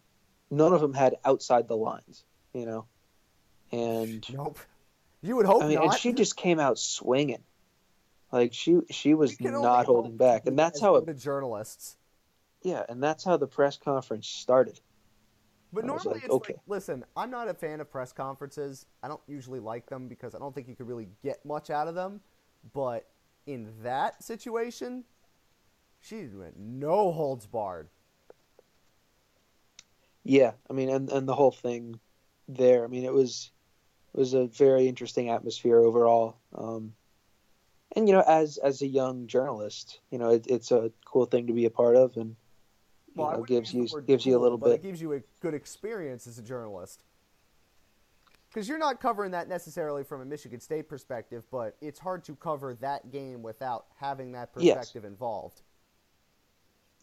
none 0.50 0.74
of 0.74 0.82
them 0.82 0.94
had 0.94 1.16
outside 1.24 1.68
the 1.68 1.78
lines. 1.78 2.24
You 2.54 2.66
know, 2.66 2.86
and 3.72 4.26
Nope. 4.32 4.60
You 5.22 5.36
would 5.36 5.46
hope 5.46 5.64
I 5.64 5.68
mean, 5.68 5.76
not. 5.76 5.84
and 5.86 5.94
she 5.94 6.14
just 6.14 6.36
came 6.36 6.60
out 6.60 6.80
swinging. 6.80 7.44
Like 8.32 8.54
she 8.54 8.80
she 8.90 9.14
was 9.14 9.32
We 9.32 9.38
can 9.38 9.48
only 9.56 9.62
not 9.62 9.86
holding 9.86 10.18
back, 10.18 10.48
and 10.48 10.58
that's 10.58 10.80
how 10.82 10.96
it 10.96 11.08
as 11.08 11.24
journalists. 11.24 11.98
yeah, 12.64 12.84
and 12.88 13.04
that's 13.04 13.24
how 13.24 13.38
the 13.38 13.48
press 13.48 13.78
conference 13.78 14.28
started. 14.28 14.80
But 15.74 15.86
I 15.86 15.88
normally 15.88 16.16
like, 16.16 16.24
it's 16.26 16.34
okay. 16.34 16.54
like, 16.54 16.62
listen, 16.68 17.06
I'm 17.16 17.32
not 17.32 17.48
a 17.48 17.54
fan 17.54 17.80
of 17.80 17.90
press 17.90 18.12
conferences. 18.12 18.86
I 19.02 19.08
don't 19.08 19.22
usually 19.28 19.60
like 19.60 19.88
them 19.88 20.08
because 20.08 20.36
I 20.36 20.40
don't 20.40 20.54
think 20.54 20.68
you 20.68 20.76
could 20.76 20.88
really 20.88 21.08
get 21.24 21.46
much 21.46 21.70
out 21.70 21.88
of 21.88 21.96
them. 21.96 22.20
But 22.74 23.08
in 23.46 23.72
that 23.84 24.24
situation, 24.24 25.06
she 26.02 26.28
went 26.28 26.60
no 26.60 27.12
holds 27.12 27.46
barred. 27.46 27.88
Yeah, 30.24 30.52
I 30.70 30.74
mean, 30.74 30.90
and 30.90 31.10
and 31.10 31.28
the 31.28 31.36
whole 31.36 31.52
thing 31.52 32.00
there. 32.48 32.84
I 32.84 32.88
mean, 32.88 33.06
it 33.06 33.14
was 33.14 33.52
it 34.14 34.20
was 34.20 34.34
a 34.34 34.48
very 34.48 34.88
interesting 34.88 35.30
atmosphere 35.30 35.80
overall. 35.80 36.38
Um, 36.54 36.94
and 37.96 38.08
you 38.08 38.14
know, 38.14 38.24
as 38.28 38.58
as 38.58 38.82
a 38.82 38.88
young 38.88 39.28
journalist, 39.28 40.00
you 40.12 40.18
know, 40.18 40.32
it, 40.32 40.48
it's 40.48 40.72
a 40.72 40.92
cool 41.06 41.26
thing 41.26 41.48
to 41.48 41.54
be 41.54 41.66
a 41.66 41.72
part 41.72 41.96
of, 41.96 42.18
and 42.18 42.36
Well, 43.16 43.38
know, 43.38 43.44
gives 43.44 43.74
you 43.74 43.82
use 43.82 43.92
the 43.92 43.98
word 43.98 44.08
gives 44.08 44.26
you 44.26 44.38
a 44.38 44.40
little 44.40 44.58
bit. 44.58 44.72
It 44.72 44.84
gives 44.84 45.02
you 45.02 45.14
a 45.14 45.22
good 45.42 45.54
experience 45.54 46.28
as 46.28 46.38
a 46.38 46.44
journalist. 46.44 47.04
Because 48.50 48.68
you're 48.68 48.78
not 48.78 49.00
covering 49.00 49.32
that 49.32 49.48
necessarily 49.48 50.04
from 50.04 50.22
a 50.22 50.26
Michigan 50.26 50.60
State 50.60 50.90
perspective, 50.90 51.44
but 51.52 51.78
it's 51.80 52.00
hard 52.00 52.24
to 52.26 52.36
cover 52.36 52.74
that 52.76 53.10
game 53.10 53.44
without 53.44 53.86
having 53.96 54.34
that 54.34 54.50
Yes. 54.58 54.76
perspective 54.76 55.06
involved. 55.06 55.62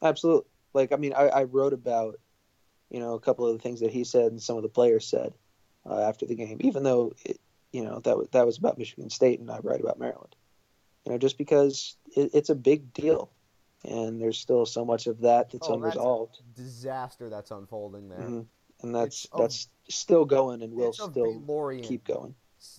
Absolutely. 0.02 0.50
Like, 0.74 0.92
I 0.92 0.96
mean, 0.96 1.14
I, 1.14 1.28
I 1.28 1.42
wrote 1.44 1.72
about, 1.72 2.20
you 2.90 3.00
know, 3.00 3.14
a 3.14 3.20
couple 3.20 3.46
of 3.46 3.56
the 3.56 3.62
things 3.62 3.80
that 3.80 3.90
he 3.90 4.04
said 4.04 4.30
and 4.30 4.42
some 4.42 4.56
of 4.56 4.62
the 4.62 4.68
players 4.68 5.06
said 5.06 5.32
uh, 5.86 6.00
after 6.00 6.26
the 6.26 6.34
game, 6.34 6.58
even 6.60 6.82
though, 6.82 7.14
it, 7.24 7.40
you 7.72 7.82
know, 7.82 8.00
that, 8.00 8.16
was 8.16 8.28
that 8.32 8.44
was 8.44 8.58
about 8.58 8.78
Michigan 8.78 9.08
State 9.08 9.40
and 9.40 9.50
I 9.50 9.58
write 9.62 9.80
about 9.80 9.98
Maryland. 9.98 10.36
You 11.06 11.12
know, 11.12 11.18
just 11.18 11.38
because 11.38 11.96
it, 12.14 12.30
it's 12.34 12.50
a 12.50 12.54
big 12.54 12.92
deal 12.92 13.30
and 13.84 14.20
there's 14.20 14.38
still 14.38 14.66
so 14.66 14.84
much 14.84 15.06
of 15.06 15.20
that 15.20 15.50
that's 15.50 15.68
Oh, 15.68 15.78
that's 15.80 15.96
a 15.96 15.98
unresolved. 15.98 16.42
Disaster 16.54 17.28
that's 17.28 17.50
unfolding 17.50 18.08
there. 18.08 18.18
Mhm. 18.20 18.46
And 18.82 18.94
that's 18.94 19.24
It's 19.24 19.36
that's 19.36 19.68
still 19.88 20.24
going 20.24 20.62
and 20.62 20.72
will 20.74 20.92
still 20.92 21.42
keep 21.82 22.04
going. 22.04 22.34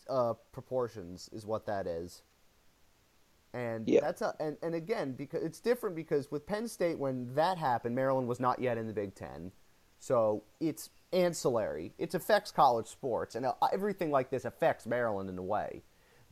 uh, 0.09 0.33
proportions 0.51 1.29
is 1.31 1.45
what 1.45 1.65
that 1.65 1.87
is. 1.87 2.21
And 3.53 3.87
Yeah. 3.87 4.01
that's 4.01 4.21
a, 4.21 4.35
and, 4.39 4.57
and 4.61 4.75
again 4.75 5.13
because 5.13 5.41
it's 5.43 5.59
different 5.59 5.95
because 5.95 6.29
with 6.29 6.45
Penn 6.45 6.67
State 6.67 6.99
when 6.99 7.33
that 7.35 7.57
happened 7.57 7.95
Maryland 7.95 8.27
was 8.27 8.39
not 8.39 8.59
yet 8.59 8.77
in 8.77 8.87
the 8.87 8.93
Big 8.93 9.15
10. 9.15 9.51
So 9.99 10.43
it's 10.59 10.89
ancillary. 11.11 11.93
It 11.97 12.13
affects 12.13 12.51
college 12.51 12.87
sports 12.87 13.35
and 13.35 13.45
uh, 13.45 13.53
everything 13.73 14.11
like 14.11 14.29
this 14.29 14.45
affects 14.45 14.85
Maryland 14.85 15.29
in 15.29 15.37
a 15.37 15.43
way. 15.43 15.83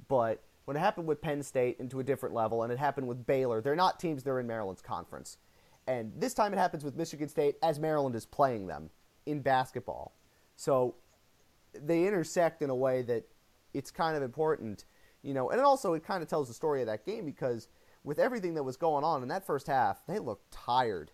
But 0.08 0.44
when 0.68 0.76
it 0.76 0.82
happened 0.82 1.08
with 1.08 1.22
Penn 1.22 1.42
State 1.42 1.78
into 1.80 2.02
a 2.02 2.04
different 2.04 2.36
level 2.36 2.64
and 2.64 2.74
it 2.74 2.78
happened 2.78 3.08
with 3.08 3.26
Baylor, 3.26 3.62
they're 3.62 3.74
not 3.74 4.02
teams 4.02 4.22
that 4.24 4.30
are 4.30 4.42
in 4.42 4.48
Maryland's 4.48 4.82
conference. 4.82 5.38
And 5.88 6.12
this 6.18 6.34
time 6.34 6.52
it 6.52 6.58
happens 6.58 6.84
with 6.84 6.98
Michigan 6.98 7.30
State 7.30 7.56
as 7.64 7.80
Maryland 7.80 8.16
is 8.16 8.26
playing 8.26 8.68
them 8.68 8.90
in 9.26 9.40
basketball. 9.40 10.18
So 10.58 10.96
they 11.74 12.06
intersect 12.06 12.62
in 12.62 12.70
a 12.70 12.76
way 12.76 13.02
that 13.04 13.24
it's 13.74 13.92
kind 13.92 14.18
of 14.18 14.24
important, 14.24 14.84
you 15.24 15.34
know. 15.34 15.52
And 15.52 15.62
also, 15.62 15.94
it 15.94 16.04
kind 16.04 16.22
of 16.22 16.28
tells 16.28 16.50
the 16.50 16.54
story 16.54 16.82
of 16.82 16.88
that 16.88 17.06
game 17.06 17.24
because 17.24 17.70
with 18.04 18.20
everything 18.20 18.54
that 18.56 18.64
was 18.64 18.76
going 18.76 19.06
on 19.06 19.22
in 19.22 19.30
that 19.30 19.48
first 19.48 19.68
half, 19.68 20.06
they 20.06 20.20
looked 20.20 20.52
tired 20.52 21.12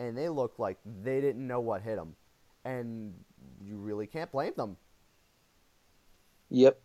and 0.00 0.18
they 0.18 0.28
looked 0.28 0.58
like 0.58 0.78
they 1.04 1.20
didn't 1.20 1.46
know 1.46 1.60
what 1.60 1.80
hit 1.80 1.94
them, 1.94 2.16
and 2.64 3.14
you 3.62 3.76
really 3.76 4.08
can't 4.08 4.32
blame 4.32 4.52
them 4.56 4.76
Yep. 6.50 6.80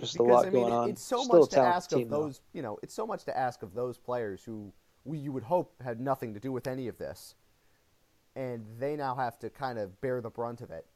Just 0.00 0.16
a 0.18 0.22
because 0.22 0.30
lot 0.32 0.46
I 0.46 0.50
mean, 0.50 0.62
going 0.62 0.72
on. 0.72 0.90
it's 0.90 1.02
so 1.02 1.22
Still 1.22 1.40
much 1.40 1.50
to 1.50 1.60
ask 1.60 1.92
of 1.92 2.08
though. 2.08 2.22
those, 2.24 2.40
you 2.52 2.62
know, 2.62 2.78
it's 2.82 2.94
so 2.94 3.06
much 3.06 3.24
to 3.24 3.36
ask 3.36 3.62
of 3.62 3.74
those 3.74 3.98
players 3.98 4.42
who 4.44 4.72
we, 5.04 5.18
you 5.18 5.32
would 5.32 5.44
hope 5.44 5.80
had 5.82 6.00
nothing 6.00 6.34
to 6.34 6.40
do 6.40 6.52
with 6.52 6.66
any 6.66 6.88
of 6.88 6.98
this, 6.98 7.34
and 8.34 8.64
they 8.78 8.96
now 8.96 9.14
have 9.14 9.38
to 9.40 9.50
kind 9.50 9.78
of 9.78 10.00
bear 10.00 10.20
the 10.20 10.30
brunt 10.30 10.60
of 10.60 10.70
it. 10.70 10.86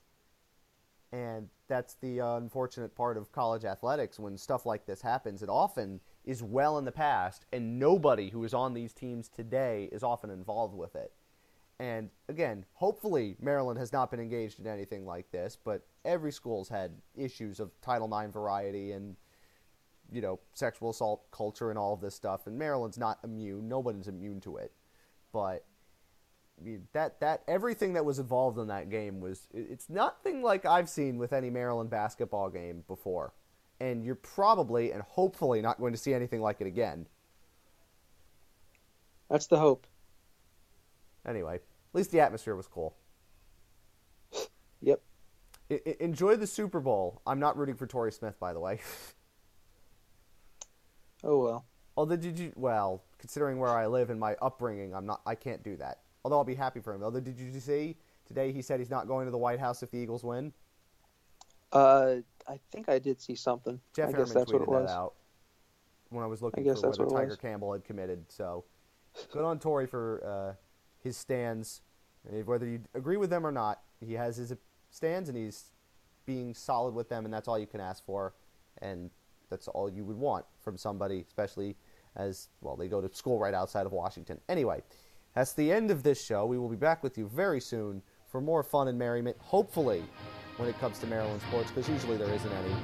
And 1.13 1.49
that's 1.69 1.95
the 1.95 2.21
uh, 2.21 2.37
unfortunate 2.39 2.95
part 2.97 3.17
of 3.17 3.31
college 3.31 3.65
athletics 3.65 4.19
when 4.19 4.37
stuff 4.37 4.67
like 4.67 4.85
this 4.85 5.01
happens. 5.03 5.43
It 5.43 5.49
often 5.49 6.01
is 6.25 6.43
well 6.43 6.77
in 6.79 6.85
the 6.85 6.93
past, 6.93 7.47
and 7.53 7.79
nobody 7.79 8.31
who 8.31 8.43
is 8.45 8.53
on 8.53 8.75
these 8.75 8.93
teams 8.93 9.29
today 9.29 9.89
is 9.93 10.03
often 10.03 10.31
involved 10.31 10.75
with 10.75 10.97
it. 10.97 11.13
And 11.81 12.11
again, 12.29 12.65
hopefully 12.75 13.37
Maryland 13.41 13.79
has 13.79 13.93
not 13.93 14.11
been 14.11 14.21
engaged 14.21 14.61
in 14.61 14.67
anything 14.67 15.05
like 15.05 15.31
this, 15.33 15.57
but 15.63 15.87
every 16.05 16.31
school's 16.31 16.69
had 16.69 16.93
issues 17.17 17.59
of 17.59 17.71
Title 17.81 18.07
IX 18.17 18.33
variety 18.33 18.93
and 18.93 19.17
you 20.13 20.21
know 20.21 20.39
sexual 20.53 20.91
assault 20.91 21.31
culture 21.33 21.71
and 21.71 21.79
all 21.79 21.93
of 21.93 22.01
this 22.01 22.15
stuff. 22.15 22.47
And 22.47 22.57
Maryland's 22.57 22.99
not 22.99 23.19
immune; 23.25 23.69
nobody's 23.69 24.07
immune 24.07 24.41
to 24.43 24.57
it. 24.59 24.73
But 25.33 25.65
I 26.61 26.65
mean, 26.65 26.87
that 26.93 27.21
that 27.21 27.43
everything 27.49 27.95
that 27.95 28.05
was 28.05 28.19
involved 28.19 28.59
in 28.59 28.69
that 28.69 28.89
game 28.89 29.21
was 29.21 29.49
it's 29.53 29.91
nothing 29.91 30.43
like 30.43 30.65
I've 30.65 30.89
seen 30.89 31.19
with 31.19 31.33
any 31.33 31.51
Maryland 31.51 31.91
basketball 31.91 32.51
game 32.51 32.85
before. 32.87 33.33
And 33.81 34.05
you're 34.05 34.15
probably 34.15 34.93
and 34.93 35.03
hopefully 35.03 35.61
not 35.61 35.81
going 35.81 35.93
to 35.93 35.99
see 35.99 36.15
anything 36.15 36.41
like 36.41 36.61
it 36.61 36.69
again. 36.69 37.07
That's 39.29 39.49
the 39.49 39.59
hope. 39.59 39.87
Anyway, 41.27 41.55
at 41.57 41.61
least 41.95 42.11
the 42.11 42.21
atmosphere 42.21 42.55
was 42.57 42.67
cool. 42.67 42.97
Yep. 44.81 45.01
I- 45.71 45.81
I- 45.87 45.97
enjoy 46.01 46.37
the 46.37 46.47
Super 46.47 46.81
Bowl. 46.81 47.23
I'm 47.27 47.41
not 47.41 47.57
rooting 47.57 47.75
for 47.77 47.87
Torrey 47.87 48.13
Smith, 48.13 48.39
by 48.39 48.53
the 48.53 48.61
way. 48.61 48.81
Oh 51.23 51.39
well. 51.43 51.65
Although 51.97 52.17
did 52.17 52.39
you? 52.39 52.53
Well, 52.57 53.03
considering 53.19 53.59
where 53.59 53.71
I 53.71 53.87
live 53.87 54.11
and 54.11 54.21
my 54.21 54.37
upbringing, 54.43 54.95
I'm 54.95 55.07
not. 55.07 55.23
I 55.25 55.35
can't 55.35 55.63
do 55.63 55.77
that. 55.77 56.01
Although 56.25 56.37
I'll 56.37 56.45
be 56.45 56.55
happy 56.55 56.81
for 56.81 56.93
him. 56.93 57.03
Although 57.03 57.21
did 57.21 57.39
you 57.39 57.51
see 57.61 57.97
today? 58.27 58.53
He 58.53 58.63
said 58.63 58.79
he's 58.79 58.91
not 58.91 59.07
going 59.07 59.25
to 59.27 59.31
the 59.31 59.39
White 59.39 59.61
House 59.61 59.83
if 59.83 59.91
the 59.91 59.97
Eagles 59.99 60.23
win. 60.25 60.53
Uh, 61.73 62.17
I 62.47 62.61
think 62.71 62.89
I 62.89 62.99
did 62.99 63.21
see 63.21 63.35
something. 63.35 63.81
Jeff 63.95 64.11
I 64.11 64.13
guess 64.13 64.33
that's 64.33 64.53
what 64.53 64.61
tweeted 64.61 64.65
it 64.65 64.69
was. 64.69 64.87
that 64.89 64.93
out 64.97 65.15
when 66.11 66.23
I 66.23 66.27
was 66.27 66.43
looking 66.43 66.63
guess 66.65 66.81
for 66.83 66.91
whether 66.91 67.05
what 67.07 67.17
Tiger. 67.23 67.37
Campbell 67.37 67.73
had 67.73 67.85
committed. 67.85 68.25
So 68.29 68.65
good 69.33 69.45
on 69.45 69.59
Torrey 69.59 69.87
for 69.87 70.23
uh, 70.27 70.55
his 71.05 71.17
stands. 71.17 71.83
Whether 72.45 72.67
you 72.67 72.81
agree 72.95 73.19
with 73.19 73.31
them 73.31 73.47
or 73.47 73.53
not, 73.53 73.83
he 74.01 74.15
has 74.15 74.39
his 74.39 74.53
stands 74.91 75.29
and 75.29 75.37
he's 75.39 75.73
being 76.27 76.55
solid 76.55 76.95
with 76.95 77.11
them, 77.11 77.27
and 77.27 77.33
that's 77.33 77.47
all 77.47 77.59
you 77.59 77.67
can 77.67 77.81
ask 77.81 78.05
for. 78.05 78.33
And 78.79 79.11
that's 79.51 79.69
all 79.69 79.91
you 79.91 80.05
would 80.05 80.17
want 80.17 80.47
from 80.59 80.77
somebody, 80.77 81.25
especially 81.27 81.77
as 82.17 82.49
well 82.61 82.77
they 82.77 82.89
go 82.89 83.01
to 83.01 83.15
school 83.15 83.39
right 83.39 83.55
outside 83.55 83.87
of 83.87 83.93
Washington. 83.93 84.41
Anyway, 84.49 84.83
that's 85.35 85.53
the 85.53 85.71
end 85.71 85.91
of 85.91 86.03
this 86.03 86.25
show. 86.25 86.47
We 86.47 86.59
will 86.59 86.69
be 86.69 86.77
back 86.77 87.03
with 87.03 87.19
you 87.19 87.29
very 87.29 87.61
soon 87.61 88.03
for 88.27 88.41
more 88.41 88.63
fun 88.63 88.89
and 88.89 88.99
merriment. 88.99 89.37
Hopefully, 89.39 90.03
when 90.57 90.69
it 90.69 90.79
comes 90.81 90.99
to 91.01 91.07
Maryland 91.07 91.43
sports, 91.49 91.71
because 91.71 91.89
usually 91.89 92.17
there 92.17 92.33
isn't 92.33 92.53
any, 92.53 92.77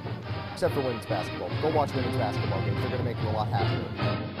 except 0.53 0.73
for 0.73 0.81
women's 0.81 1.05
basketball. 1.05 1.49
Go 1.61 1.75
watch 1.75 1.93
women's 1.95 2.17
basketball 2.17 2.61
games; 2.61 2.79
they're 2.81 2.89
going 2.89 2.99
to 2.99 3.03
make 3.03 3.21
you 3.21 3.29
a 3.29 3.31
lot 3.31 3.47
happier. 3.47 4.40